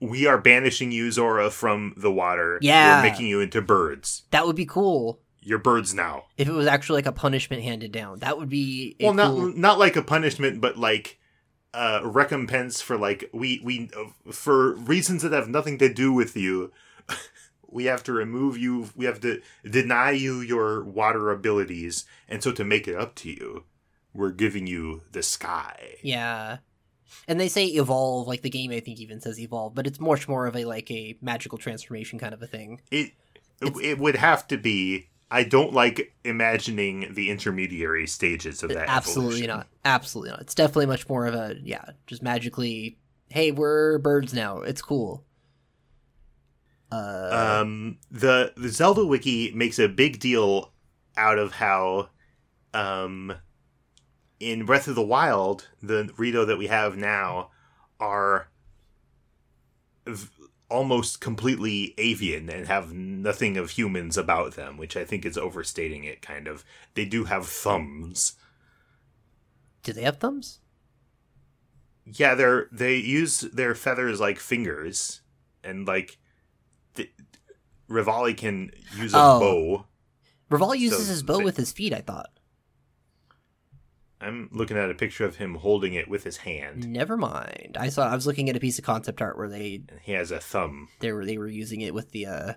we 0.00 0.26
are 0.26 0.38
banishing 0.38 0.90
you, 0.90 1.12
Zora, 1.12 1.50
from 1.50 1.94
the 1.96 2.10
water. 2.10 2.58
Yeah. 2.62 2.96
We're 3.02 3.10
making 3.10 3.26
you 3.26 3.40
into 3.40 3.62
birds. 3.62 4.22
That 4.30 4.46
would 4.46 4.56
be 4.56 4.66
cool 4.66 5.20
You're 5.44 5.58
birds 5.58 5.92
now. 5.92 6.26
if 6.38 6.48
it 6.48 6.52
was 6.52 6.66
actually 6.66 6.98
like 6.98 7.06
a 7.06 7.12
punishment 7.12 7.62
handed 7.62 7.90
down. 7.92 8.20
That 8.20 8.38
would 8.38 8.48
be 8.48 8.96
a 9.00 9.06
well, 9.06 9.14
not 9.14 9.30
cool- 9.30 9.52
not 9.56 9.78
like 9.78 9.96
a 9.96 10.02
punishment, 10.02 10.60
but 10.60 10.76
like 10.78 11.18
uh 11.74 12.00
recompense 12.04 12.80
for 12.82 12.96
like 12.98 13.28
we 13.32 13.60
we 13.64 13.90
for 14.30 14.74
reasons 14.74 15.22
that 15.22 15.32
have 15.32 15.48
nothing 15.48 15.78
to 15.78 15.92
do 15.92 16.12
with 16.12 16.36
you. 16.36 16.72
We 17.74 17.86
have 17.86 18.02
to 18.02 18.12
remove 18.12 18.58
you. 18.58 18.90
We 18.94 19.06
have 19.06 19.18
to 19.22 19.40
deny 19.64 20.10
you 20.10 20.40
your 20.42 20.84
water 20.84 21.30
abilities, 21.30 22.04
and 22.28 22.42
so 22.42 22.52
to 22.52 22.64
make 22.64 22.86
it 22.86 22.94
up 22.94 23.14
to 23.14 23.30
you, 23.30 23.64
we're 24.12 24.30
giving 24.30 24.66
you 24.66 25.00
the 25.12 25.22
sky. 25.22 25.94
Yeah. 26.02 26.58
And 27.26 27.40
they 27.40 27.48
say 27.48 27.64
evolve, 27.64 28.28
like 28.28 28.42
the 28.42 28.50
game 28.50 28.72
I 28.72 28.80
think 28.80 29.00
even 29.00 29.22
says 29.22 29.40
evolve, 29.40 29.74
but 29.74 29.86
it's 29.86 29.98
much 29.98 30.28
more 30.28 30.46
of 30.46 30.54
a 30.54 30.66
like 30.66 30.90
a 30.90 31.16
magical 31.22 31.56
transformation 31.56 32.18
kind 32.18 32.34
of 32.34 32.42
a 32.42 32.46
thing. 32.46 32.82
It 32.90 33.12
It's- 33.62 33.80
it 33.82 33.98
would 33.98 34.16
have 34.16 34.46
to 34.48 34.58
be. 34.58 35.08
I 35.32 35.44
don't 35.44 35.72
like 35.72 36.14
imagining 36.24 37.14
the 37.14 37.30
intermediary 37.30 38.06
stages 38.06 38.62
of 38.62 38.68
that. 38.68 38.86
Absolutely 38.86 39.44
evolution. 39.44 39.48
not. 39.48 39.66
Absolutely 39.82 40.30
not. 40.30 40.40
It's 40.42 40.54
definitely 40.54 40.86
much 40.86 41.08
more 41.08 41.24
of 41.24 41.34
a 41.34 41.56
yeah, 41.62 41.84
just 42.06 42.22
magically, 42.22 42.98
hey, 43.30 43.50
we're 43.50 43.96
birds 43.98 44.34
now. 44.34 44.58
It's 44.58 44.82
cool. 44.82 45.24
Uh, 46.92 47.60
um, 47.62 47.96
the 48.10 48.52
the 48.58 48.68
Zelda 48.68 49.06
wiki 49.06 49.50
makes 49.54 49.78
a 49.78 49.88
big 49.88 50.20
deal 50.20 50.70
out 51.16 51.38
of 51.38 51.52
how, 51.52 52.10
um, 52.74 53.32
in 54.38 54.66
Breath 54.66 54.86
of 54.86 54.96
the 54.96 55.02
Wild, 55.02 55.66
the 55.82 56.10
Rito 56.18 56.44
that 56.44 56.58
we 56.58 56.66
have 56.66 56.98
now 56.98 57.48
are 57.98 58.48
almost 60.72 61.20
completely 61.20 61.94
avian 61.98 62.48
and 62.48 62.66
have 62.66 62.92
nothing 62.92 63.56
of 63.56 63.70
humans 63.70 64.16
about 64.16 64.54
them, 64.54 64.76
which 64.76 64.96
I 64.96 65.04
think 65.04 65.24
is 65.26 65.36
overstating 65.38 66.04
it. 66.04 66.22
Kind 66.22 66.48
of, 66.48 66.64
they 66.94 67.04
do 67.04 67.24
have 67.24 67.46
thumbs. 67.46 68.34
do 69.82 69.92
they 69.92 70.02
have 70.02 70.18
thumbs? 70.18 70.60
Yeah, 72.04 72.34
they're 72.34 72.68
they 72.72 72.96
use 72.96 73.40
their 73.42 73.74
feathers 73.74 74.18
like 74.20 74.38
fingers, 74.38 75.20
and 75.62 75.86
like, 75.86 76.18
the, 76.94 77.08
Revali 77.88 78.36
can 78.36 78.70
use 78.96 79.14
a 79.14 79.18
Oh. 79.18 79.38
bow. 79.40 79.86
Raval 80.56 80.76
uses 80.78 81.06
So 81.06 81.12
his 81.12 81.22
bow 81.22 81.38
they- 81.38 81.44
with 81.44 81.56
his 81.56 81.72
feet. 81.72 81.92
I 81.92 82.00
thought. 82.00 82.30
I'm 84.22 84.48
looking 84.52 84.76
at 84.76 84.90
a 84.90 84.94
picture 84.94 85.24
of 85.24 85.36
him 85.36 85.56
holding 85.56 85.94
it 85.94 86.08
with 86.08 86.24
his 86.24 86.38
hand. 86.38 86.88
Never 86.88 87.16
mind. 87.16 87.76
I 87.78 87.88
saw. 87.88 88.08
I 88.08 88.14
was 88.14 88.26
looking 88.26 88.48
at 88.48 88.56
a 88.56 88.60
piece 88.60 88.78
of 88.78 88.84
concept 88.84 89.20
art 89.20 89.36
where 89.36 89.48
they 89.48 89.82
he 90.02 90.12
has 90.12 90.30
a 90.30 90.40
thumb. 90.40 90.88
they 91.00 91.12
were 91.12 91.24
they 91.26 91.38
were 91.38 91.48
using 91.48 91.80
it 91.80 91.94
with 91.94 92.10
the 92.12 92.26
uh 92.26 92.52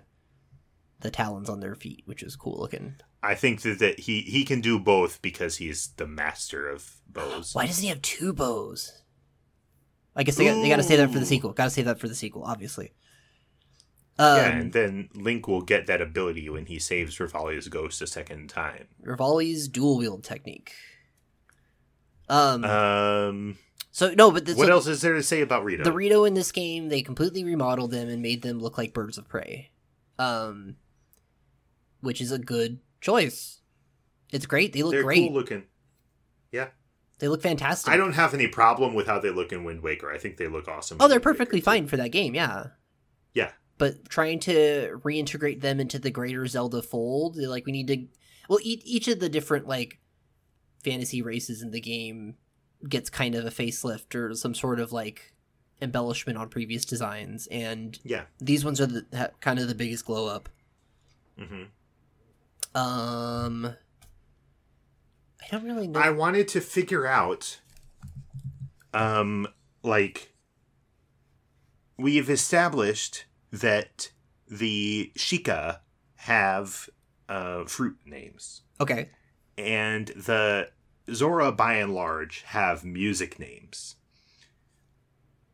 the 1.00 1.10
talons 1.10 1.50
on 1.50 1.60
their 1.60 1.74
feet, 1.74 2.02
which 2.06 2.22
is 2.22 2.36
cool 2.36 2.58
looking. 2.58 2.96
I 3.22 3.34
think 3.34 3.62
that, 3.62 3.78
that 3.80 4.00
he 4.00 4.22
he 4.22 4.44
can 4.44 4.60
do 4.60 4.78
both 4.78 5.20
because 5.20 5.56
he's 5.56 5.88
the 5.96 6.06
master 6.06 6.68
of 6.68 6.96
bows. 7.08 7.50
Why 7.54 7.66
doesn't 7.66 7.82
he 7.82 7.88
have 7.88 8.02
two 8.02 8.32
bows? 8.32 9.02
I 10.14 10.22
guess 10.22 10.36
they 10.36 10.46
got, 10.46 10.54
they 10.62 10.68
got 10.70 10.76
to 10.76 10.82
save 10.82 10.98
that 10.98 11.12
for 11.12 11.18
the 11.18 11.26
sequel. 11.26 11.52
Got 11.52 11.64
to 11.64 11.70
save 11.70 11.84
that 11.84 12.00
for 12.00 12.08
the 12.08 12.14
sequel, 12.14 12.44
obviously. 12.44 12.92
Um, 14.18 14.36
yeah, 14.38 14.48
and 14.48 14.72
then 14.72 15.10
Link 15.14 15.46
will 15.46 15.60
get 15.60 15.86
that 15.88 16.00
ability 16.00 16.48
when 16.48 16.64
he 16.64 16.78
saves 16.78 17.18
Revali's 17.18 17.68
ghost 17.68 18.00
a 18.00 18.06
second 18.06 18.48
time. 18.48 18.86
Revali's 19.04 19.68
dual 19.68 19.98
wield 19.98 20.24
technique. 20.24 20.72
Um. 22.28 22.64
Um, 22.64 23.58
so 23.90 24.12
no, 24.14 24.30
but 24.30 24.44
this, 24.44 24.56
what 24.56 24.66
so 24.66 24.72
else 24.72 24.86
is 24.86 25.00
there 25.00 25.14
to 25.14 25.22
say 25.22 25.40
about 25.40 25.64
Rito? 25.64 25.84
The 25.84 25.92
Rito 25.92 26.24
in 26.24 26.34
this 26.34 26.52
game, 26.52 26.88
they 26.88 27.02
completely 27.02 27.44
remodeled 27.44 27.92
them 27.92 28.08
and 28.08 28.20
made 28.20 28.42
them 28.42 28.60
look 28.60 28.76
like 28.76 28.92
birds 28.92 29.16
of 29.18 29.28
prey. 29.28 29.70
Um, 30.18 30.76
which 32.00 32.20
is 32.20 32.32
a 32.32 32.38
good 32.38 32.80
choice. 33.00 33.60
It's 34.32 34.46
great. 34.46 34.72
They 34.72 34.82
look 34.82 34.92
They're 34.92 35.02
great. 35.02 35.28
cool 35.28 35.34
looking. 35.34 35.64
Yeah. 36.52 36.68
They 37.18 37.28
look 37.28 37.42
fantastic. 37.42 37.92
I 37.92 37.96
don't 37.96 38.12
have 38.12 38.34
any 38.34 38.48
problem 38.48 38.94
with 38.94 39.06
how 39.06 39.18
they 39.18 39.30
look 39.30 39.52
in 39.52 39.64
Wind 39.64 39.82
Waker. 39.82 40.12
I 40.12 40.18
think 40.18 40.36
they 40.36 40.48
look 40.48 40.68
awesome. 40.68 40.98
Oh, 41.00 41.08
they're 41.08 41.16
Wind 41.16 41.24
Waker, 41.24 41.32
perfectly 41.32 41.60
too. 41.60 41.64
fine 41.64 41.86
for 41.86 41.96
that 41.96 42.10
game. 42.10 42.34
Yeah. 42.34 42.68
Yeah. 43.32 43.52
But 43.78 44.08
trying 44.08 44.40
to 44.40 45.00
reintegrate 45.04 45.60
them 45.60 45.80
into 45.80 45.98
the 45.98 46.10
greater 46.10 46.46
Zelda 46.46 46.82
fold, 46.82 47.36
like 47.36 47.66
we 47.66 47.72
need 47.72 47.88
to. 47.88 48.06
Well, 48.48 48.58
each 48.62 49.08
of 49.08 49.20
the 49.20 49.28
different 49.28 49.66
like 49.66 49.98
fantasy 50.86 51.20
races 51.22 51.60
in 51.62 51.70
the 51.72 51.80
game 51.80 52.36
gets 52.88 53.10
kind 53.10 53.34
of 53.34 53.44
a 53.44 53.50
facelift 53.50 54.14
or 54.14 54.34
some 54.34 54.54
sort 54.54 54.78
of 54.78 54.92
like 54.92 55.32
embellishment 55.82 56.38
on 56.38 56.48
previous 56.48 56.84
designs, 56.84 57.46
and 57.50 57.98
Yeah. 58.04 58.24
these 58.38 58.64
ones 58.64 58.80
are 58.80 58.86
the 58.86 59.04
ha- 59.14 59.30
kind 59.40 59.58
of 59.58 59.68
the 59.68 59.74
biggest 59.74 60.04
glow 60.06 60.26
up. 60.28 60.48
hmm 61.38 61.64
Um, 62.74 63.66
I 65.42 65.46
don't 65.50 65.64
really 65.64 65.88
know. 65.88 65.98
I 66.00 66.10
wanted 66.10 66.48
to 66.48 66.60
figure 66.60 67.06
out, 67.06 67.60
um, 68.94 69.48
like, 69.82 70.34
we've 71.98 72.28
established 72.30 73.24
that 73.50 74.10
the 74.48 75.12
Sheikah 75.16 75.80
have 76.16 76.88
uh, 77.28 77.64
fruit 77.64 77.96
names, 78.04 78.62
okay, 78.80 79.10
and 79.58 80.08
the 80.08 80.68
Zora, 81.12 81.52
by 81.52 81.74
and 81.74 81.94
large, 81.94 82.42
have 82.48 82.84
music 82.84 83.38
names. 83.38 83.96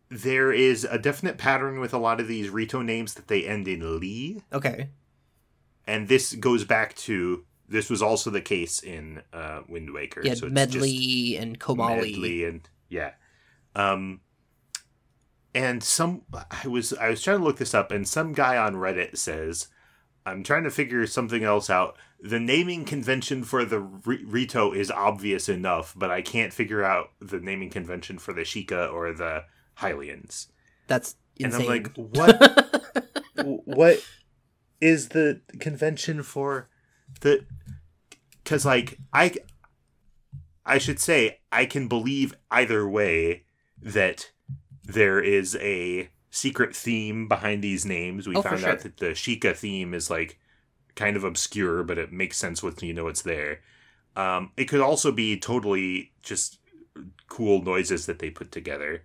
There 0.09 0.53
is 0.53 0.85
a 0.85 0.99
definite 0.99 1.39
pattern 1.39 1.81
with 1.81 1.95
a 1.95 1.99
lot 1.99 2.21
of 2.21 2.29
these 2.29 2.51
Rito 2.51 2.83
names 2.83 3.15
that 3.15 3.29
they 3.29 3.45
end 3.47 3.67
in 3.67 3.99
Lee. 3.99 4.43
okay, 4.53 4.91
and 5.87 6.07
this 6.09 6.35
goes 6.35 6.65
back 6.65 6.95
to 6.97 7.45
this 7.69 7.89
was 7.89 8.03
also 8.03 8.29
the 8.31 8.43
case 8.43 8.81
in 8.83 9.23
uh, 9.33 9.63
Wind 9.69 9.93
Waker. 9.93 10.21
yeah, 10.23 10.35
so 10.35 10.47
it's 10.47 10.55
just- 10.55 10.75
Medley 10.75 11.37
and 11.39 11.59
Komali. 11.59 11.97
Medley 12.13 12.45
and 12.45 12.69
yeah 12.91 13.13
um 13.75 14.21
and 15.55 15.83
some 15.83 16.21
i 16.51 16.69
was 16.69 16.93
i 16.95 17.09
was 17.09 17.23
trying 17.23 17.39
to 17.39 17.45
look 17.45 17.57
this 17.57 17.73
up 17.73 17.91
and 17.91 18.07
some 18.07 18.35
guy 18.35 18.59
on 18.59 18.75
reddit 18.75 19.17
says 19.17 19.69
i'm 20.27 20.43
trying 20.43 20.65
to 20.65 20.71
figure 20.71 21.07
something 21.07 21.45
else 21.45 21.69
out. 21.71 21.97
The 22.25 22.39
naming 22.39 22.85
convention 22.85 23.43
for 23.43 23.65
the 23.65 23.81
Ri- 23.81 24.25
rito 24.25 24.73
is 24.73 24.91
obvious 24.91 25.49
enough 25.49 25.95
but 25.97 26.11
i 26.11 26.23
can't 26.23 26.53
figure 26.53 26.85
out 26.85 27.11
the 27.21 27.41
naming 27.41 27.71
convention 27.71 28.19
for 28.19 28.33
the 28.33 28.43
Sheikah 28.43 28.93
or 28.93 29.13
the 29.13 29.45
hylians. 29.79 30.47
That's 30.87 31.17
and 31.41 31.53
insane. 31.53 31.61
i'm 31.61 31.67
like 31.67 31.97
what? 31.97 32.69
What 33.65 34.05
is 34.81 35.09
the 35.09 35.41
convention 35.59 36.23
for 36.23 36.69
the 37.21 37.47
because 38.43 38.67
like 38.67 38.99
i 39.13 39.33
i 40.67 40.79
should 40.79 40.99
say 40.99 41.39
i 41.51 41.65
can 41.65 41.89
believe 41.89 42.35
either 42.51 42.89
way 42.89 43.45
that 43.81 44.31
there 44.85 45.21
is 45.21 45.57
a 45.57 46.09
secret 46.33 46.75
theme 46.75 47.29
behind 47.29 47.63
these 47.63 47.85
names. 47.87 48.27
We 48.27 48.35
Oh, 48.37 48.43
found 48.43 48.61
sure. 48.61 48.71
out 48.71 48.81
that 48.81 48.97
the 48.97 49.11
Sheikah 49.15 49.55
theme 49.55 49.95
is 49.95 50.11
like 50.11 50.41
kind 50.97 51.17
of 51.17 51.25
obscure 51.25 51.85
but 51.85 51.99
it 51.99 52.13
makes 52.13 52.37
sense 52.39 52.63
once 52.63 52.83
you 52.83 52.93
know 52.95 53.07
it's 53.07 53.23
there. 53.23 53.61
Um 54.17 54.51
it 54.57 54.65
could 54.65 54.81
also 54.81 55.13
be 55.13 55.39
totally 55.39 56.13
just 56.23 56.59
cool 57.29 57.63
noises 57.63 58.07
that 58.07 58.19
they 58.19 58.31
put 58.31 58.51
together. 58.51 59.05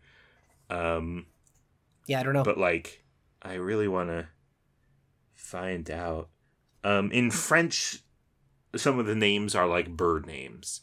Um 0.70 1.28
yeah, 2.08 2.22
I 2.22 2.24
don't 2.24 2.34
know. 2.34 2.44
but 2.44 2.58
like 2.58 3.04
i 3.42 3.54
really 3.56 3.88
want 3.88 4.10
to 4.10 4.28
find 5.36 5.90
out. 5.92 6.30
Um 6.84 7.12
in 7.12 7.30
french 7.32 8.00
some 8.76 9.00
of 9.00 9.06
the 9.06 9.16
names 9.16 9.56
are 9.56 9.68
like 9.68 9.96
bird 9.98 10.26
names. 10.26 10.82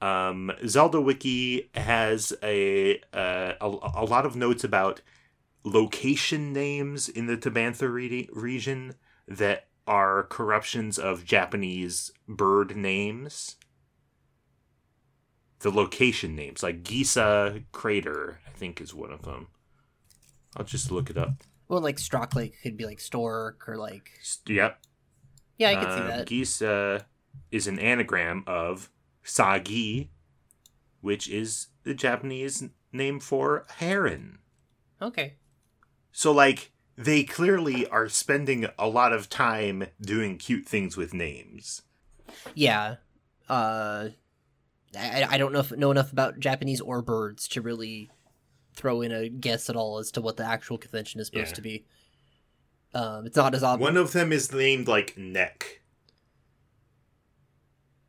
Um 0.00 0.50
zelda 0.66 1.00
wiki 1.00 1.70
has 1.74 2.32
a 2.42 3.00
uh, 3.12 3.54
a, 3.60 3.66
a 3.94 4.04
lot 4.04 4.24
of 4.26 4.36
notes 4.36 4.64
about 4.64 5.00
location 5.64 6.52
names 6.52 7.08
in 7.08 7.26
the 7.26 7.36
tabantha 7.36 7.92
re- 7.92 8.28
region 8.32 8.94
that 9.28 9.68
are 9.86 10.24
corruptions 10.24 10.98
of 10.98 11.24
japanese 11.24 12.10
bird 12.28 12.76
names 12.76 13.56
the 15.60 15.70
location 15.70 16.34
names 16.34 16.62
like 16.62 16.82
gisa 16.82 17.62
crater 17.72 18.40
i 18.46 18.50
think 18.50 18.80
is 18.80 18.94
one 18.94 19.12
of 19.12 19.22
them 19.22 19.48
i'll 20.56 20.64
just 20.64 20.90
look 20.90 21.10
it 21.10 21.18
up 21.18 21.42
well, 21.68 21.80
like 21.80 22.00
Strock 22.00 22.34
Lake 22.34 22.56
could 22.64 22.76
be 22.76 22.84
like 22.84 22.98
Stork 22.98 23.68
or 23.68 23.76
like 23.76 24.10
Yep. 24.48 24.80
yeah, 25.56 25.68
I 25.70 25.74
could 25.76 25.92
see 25.92 26.00
Um, 26.00 26.58
that. 26.60 27.00
Uh, 27.00 27.04
is 27.52 27.68
an 27.68 27.78
anagram 27.78 28.42
of 28.48 28.90
Sagi, 29.22 30.10
which 31.00 31.28
is 31.28 31.68
the 31.84 31.94
Japanese 31.94 32.64
name 32.92 33.20
for 33.20 33.66
heron. 33.76 34.40
Okay, 35.00 35.34
So, 36.12 36.32
like, 36.32 36.72
they 36.96 37.22
clearly 37.24 37.86
are 37.86 38.08
spending 38.08 38.66
a 38.78 38.88
lot 38.88 39.12
of 39.12 39.28
time 39.28 39.86
doing 40.00 40.36
cute 40.38 40.66
things 40.66 40.96
with 40.96 41.14
names. 41.14 41.82
yeah. 42.54 42.96
Uh, 43.48 44.10
I 44.96 45.26
I 45.30 45.38
don't 45.38 45.52
know 45.52 45.60
if 45.60 45.72
know 45.72 45.90
enough 45.90 46.12
about 46.12 46.38
Japanese 46.40 46.80
or 46.80 47.02
birds 47.02 47.48
to 47.48 47.60
really 47.60 48.10
throw 48.76 49.02
in 49.02 49.10
a 49.12 49.28
guess 49.28 49.68
at 49.68 49.74
all 49.76 49.98
as 49.98 50.10
to 50.12 50.20
what 50.20 50.36
the 50.36 50.44
actual 50.44 50.78
convention 50.78 51.20
is 51.20 51.26
supposed 51.28 51.48
Yeah. 51.50 51.54
to 51.54 51.62
be. 51.62 51.84
Um, 52.94 53.26
it's 53.26 53.36
not 53.36 53.54
as 53.54 53.62
obvious. 53.64 53.84
One 53.88 53.96
of 53.96 54.12
them 54.12 54.32
is 54.32 54.52
named 54.52 54.86
like 54.88 55.16
Neck. 55.18 55.80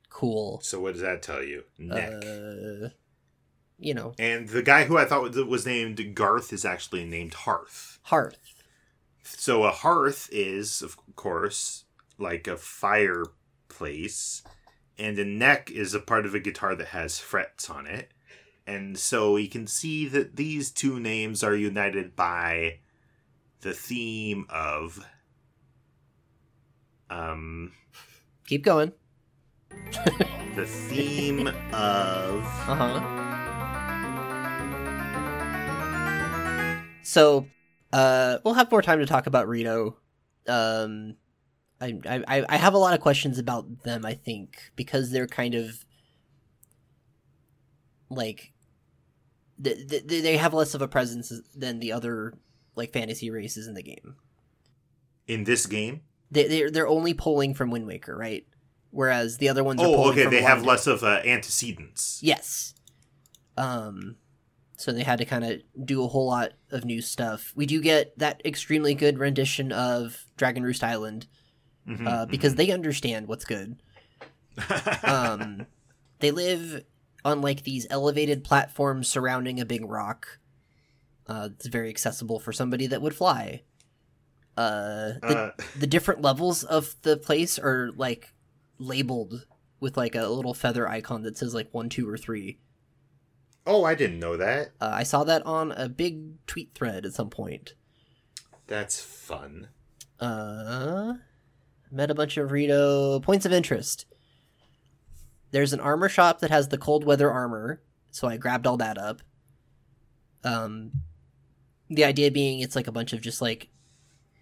cool. 0.09 0.59
So 0.61 0.79
what 0.79 0.93
does 0.93 1.01
that 1.01 1.21
tell 1.21 1.43
you? 1.43 1.63
Neck. 1.77 2.11
Uh, 2.23 2.89
you 3.81 3.93
know, 3.93 4.13
and 4.19 4.47
the 4.49 4.61
guy 4.63 4.85
who 4.85 4.97
I 4.97 5.05
thought 5.05 5.23
was- 5.35 5.65
named 5.65 6.15
Garth 6.15 6.53
is 6.53 6.63
actually 6.63 7.03
named 7.05 7.33
Hearth. 7.33 7.99
hearth. 8.03 8.37
So 9.23 9.63
a 9.63 9.71
hearth 9.71 10.29
is, 10.31 10.81
of 10.81 10.97
course, 11.15 11.85
like 12.17 12.47
a 12.47 12.57
fireplace, 12.57 14.43
and 14.97 15.17
a 15.19 15.25
neck 15.25 15.71
is 15.71 15.93
a 15.93 15.99
part 15.99 16.25
of 16.25 16.35
a 16.35 16.39
guitar 16.39 16.75
that 16.75 16.89
has 16.89 17.19
frets 17.19 17.69
on 17.69 17.87
it. 17.87 18.11
And 18.67 18.97
so 18.97 19.37
you 19.37 19.49
can 19.49 19.65
see 19.67 20.07
that 20.07 20.35
these 20.35 20.69
two 20.71 20.99
names 20.99 21.43
are 21.43 21.55
united 21.55 22.15
by 22.15 22.79
the 23.61 23.73
theme 23.73 24.45
of 24.49 25.03
um 27.09 27.71
Keep 28.47 28.63
going. 28.63 28.91
the 30.55 30.65
theme 30.65 31.47
of 31.73 32.45
Uh 32.67 33.17
So, 37.03 37.47
uh, 37.93 38.37
we'll 38.43 38.53
have 38.53 38.71
more 38.71 38.81
time 38.81 38.99
to 38.99 39.05
talk 39.05 39.27
about 39.27 39.47
Rito. 39.47 39.97
Um, 40.47 41.15
I, 41.79 41.99
I, 42.07 42.45
I 42.47 42.57
have 42.57 42.73
a 42.73 42.77
lot 42.77 42.93
of 42.93 43.01
questions 43.01 43.39
about 43.39 43.83
them. 43.83 44.05
I 44.05 44.13
think 44.13 44.71
because 44.75 45.11
they're 45.11 45.27
kind 45.27 45.55
of 45.55 45.83
like 48.09 48.53
they, 49.57 49.73
they, 49.83 50.21
they 50.21 50.37
have 50.37 50.53
less 50.53 50.73
of 50.73 50.81
a 50.81 50.87
presence 50.87 51.31
than 51.55 51.79
the 51.79 51.91
other 51.91 52.33
like 52.75 52.93
fantasy 52.93 53.29
races 53.29 53.67
in 53.67 53.73
the 53.73 53.83
game. 53.83 54.15
in 55.27 55.43
this 55.43 55.65
game. 55.65 56.01
They 56.29 56.47
they're, 56.47 56.71
they're 56.71 56.87
only 56.87 57.13
pulling 57.13 57.53
from 57.53 57.71
Wind 57.71 57.87
Waker, 57.87 58.15
right? 58.15 58.45
Whereas 58.91 59.37
the 59.37 59.49
other 59.49 59.63
ones 59.63 59.81
are 59.81 59.87
Oh, 59.87 60.09
okay. 60.11 60.27
They 60.27 60.41
have 60.41 60.63
less 60.65 60.87
of 60.87 61.03
uh, 61.03 61.21
antecedents. 61.25 62.19
Yes. 62.21 62.73
Um 63.57 64.17
so 64.81 64.91
they 64.91 65.03
had 65.03 65.19
to 65.19 65.25
kind 65.25 65.43
of 65.43 65.61
do 65.85 66.03
a 66.03 66.07
whole 66.07 66.27
lot 66.27 66.53
of 66.71 66.83
new 66.85 67.01
stuff. 67.01 67.53
We 67.55 67.65
do 67.65 67.81
get 67.81 68.17
that 68.17 68.41
extremely 68.45 68.93
good 68.95 69.19
rendition 69.19 69.71
of 69.71 70.25
Dragon 70.37 70.63
Roost 70.63 70.83
Island 70.83 71.27
Mhm, 71.87 72.07
uh, 72.07 72.25
because 72.27 72.55
they 72.55 72.69
understand 72.71 73.27
what's 73.27 73.45
good. 73.45 73.81
Um 75.03 75.65
they 76.19 76.31
live 76.31 76.83
on 77.25 77.41
like 77.41 77.63
these 77.63 77.87
elevated 77.89 78.43
platforms 78.43 79.07
surrounding 79.07 79.59
a 79.59 79.65
big 79.65 79.83
rock. 79.85 80.39
Uh 81.27 81.49
it's 81.53 81.67
very 81.67 81.89
accessible 81.89 82.39
for 82.39 82.51
somebody 82.51 82.87
that 82.87 83.01
would 83.01 83.15
fly. 83.15 83.63
Uh 84.57 85.13
the, 85.21 85.37
Uh, 85.37 85.51
the 85.79 85.87
different 85.87 86.21
levels 86.21 86.63
of 86.63 86.95
the 87.03 87.17
place 87.17 87.57
are 87.57 87.91
like 87.95 88.33
labeled 88.77 89.45
with 89.79 89.97
like 89.97 90.15
a 90.15 90.27
little 90.27 90.53
feather 90.53 90.87
icon 90.87 91.23
that 91.23 91.37
says 91.37 91.53
like 91.53 91.69
1 91.73 91.89
2 91.89 92.07
or 92.07 92.17
3. 92.17 92.59
Oh, 93.65 93.83
I 93.83 93.95
didn't 93.95 94.19
know 94.19 94.37
that. 94.37 94.71
Uh, 94.79 94.89
I 94.93 95.03
saw 95.03 95.23
that 95.23 95.45
on 95.45 95.71
a 95.71 95.87
big 95.89 96.45
tweet 96.47 96.73
thread 96.73 97.05
at 97.05 97.13
some 97.13 97.29
point. 97.29 97.73
That's 98.67 99.01
fun. 99.01 99.67
Uh, 100.19 101.13
met 101.91 102.11
a 102.11 102.15
bunch 102.15 102.37
of 102.37 102.51
Rito 102.51 103.19
points 103.19 103.45
of 103.45 103.51
interest. 103.51 104.05
There's 105.51 105.73
an 105.73 105.79
armor 105.79 106.07
shop 106.09 106.39
that 106.39 106.49
has 106.51 106.69
the 106.69 106.77
cold 106.77 107.03
weather 107.05 107.29
armor, 107.29 107.81
so 108.11 108.27
I 108.27 108.37
grabbed 108.37 108.65
all 108.65 108.77
that 108.77 108.97
up. 108.97 109.21
Um, 110.43 110.91
the 111.89 112.05
idea 112.05 112.31
being 112.31 112.61
it's 112.61 112.75
like 112.75 112.87
a 112.87 112.91
bunch 112.91 113.11
of 113.13 113.21
just 113.21 113.41
like 113.41 113.67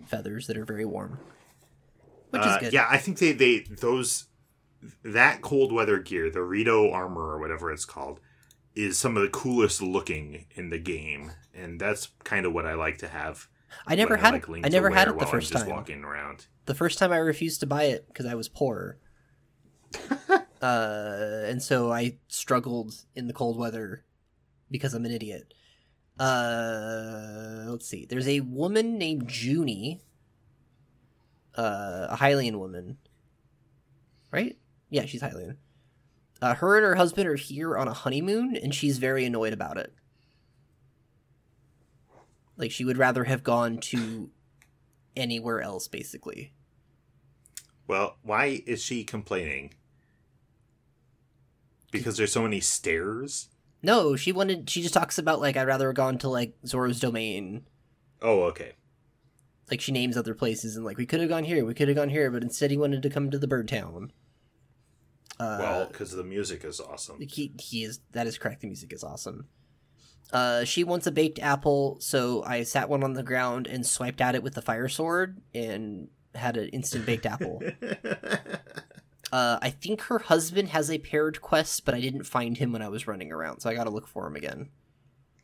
feathers 0.06 0.48
that 0.48 0.58
are 0.58 0.66
very 0.66 0.86
warm, 0.86 1.18
which 2.30 2.44
Uh, 2.44 2.50
is 2.50 2.58
good. 2.58 2.74
Yeah, 2.74 2.88
I 2.90 2.98
think 2.98 3.18
they 3.18 3.32
they 3.32 3.60
those 3.60 4.28
that 5.04 5.42
cold 5.42 5.72
weather 5.74 5.98
gear, 6.00 6.30
the 6.30 6.44
Rito 6.44 6.92
armor 6.92 7.22
or 7.24 7.40
whatever 7.40 7.72
it's 7.72 7.86
called, 7.86 8.20
is 8.84 8.98
some 8.98 9.18
of 9.18 9.24
the 9.24 9.30
coolest 9.30 9.82
looking 9.82 10.46
in 10.52 10.70
the 10.70 10.80
game, 10.80 11.32
and 11.54 11.80
that's 11.80 12.10
kind 12.24 12.46
of 12.46 12.54
what 12.54 12.66
I 12.66 12.74
like 12.74 12.98
to 13.00 13.08
have. 13.08 13.48
I 13.86 13.96
never 13.96 14.16
when 14.16 14.20
had 14.20 14.34
like, 14.34 14.50
it. 14.50 14.66
I 14.66 14.70
never 14.70 14.90
had 14.90 15.08
wear 15.08 15.10
it 15.10 15.12
the 15.12 15.18
while 15.18 15.26
I'm 15.26 15.32
first 15.32 15.52
just 15.52 15.66
time. 15.66 15.76
walking 15.76 16.04
around. 16.04 16.48
the 16.66 16.74
first 16.74 16.98
time 16.98 17.12
I 17.12 17.18
refused 17.18 17.60
to 17.60 17.68
buy 17.68 17.84
it 17.84 18.08
because 18.08 18.26
I 18.26 18.36
was 18.36 18.48
poor. 18.48 18.98
uh, 20.30 20.38
and 20.62 21.62
so 21.62 21.92
I 21.92 22.18
struggled 22.28 22.94
in 23.16 23.28
the 23.28 23.34
cold 23.34 23.58
weather 23.58 24.04
because 24.72 24.94
I'm 24.94 25.06
an 25.06 25.12
idiot. 25.12 25.54
Uh, 26.20 27.66
let's 27.68 27.88
see. 27.88 28.06
There's 28.06 28.28
a 28.28 28.42
woman 28.42 28.98
named 28.98 29.28
Juney, 29.28 30.02
uh, 31.56 32.08
a 32.10 32.18
Hylian 32.20 32.58
woman, 32.60 32.98
right? 34.32 34.58
Yeah, 34.90 35.06
she's 35.06 35.22
Hylian. 35.22 35.56
Uh, 36.42 36.56
her 36.56 36.78
and 36.78 36.86
her 36.86 36.96
husband 36.96 37.28
are 37.28 37.36
here 37.36 37.78
on 37.78 37.88
a 37.88 37.94
honeymoon, 37.94 38.56
and 38.56 38.74
she's 38.74 38.98
very 38.98 39.26
annoyed 39.26 39.54
about 39.54 39.78
it. 39.78 39.94
Like 42.56 42.72
she 42.72 42.86
would 42.86 42.98
rather 42.98 43.26
have 43.26 43.44
gone 43.44 43.78
to 43.78 44.30
anywhere 45.16 45.62
else, 45.62 45.88
basically. 45.88 46.54
Well, 47.88 48.18
why 48.22 48.62
is 48.68 48.84
she 48.84 49.04
complaining? 49.04 49.74
Because 51.92 52.18
there's 52.18 52.32
so 52.32 52.44
many 52.44 52.60
stairs. 52.60 53.50
No, 53.82 54.16
she 54.16 54.32
wanted. 54.32 54.70
She 54.70 54.82
just 54.82 54.94
talks 54.94 55.18
about 55.18 55.42
like 55.42 55.58
I'd 55.58 55.68
rather 55.68 55.88
have 55.88 55.96
gone 55.96 56.18
to 56.20 56.30
like 56.30 56.54
Zora's 56.66 57.00
domain. 57.00 57.66
Oh, 58.22 58.44
okay. 58.44 58.74
Like 59.72 59.82
she 59.82 59.92
names 59.92 60.18
other 60.18 60.34
places 60.34 60.76
and 60.76 60.86
like 60.86 60.98
we 60.98 61.06
could 61.06 61.20
have 61.20 61.30
gone 61.30 61.46
here, 61.46 61.66
we 61.66 61.74
could 61.74 61.88
have 61.88 61.98
gone 61.98 62.10
here, 62.10 62.30
but 62.30 62.44
instead 62.44 62.72
he 62.72 62.78
wanted 62.78 63.02
to 63.04 63.10
come 63.10 63.32
to 63.32 63.40
the 63.40 63.48
bird 63.48 63.68
town. 63.68 64.12
Uh, 65.40 65.58
well, 65.60 65.86
because 65.86 66.12
the 66.12 66.24
music 66.24 66.66
is 66.66 66.80
awesome. 66.82 67.18
he 67.22 67.54
he 67.60 67.84
is 67.84 68.00
that 68.12 68.28
is 68.28 68.38
correct. 68.38 68.62
The 68.62 68.68
music 68.68 68.92
is 68.94 69.04
awesome. 69.04 69.48
Uh, 70.34 70.64
she 70.64 70.84
wants 70.84 71.08
a 71.08 71.12
baked 71.12 71.40
apple, 71.40 71.98
so 72.02 72.44
I 72.44 72.64
sat 72.64 72.88
one 72.90 73.04
on 73.04 73.14
the 73.14 73.24
ground 73.24 73.66
and 73.68 73.86
swiped 73.86 74.22
at 74.22 74.36
it 74.36 74.44
with 74.44 74.54
the 74.54 74.62
fire 74.62 74.88
sword 74.90 75.42
and 75.56 76.10
had 76.36 76.56
an 76.58 76.70
instant 76.70 77.06
baked 77.06 77.26
apple. 77.26 77.62
Uh, 79.32 79.60
I 79.62 79.70
think 79.70 80.02
her 80.02 80.18
husband 80.18 80.70
has 80.70 80.90
a 80.90 80.98
paired 80.98 81.40
quest, 81.40 81.86
but 81.86 81.94
I 81.94 82.02
didn't 82.02 82.24
find 82.24 82.58
him 82.58 82.72
when 82.72 82.82
I 82.82 82.90
was 82.90 83.06
running 83.08 83.32
around, 83.32 83.60
so 83.60 83.70
I 83.70 83.76
got 83.76 83.84
to 83.84 83.92
look 83.92 84.08
for 84.08 84.26
him 84.26 84.36
again. 84.36 84.70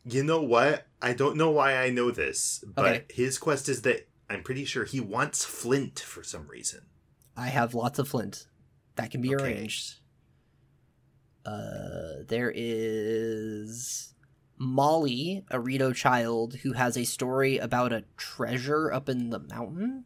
You 0.04 0.24
know 0.24 0.42
what? 0.42 0.88
I 1.00 1.12
don't 1.12 1.36
know 1.36 1.50
why 1.50 1.76
I 1.76 1.90
know 1.90 2.10
this, 2.10 2.64
but 2.66 2.84
Okay. 2.84 3.04
his 3.10 3.38
quest 3.38 3.68
is 3.68 3.82
that 3.82 4.08
I'm 4.28 4.42
pretty 4.42 4.64
sure 4.64 4.84
he 4.84 4.98
wants 4.98 5.44
Flint 5.44 6.00
for 6.00 6.24
some 6.24 6.48
reason. 6.48 6.86
I 7.36 7.46
have 7.46 7.74
lots 7.74 8.00
of 8.00 8.08
flint. 8.08 8.48
That 8.96 9.10
can 9.10 9.20
be 9.20 9.34
Okay. 9.34 9.44
arranged. 9.44 9.96
Uh, 11.44 12.24
there 12.26 12.52
is 12.54 14.14
Molli, 14.58 15.44
a 15.50 15.60
Rito 15.60 15.92
child, 15.92 16.56
who 16.62 16.72
has 16.72 16.96
a 16.96 17.04
story 17.04 17.58
about 17.58 17.92
a 17.92 18.04
treasure 18.16 18.92
up 18.92 19.08
in 19.08 19.30
the 19.30 19.38
mountain. 19.38 20.04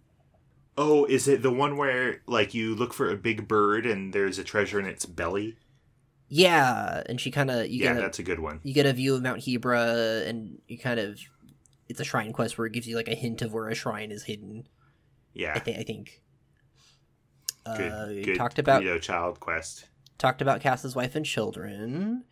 Oh, 0.76 1.05
is 1.07 1.28
it 1.28 1.43
the 1.43 1.51
one 1.51 1.76
where 1.76 2.22
like 2.26 2.53
you 2.55 2.74
look 2.74 2.93
for 2.93 3.11
a 3.11 3.16
big 3.16 3.49
bird 3.49 3.86
and 3.86 4.12
there's 4.12 4.38
a 4.38 4.45
treasure 4.45 4.78
in 4.78 4.86
its 4.86 5.07
belly? 5.07 5.57
Yeah, 6.28 7.03
and 7.07 7.20
she 7.20 7.30
kind 7.30 7.51
of 7.51 7.68
you 7.68 7.84
yeah, 7.84 7.93
get 7.95 7.99
a, 7.99 8.01
that's 8.03 8.18
a 8.18 8.22
good 8.22 8.38
one. 8.41 8.61
you 8.62 8.72
get 8.74 8.86
a 8.86 8.93
view 8.93 9.14
of 9.14 9.22
Mount 9.22 9.41
Hebra, 9.41 10.26
and 10.26 10.59
you 10.68 10.78
kind 10.78 11.01
of 11.01 11.18
it's 11.88 12.01
a 12.01 12.05
shrine 12.05 12.32
quest 12.32 12.57
where 12.57 12.66
it 12.66 12.72
gives 12.72 12.86
you 12.86 12.97
like 12.97 13.09
a 13.09 13.14
hint 13.14 13.43
of 13.43 13.53
where 13.53 13.68
a 13.68 13.74
shrine 13.74 14.11
is 14.12 14.24
hidden. 14.24 14.68
Yeah, 15.34 15.53
I 15.55 15.59
think 15.59 15.78
I 15.78 15.82
think. 15.82 16.22
Good. 17.64 17.92
uh, 17.92 18.06
good 18.06 18.36
talked 18.36 18.58
about 18.58 18.82
Rito 18.82 18.98
child 18.98 19.40
quest. 19.40 19.86
talked 20.18 20.42
about 20.42 20.61
Kass's 20.61 20.96
wife 20.96 21.14
and 21.14 21.24
children. 21.26 22.24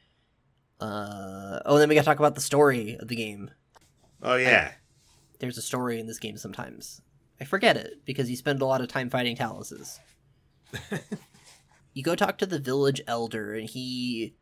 Uh, 0.81 1.61
oh, 1.67 1.75
and 1.75 1.83
then 1.83 1.89
we 1.89 1.95
got 1.95 2.03
to 2.03 2.07
talk 2.07 2.19
about 2.19 2.35
the 2.35 2.41
story 2.41 2.97
of 2.99 3.09
the 3.09 3.17
game. 3.17 3.51
Oh 4.23 4.37
yeah, 4.37 4.73
There's 5.39 5.59
a 5.59 5.63
story 5.63 6.01
in 6.01 6.07
this 6.07 6.19
game 6.19 6.37
sometimes. 6.37 7.03
I 7.41 7.45
forget 7.45 7.77
it 7.77 8.05
because 8.05 8.29
you 8.31 8.37
spend 8.37 8.63
a 8.63 8.67
lot 8.67 8.81
of 8.81 8.89
time 8.89 9.11
fighting 9.11 9.37
taluses. 9.37 9.99
you 11.95 12.03
go 12.03 12.15
talk 12.17 12.39
to 12.39 12.47
the 12.47 12.59
village 12.59 13.01
elder, 13.07 13.55
and 13.55 13.69
he, 13.69 14.35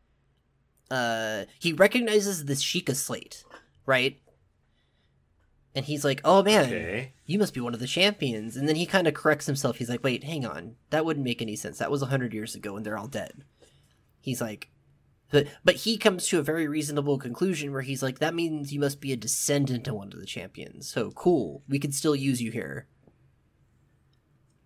uh, 0.89 1.45
he 1.59 1.73
recognizes 1.73 2.45
the 2.45 2.53
Sheikah 2.53 2.95
slate, 2.95 3.43
right? 3.85 4.19
And 5.77 5.85
he's 5.85 6.03
like, 6.03 6.21
"Oh 6.25 6.41
man, 6.41 6.65
okay. 6.65 7.13
you 7.27 7.37
must 7.37 7.53
be 7.53 7.59
one 7.59 7.75
of 7.75 7.79
the 7.79 7.85
champions." 7.85 8.57
And 8.57 8.67
then 8.67 8.75
he 8.75 8.87
kind 8.87 9.05
of 9.05 9.13
corrects 9.13 9.45
himself. 9.45 9.77
He's 9.77 9.89
like, 9.89 10.03
"Wait, 10.03 10.23
hang 10.23 10.43
on. 10.43 10.75
That 10.89 11.05
wouldn't 11.05 11.23
make 11.23 11.39
any 11.39 11.55
sense. 11.55 11.77
That 11.77 11.91
was 11.91 12.01
a 12.01 12.07
hundred 12.07 12.33
years 12.33 12.55
ago, 12.55 12.75
and 12.75 12.83
they're 12.83 12.97
all 12.97 13.07
dead." 13.07 13.43
He's 14.19 14.41
like, 14.41 14.71
but 15.29 15.45
but 15.63 15.75
he 15.75 15.99
comes 15.99 16.27
to 16.29 16.39
a 16.39 16.41
very 16.41 16.67
reasonable 16.67 17.19
conclusion 17.19 17.71
where 17.71 17.83
he's 17.83 18.01
like, 18.01 18.17
"That 18.17 18.33
means 18.33 18.73
you 18.73 18.79
must 18.79 18.99
be 18.99 19.13
a 19.13 19.15
descendant 19.15 19.87
of 19.87 19.93
one 19.93 20.11
of 20.11 20.19
the 20.19 20.25
champions. 20.25 20.89
So 20.89 21.11
cool. 21.11 21.61
We 21.69 21.77
can 21.77 21.91
still 21.91 22.15
use 22.15 22.41
you 22.41 22.49
here." 22.49 22.87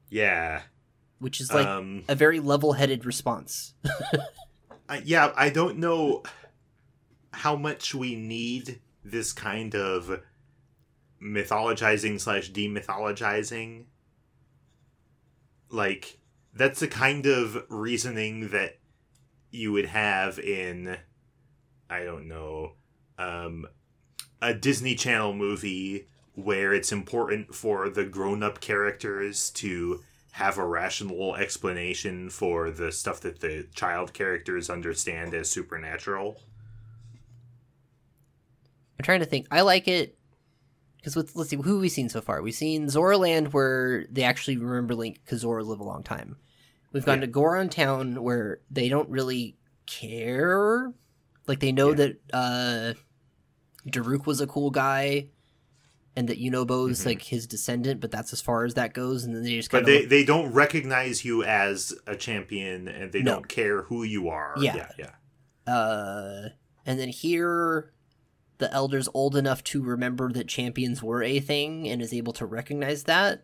Yeah. 0.09 0.61
Which 1.19 1.41
is 1.41 1.51
like 1.51 1.67
um. 1.67 2.05
a 2.07 2.15
very 2.15 2.39
level-headed 2.39 3.05
response. 3.05 3.73
I, 4.87 5.01
yeah, 5.03 5.33
I 5.35 5.49
don't 5.49 5.77
know 5.77 6.23
how 7.33 7.57
much 7.57 7.93
we 7.93 8.15
need 8.15 8.79
this 9.03 9.33
kind 9.33 9.75
of 9.75 10.21
mythologizing 11.21 12.19
slash 12.19 12.51
demythologizing. 12.51 13.85
Like 15.69 16.19
that's 16.53 16.79
the 16.79 16.87
kind 16.87 17.25
of 17.25 17.63
reasoning 17.69 18.49
that 18.49 18.79
you 19.51 19.71
would 19.71 19.85
have 19.85 20.39
in 20.39 20.97
I 21.89 22.03
don't 22.03 22.27
know 22.27 22.73
um, 23.17 23.67
a 24.41 24.53
Disney 24.53 24.95
Channel 24.95 25.33
movie 25.33 26.07
where 26.33 26.73
it's 26.73 26.91
important 26.91 27.53
for 27.53 27.89
the 27.89 28.05
grown-up 28.05 28.61
characters 28.61 29.49
to 29.51 30.01
have 30.31 30.57
a 30.57 30.65
rational 30.65 31.35
explanation 31.35 32.29
for 32.29 32.71
the 32.71 32.91
stuff 32.91 33.19
that 33.19 33.41
the 33.41 33.67
child 33.75 34.13
characters 34.13 34.69
understand 34.69 35.33
as 35.33 35.49
supernatural. 35.49 36.41
I'm 38.97 39.03
trying 39.03 39.19
to 39.19 39.25
think. 39.25 39.47
I 39.51 39.61
like 39.61 39.87
it 39.89 40.17
because 41.01 41.15
let's 41.35 41.49
see 41.49 41.55
who 41.55 41.73
we've 41.73 41.81
we 41.81 41.89
seen 41.89 42.09
so 42.09 42.21
far. 42.21 42.41
We've 42.41 42.53
seen 42.53 42.87
Zoraland 42.87 43.53
where 43.53 44.05
they 44.11 44.23
actually 44.23 44.57
remember 44.57 44.93
Link 44.95 45.19
because 45.25 45.39
Zora 45.41 45.63
live 45.63 45.79
a 45.79 45.83
long 45.83 46.03
time. 46.03 46.37
We've 46.93 47.05
gone 47.05 47.19
Yeah. 47.19 47.25
to 47.25 47.31
Goron 47.31 47.69
Town 47.69 48.21
where 48.21 48.59
they 48.69 48.87
don't 48.89 49.09
really 49.09 49.57
care. 49.87 50.93
Like 51.47 51.59
they 51.59 51.71
know 51.71 51.89
Yeah. 51.89 51.95
that 51.95 52.17
uh 52.33 52.93
Daruk 53.89 54.25
was 54.27 54.41
a 54.41 54.47
cool 54.47 54.69
guy 54.69 55.27
and 56.15 56.27
that 56.27 56.39
Yunobo's 56.39 57.01
Mhm. 57.01 57.05
like 57.05 57.21
his 57.23 57.47
descendant, 57.47 57.99
but 58.01 58.11
that's 58.11 58.33
as 58.33 58.41
far 58.41 58.65
as 58.65 58.73
that 58.75 58.93
goes, 58.93 59.23
and 59.23 59.33
then 59.35 59.43
they 59.43 59.55
just 59.55 59.71
But 59.71 59.85
kind 59.85 59.87
they, 59.87 60.03
of 60.03 60.09
they 60.09 60.23
don't 60.25 60.51
recognize 60.53 61.23
you 61.25 61.43
as 61.43 61.93
a 62.05 62.15
champion 62.15 62.87
and 62.87 63.11
they 63.11 63.21
No. 63.23 63.35
don't 63.35 63.47
care 63.47 63.83
who 63.83 64.03
you 64.03 64.27
are. 64.29 64.53
Yeah. 64.59 64.75
Yeah, 64.97 65.11
yeah. 65.67 65.73
uh 65.73 66.49
and 66.85 66.99
then 66.99 67.09
here 67.09 67.91
the 68.61 68.71
elder's 68.71 69.09
old 69.13 69.35
enough 69.35 69.63
to 69.63 69.81
remember 69.81 70.31
that 70.31 70.47
champions 70.47 71.01
were 71.01 71.23
a 71.23 71.39
thing 71.39 71.89
and 71.89 72.01
is 72.01 72.13
able 72.13 72.31
to 72.31 72.45
recognize 72.45 73.03
that 73.05 73.43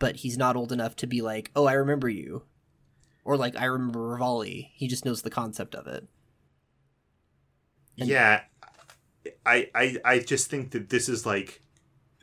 but 0.00 0.16
he's 0.16 0.36
not 0.36 0.56
old 0.56 0.72
enough 0.72 0.96
to 0.96 1.06
be 1.06 1.22
like 1.22 1.50
oh 1.54 1.66
i 1.66 1.72
remember 1.72 2.08
you 2.08 2.42
or 3.24 3.36
like 3.36 3.56
i 3.56 3.64
remember 3.64 4.00
Revali 4.00 4.70
he 4.74 4.88
just 4.88 5.04
knows 5.04 5.22
the 5.22 5.30
concept 5.30 5.74
of 5.76 5.86
it 5.86 6.06
And- 7.96 8.08
yeah. 8.08 8.42
I, 9.46 9.70
I 9.74 9.96
I 10.04 10.18
just 10.18 10.50
think 10.50 10.72
that 10.72 10.90
this 10.90 11.08
is 11.08 11.24
like 11.24 11.62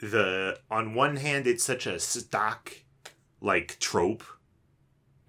the 0.02 0.60
on 0.70 0.94
one 0.94 1.16
hand 1.16 1.48
it's 1.48 1.64
such 1.64 1.88
a 1.88 1.98
stock 1.98 2.74
like 3.40 3.80
trope 3.80 4.24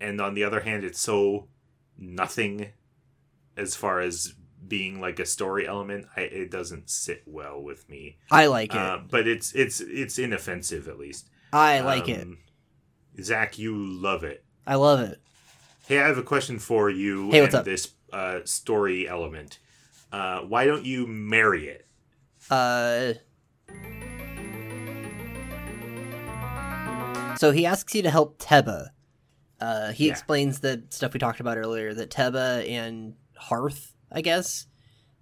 and 0.01 0.21
on 0.21 0.35
the 0.35 0.45
other 0.45 0.61
hand 0.61 0.85
it's 0.85 1.01
so 1.01 1.49
nothing 1.97 2.69
as 3.57 3.75
far 3.75 4.01
as 4.01 4.35
being 4.73 5.03
like 5.03 5.19
a 5.21 5.27
story 5.27 5.69
element 5.69 6.07
I, 6.17 6.23
it 6.23 6.51
doesn't 6.51 6.89
sit 6.89 7.25
well 7.27 7.61
with 7.61 7.87
me. 7.91 8.17
I 8.31 8.47
like 8.47 8.75
it. 8.75 8.79
Uh, 8.79 9.01
but 9.11 9.29
it's 9.29 9.53
it's 9.53 9.83
it's 9.83 10.19
inoffensive 10.19 10.89
at 10.89 10.99
least. 10.99 11.29
I 11.53 11.81
like 11.81 12.09
it. 12.09 12.23
Um, 12.23 12.39
zach 13.21 13.59
you 13.59 13.77
love 13.77 14.25
it. 14.25 14.43
I 14.67 14.77
love 14.77 15.01
it. 15.01 15.21
Hey 15.87 15.99
i 15.99 16.07
have 16.09 16.17
a 16.17 16.23
question 16.23 16.59
for 16.59 16.89
you 16.89 17.31
Hey, 17.31 17.43
what's 17.43 17.53
and 17.55 17.61
up? 17.61 17.65
this 17.67 17.93
uh, 18.15 18.39
story 18.45 19.07
element. 19.07 19.59
Uh, 20.11 20.39
why 20.41 20.65
don't 20.65 20.87
you 20.87 21.07
marry 21.07 21.69
it? 21.69 21.87
Uh 22.51 23.13
so 27.37 27.51
he 27.51 27.67
asks 27.67 27.95
you 27.95 28.01
to 28.03 28.11
help 28.11 28.39
teba. 28.39 28.89
Uh 29.61 29.93
he 29.93 30.07
Yeah. 30.07 30.13
explains 30.13 30.61
the 30.61 30.83
stuff 30.89 31.13
we 31.13 31.21
talked 31.21 31.41
about 31.41 31.59
earlier 31.59 31.93
that 31.93 32.09
teba 32.11 32.67
and 32.67 33.17
hearth 33.37 33.95
i 34.13 34.21
guess 34.21 34.67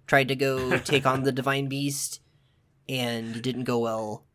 tried 0.07 0.27
to 0.27 0.35
go 0.35 0.77
take 0.79 1.05
on 1.05 1.23
the 1.23 1.31
divine 1.31 1.67
beast 1.67 2.19
and 2.89 3.35
it 3.37 3.43
didn't 3.43 3.63
go 3.63 3.79
well. 3.79 4.25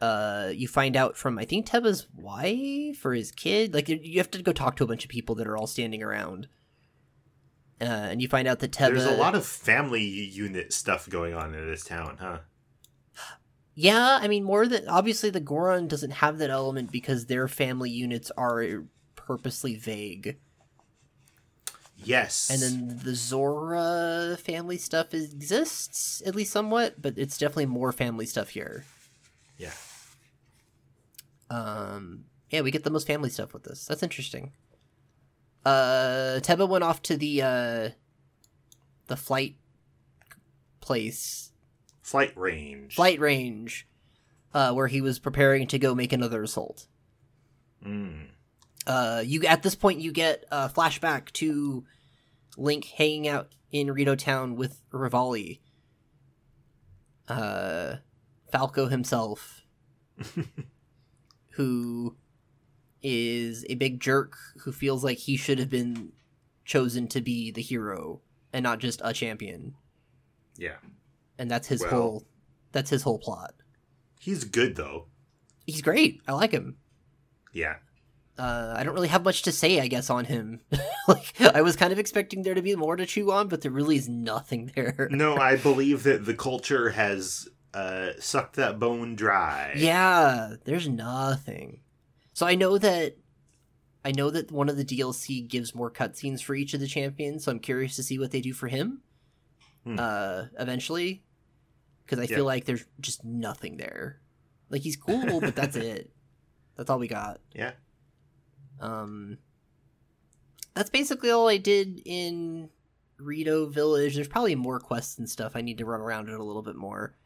Uh 0.00 0.50
you 0.54 0.66
find 0.68 0.96
out 0.96 1.16
from 1.16 1.38
i 1.38 1.44
think 1.44 1.66
teba's 1.66 2.06
wife 2.16 3.04
or 3.04 3.12
his 3.14 3.30
kid 3.32 3.74
like 3.74 3.88
you- 3.88 4.00
you 4.02 4.18
have 4.18 4.30
to 4.30 4.42
go 4.42 4.52
talk 4.52 4.76
to 4.76 4.84
a 4.84 4.86
bunch 4.86 5.04
of 5.04 5.10
people 5.10 5.34
that 5.36 5.46
are 5.46 5.56
all 5.56 5.66
standing 5.66 6.02
around. 6.02 6.48
Uh, 7.80 7.84
and 8.10 8.20
you 8.20 8.26
find 8.26 8.48
out 8.48 8.58
that 8.58 8.72
Teba. 8.72 8.88
there's 8.88 9.04
a 9.04 9.16
lot 9.16 9.36
of 9.36 9.46
family 9.46 10.02
unit 10.02 10.72
stuff 10.72 11.08
going 11.08 11.32
on 11.34 11.54
in 11.54 11.64
this 11.68 11.84
town 11.84 12.16
huh? 12.20 12.38
Yeah, 13.74 14.18
I 14.20 14.26
mean, 14.26 14.42
more 14.42 14.66
than 14.66 14.88
obviously 14.88 15.30
the 15.30 15.38
Goron 15.38 15.86
doesn't 15.86 16.10
have 16.10 16.38
that 16.38 16.50
element 16.50 16.90
because 16.90 17.26
their 17.26 17.46
family 17.46 17.90
units 17.90 18.32
are 18.36 18.82
purposely 19.14 19.76
vague, 19.76 20.36
yes 22.04 22.50
and 22.50 22.62
then 22.62 23.00
the 23.02 23.14
Zora 23.14 24.36
family 24.40 24.78
stuff 24.78 25.12
exists 25.14 26.22
at 26.24 26.34
least 26.34 26.52
somewhat, 26.52 27.00
but 27.00 27.14
it's 27.16 27.38
definitely 27.38 27.66
more 27.66 27.92
family 27.92 28.26
stuff 28.26 28.50
here. 28.50 28.84
yeah 29.56 29.72
Um, 31.50 32.24
yeah, 32.50 32.60
we 32.62 32.70
get 32.70 32.84
the 32.84 32.90
most 32.90 33.06
family 33.06 33.30
stuff 33.30 33.52
with 33.52 33.64
this. 33.64 33.86
That's 33.86 34.02
interesting. 34.02 34.52
Uh, 35.64 36.40
Teba 36.40 36.68
went 36.68 36.84
off 36.84 37.02
to 37.02 37.16
the 37.16 37.42
uh, 37.42 37.88
the 39.08 39.16
flight 39.16 39.56
place 40.80 41.52
flight 42.02 42.32
range 42.36 42.94
flight 42.94 43.20
range, 43.20 43.86
uh, 44.54 44.72
where 44.72 44.86
he 44.86 45.00
was 45.00 45.18
preparing 45.18 45.66
to 45.66 45.78
go 45.78 45.94
make 45.94 46.12
another 46.12 46.42
assault. 46.42 46.86
mm. 47.84 48.28
Uh, 48.88 49.22
you 49.24 49.42
at 49.44 49.62
this 49.62 49.74
point 49.76 50.00
you 50.00 50.10
get 50.10 50.44
a 50.50 50.68
flashback 50.68 51.30
to 51.32 51.84
Link 52.56 52.86
hanging 52.86 53.28
out 53.28 53.52
in 53.70 53.90
Rito 53.92 54.14
Town 54.16 54.56
with 54.56 54.80
Revali. 54.90 55.60
Uh, 57.28 57.96
Falco 58.50 58.86
himself, 58.86 59.60
who 61.52 62.16
is 63.02 63.64
a 63.68 63.74
big 63.74 64.00
jerk 64.00 64.36
who 64.60 64.72
feels 64.72 65.04
like 65.04 65.18
he 65.18 65.36
should 65.36 65.58
have 65.58 65.68
been 65.70 66.12
chosen 66.64 67.06
to 67.08 67.20
be 67.20 67.50
the 67.50 67.62
hero 67.62 68.20
and 68.52 68.62
not 68.62 68.78
just 68.78 69.00
a 69.04 69.12
champion, 69.12 69.74
yeah 70.56 70.76
and 71.38 71.50
that's 71.50 71.68
his 71.68 71.82
Well- 71.82 71.90
whole 71.90 72.24
that's 72.72 72.90
his 72.90 73.02
whole 73.02 73.18
plot. 73.18 73.54
he's 74.20 74.44
good 74.44 74.76
though 74.76 75.06
He's 75.66 75.82
great. 75.82 76.22
I 76.26 76.32
like 76.32 76.50
him. 76.52 76.78
yeah 77.52 77.76
uh, 78.38 78.74
I 78.76 78.84
don't 78.84 78.94
really 78.94 79.08
have 79.08 79.24
much 79.24 79.42
to 79.42 79.52
say, 79.52 79.80
I 79.80 79.88
guess, 79.88 80.10
on 80.10 80.24
him. 80.26 80.60
like, 81.08 81.40
I 81.40 81.60
was 81.62 81.76
kind 81.76 81.92
of 81.92 81.98
expecting 81.98 82.42
there 82.42 82.54
to 82.54 82.62
be 82.62 82.76
more 82.76 82.96
to 82.96 83.04
chew 83.06 83.30
on, 83.32 83.48
but 83.48 83.62
there 83.62 83.70
really 83.72 83.96
is 83.96 84.08
nothing 84.08 84.70
there. 84.74 85.08
no 85.10 85.36
i 85.36 85.56
believe 85.68 86.02
that 86.04 86.24
the 86.24 86.34
culture 86.34 86.90
has 86.90 87.48
uh, 87.74 88.10
sucked 88.18 88.56
that 88.56 88.78
bone 88.78 89.14
dry 89.16 89.74
Yeah, 89.76 90.54
there's 90.64 90.88
nothing. 90.88 91.80
So 92.32 92.46
I 92.46 92.54
know 92.54 92.78
that 92.78 93.16
I 94.04 94.12
know 94.12 94.30
that 94.30 94.50
one 94.52 94.68
of 94.68 94.76
the 94.76 94.84
DLC 94.84 95.46
gives 95.46 95.74
more 95.74 95.90
cutscenes 95.90 96.40
for 96.42 96.54
each 96.54 96.72
of 96.72 96.80
the 96.80 96.86
champions, 96.86 97.44
so 97.44 97.50
I'm 97.52 97.58
curious 97.58 97.96
to 97.96 98.02
see 98.02 98.18
what 98.18 98.30
they 98.30 98.40
do 98.40 98.52
for 98.54 98.68
him. 98.68 99.02
Hmm. 99.84 99.96
Uh, 99.98 100.44
eventually, 100.58 101.24
because 102.04 102.18
I 102.20 102.22
Yeah. 102.22 102.36
feel 102.36 102.44
like 102.46 102.64
there's 102.64 102.84
just 103.00 103.24
nothing 103.24 103.76
there. 103.76 104.20
Like 104.70 104.82
he's 104.82 104.96
cool, 104.96 105.40
but 105.40 105.54
that's 105.56 105.76
it. 105.90 106.10
That's 106.76 106.88
all 106.90 106.98
we 106.98 107.08
got. 107.08 107.40
yeah 107.54 107.72
Um, 108.80 109.38
that's 110.74 110.90
basically 110.90 111.30
all 111.30 111.48
I 111.48 111.56
did 111.56 112.00
in 112.04 112.68
Rito 113.18 113.66
Village. 113.66 114.14
There's 114.14 114.28
probably 114.28 114.54
more 114.54 114.78
quests 114.78 115.18
and 115.18 115.28
stuff 115.28 115.52
I 115.54 115.60
need 115.60 115.78
to 115.78 115.84
run 115.84 116.00
around 116.00 116.28
it 116.28 116.38
a 116.38 116.44
little 116.44 116.62
bit 116.62 116.76
more. 116.76 117.16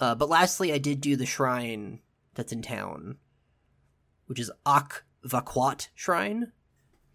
Uh, 0.00 0.14
but 0.14 0.28
lastly, 0.28 0.72
I 0.72 0.78
did 0.78 1.00
do 1.00 1.16
the 1.16 1.26
shrine 1.26 2.00
that's 2.34 2.52
in 2.52 2.62
town, 2.62 3.16
which 4.26 4.38
is 4.40 4.50
Akh 4.64 5.04
Va'quot 5.26 5.88
Shrine. 5.94 6.52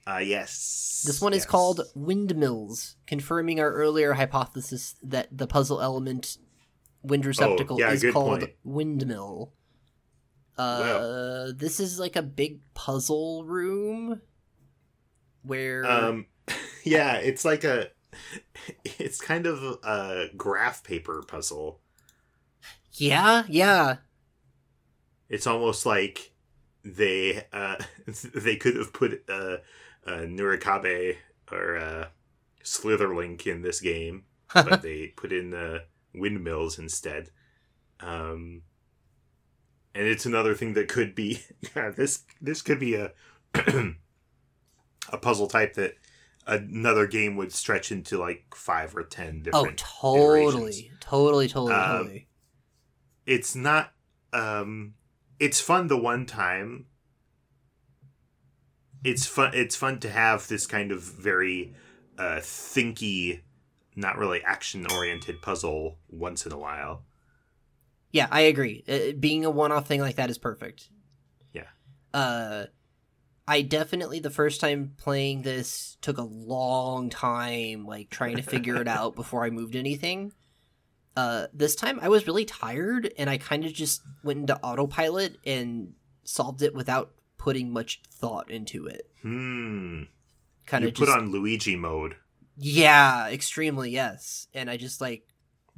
uh, 0.07 0.17
yes 0.17 1.03
This 1.05 1.21
one 1.21 1.33
is 1.33 1.45
called 1.45 1.81
Windmills, 1.95 2.95
confirming 3.07 3.59
our 3.59 3.71
earlier 3.71 4.13
hypothesis 4.13 4.95
that 5.03 5.27
the 5.35 5.47
puzzle 5.47 5.79
element 5.81 6.37
Wind 7.03 7.25
Receptacle 7.25 7.77
Oh, 7.77 7.79
yeah, 7.79 7.91
is 7.91 8.05
called 8.11 8.41
point. 8.41 8.53
Windmill. 8.63 9.53
Uh, 10.61 11.51
this 11.55 11.79
is 11.79 11.99
like 11.99 12.15
a 12.15 12.21
big 12.21 12.59
puzzle 12.73 13.43
room 13.45 14.21
where 15.43 15.85
um 15.85 16.25
yeah 16.83 17.15
it's 17.15 17.43
like 17.43 17.63
a 17.63 17.89
it's 18.99 19.19
kind 19.19 19.47
of 19.47 19.63
a 19.83 20.27
graph 20.35 20.83
paper 20.83 21.23
puzzle. 21.27 21.79
Yeah, 22.93 23.43
yeah, 23.47 23.97
it's 25.29 25.47
almost 25.47 25.85
like 25.85 26.33
they 26.83 27.45
uh 27.53 27.77
they 28.35 28.55
could 28.55 28.75
have 28.75 28.93
put 28.93 29.23
uh, 29.29 29.57
uh 30.05 30.25
Nurikabe 30.25 31.15
or 31.51 31.77
uh 31.77 32.07
Slitherlink 32.63 33.47
in 33.47 33.61
this 33.61 33.79
game 33.79 34.25
but 34.53 34.81
they 34.81 35.07
put 35.07 35.31
in 35.31 35.51
the 35.51 35.85
windmills 36.13 36.77
instead. 36.77 37.29
Um 37.99 38.63
and 39.93 40.07
it's 40.07 40.25
another 40.25 40.55
thing 40.55 40.73
that 40.73 40.87
could 40.87 41.15
be 41.15 41.41
this 41.95 42.23
this 42.41 42.61
could 42.61 42.79
be 42.79 42.95
a 42.95 43.11
a 43.53 45.17
puzzle 45.19 45.47
type 45.47 45.73
that 45.73 45.95
another 46.47 47.07
game 47.07 47.35
would 47.37 47.51
stretch 47.51 47.91
into 47.91 48.17
like 48.17 48.53
five 48.55 48.95
or 48.95 49.03
ten 49.03 49.41
different. 49.43 49.83
Oh, 50.03 50.41
totally, 50.43 50.91
totally, 50.99 51.47
totally, 51.47 51.73
Um, 51.73 51.97
totally. 51.97 52.27
It's 53.25 53.55
not. 53.55 53.91
Um, 54.33 54.95
it's 55.39 55.59
fun 55.59 55.87
the 55.87 55.97
one 55.97 56.25
time. 56.25 56.87
It's 59.03 59.25
fun. 59.25 59.51
It's 59.53 59.75
fun 59.75 59.99
to 59.99 60.09
have 60.09 60.47
this 60.47 60.67
kind 60.67 60.91
of 60.91 61.01
very 61.01 61.73
uh, 62.17 62.39
thinky, 62.39 63.41
not 63.95 64.17
really 64.17 64.41
action 64.43 64.85
oriented 64.91 65.41
puzzle 65.41 65.97
once 66.09 66.45
in 66.45 66.51
a 66.51 66.57
while. 66.57 67.03
Yeah, 68.11 68.27
I 68.29 68.41
agree. 68.41 68.83
Uh, 68.87 69.13
being 69.17 69.45
a 69.45 69.49
one-off 69.49 69.87
thing 69.87 70.01
like 70.01 70.15
that 70.17 70.29
is 70.29 70.37
perfect. 70.37 70.89
Yeah. 71.53 71.63
Uh, 72.13 72.65
I 73.47 73.61
definitely 73.61 74.19
the 74.19 74.29
first 74.29 74.59
time 74.61 74.93
playing 74.97 75.41
this 75.43 75.97
took 76.01 76.17
a 76.17 76.23
long 76.23 77.09
time, 77.09 77.85
like 77.85 78.09
trying 78.09 78.35
to 78.37 78.41
figure 78.43 78.75
it 78.81 78.87
out 78.87 79.15
before 79.15 79.43
I 79.45 79.49
moved 79.49 79.75
anything. 79.75 80.33
Uh, 81.15 81.47
this 81.53 81.75
time 81.75 81.99
I 82.01 82.09
was 82.09 82.27
really 82.27 82.45
tired, 82.45 83.13
and 83.17 83.29
I 83.29 83.37
kind 83.37 83.65
of 83.65 83.73
just 83.73 84.01
went 84.23 84.39
into 84.39 84.57
autopilot 84.59 85.37
and 85.45 85.93
solved 86.23 86.61
it 86.61 86.73
without 86.73 87.11
putting 87.37 87.73
much 87.73 88.01
thought 88.09 88.49
into 88.49 88.85
it. 88.87 89.09
Hmm. 89.21 90.03
Kind 90.65 90.83
You 90.83 90.89
of 90.89 90.95
put 90.95 91.05
just 91.07 91.17
on 91.17 91.31
Luigi 91.31 91.75
mode. 91.75 92.15
yeah, 92.57 93.27
extremely 93.29 93.89
yes, 93.89 94.47
and 94.53 94.69
I 94.69 94.77
just 94.77 95.01
like 95.01 95.23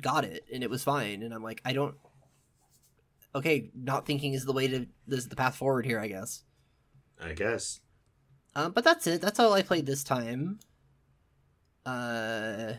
got 0.01 0.23
it, 0.25 0.45
and 0.53 0.63
it 0.63 0.69
was 0.69 0.83
fine, 0.83 1.23
and 1.23 1.33
I'm 1.33 1.41
like 1.43 1.61
I 1.65 1.73
don't. 1.73 1.95
Okay, 3.35 3.71
not 3.75 4.05
thinking 4.05 4.33
is 4.33 4.45
the 4.45 4.53
way 4.53 4.67
to 4.67 4.85
this 5.07 5.19
is 5.19 5.29
the 5.29 5.35
path 5.35 5.55
forward 5.55 5.85
here, 5.85 5.99
I 5.99 6.07
guess. 6.07 6.43
I 7.21 7.33
guess. 7.33 7.79
Um, 8.55 8.71
but 8.71 8.83
that's 8.83 9.07
it. 9.07 9.21
That's 9.21 9.39
all 9.39 9.53
I 9.53 9.63
played 9.63 9.85
this 9.85 10.03
time. 10.03 10.59
Uh, 11.85 12.73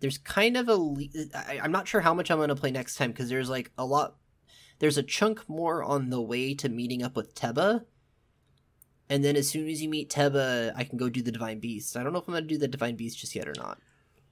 there's 0.00 0.18
kind 0.18 0.56
of 0.56 0.68
a. 0.68 0.76
Le- 0.76 1.08
I, 1.34 1.60
I'm 1.62 1.72
not 1.72 1.88
sure 1.88 2.00
how 2.00 2.14
much 2.14 2.30
I'm 2.30 2.38
going 2.38 2.48
to 2.48 2.54
play 2.54 2.70
next 2.70 2.96
time 2.96 3.10
because 3.10 3.28
there's 3.28 3.50
like 3.50 3.70
a 3.76 3.84
lot. 3.84 4.16
There's 4.78 4.98
a 4.98 5.02
chunk 5.02 5.48
more 5.48 5.82
on 5.82 6.10
the 6.10 6.20
way 6.20 6.54
to 6.54 6.68
meeting 6.68 7.02
up 7.02 7.16
with 7.16 7.34
Teba. 7.34 7.84
And 9.08 9.24
then 9.24 9.36
as 9.36 9.48
soon 9.48 9.68
as 9.68 9.82
you 9.82 9.88
meet 9.88 10.10
Teba, 10.10 10.72
I 10.76 10.84
can 10.84 10.98
go 10.98 11.08
do 11.08 11.22
the 11.22 11.32
Divine 11.32 11.60
Beast. 11.60 11.96
I 11.96 12.02
don't 12.02 12.12
know 12.12 12.18
if 12.18 12.28
I'm 12.28 12.34
going 12.34 12.44
to 12.44 12.48
do 12.48 12.58
the 12.58 12.68
Divine 12.68 12.96
Beast 12.96 13.18
just 13.18 13.34
yet 13.34 13.48
or 13.48 13.54
not. 13.56 13.78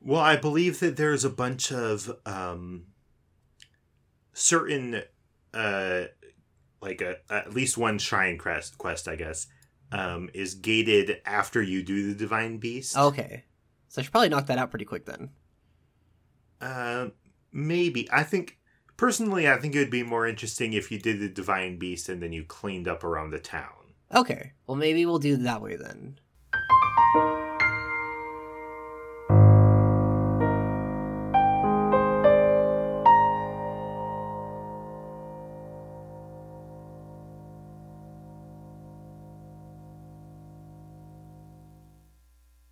Well, 0.00 0.20
I 0.20 0.36
believe 0.36 0.80
that 0.80 0.96
there's 0.96 1.24
a 1.24 1.30
bunch 1.30 1.72
of 1.72 2.12
um, 2.26 2.86
certain, 4.34 5.02
uh, 5.54 6.02
like 6.82 7.00
a 7.00 7.16
at 7.30 7.54
least 7.54 7.78
one 7.78 7.98
shrine 7.98 8.36
quest, 8.36 8.76
quest 8.76 9.08
I 9.08 9.16
guess, 9.16 9.46
um, 9.90 10.28
is 10.34 10.54
gated 10.54 11.22
after 11.24 11.62
you 11.62 11.82
do 11.82 12.06
the 12.08 12.18
divine 12.18 12.58
beast. 12.58 12.96
Okay. 12.96 13.44
So 13.88 14.00
I 14.00 14.04
should 14.04 14.12
probably 14.12 14.28
knock 14.28 14.46
that 14.46 14.58
out 14.58 14.70
pretty 14.70 14.84
quick 14.84 15.06
then. 15.06 15.30
Uh, 16.60 17.08
maybe 17.52 18.08
I 18.12 18.22
think 18.22 18.58
personally, 18.96 19.48
I 19.48 19.56
think 19.56 19.74
it 19.74 19.78
would 19.78 19.90
be 19.90 20.02
more 20.02 20.26
interesting 20.26 20.72
if 20.72 20.90
you 20.90 20.98
did 20.98 21.20
the 21.20 21.28
divine 21.28 21.78
beast 21.78 22.08
and 22.08 22.22
then 22.22 22.32
you 22.32 22.44
cleaned 22.44 22.88
up 22.88 23.04
around 23.04 23.30
the 23.30 23.38
town. 23.38 23.94
Okay. 24.14 24.52
Well, 24.66 24.76
maybe 24.76 25.06
we'll 25.06 25.18
do 25.18 25.34
it 25.34 25.42
that 25.44 25.62
way 25.62 25.76
then. 25.76 26.18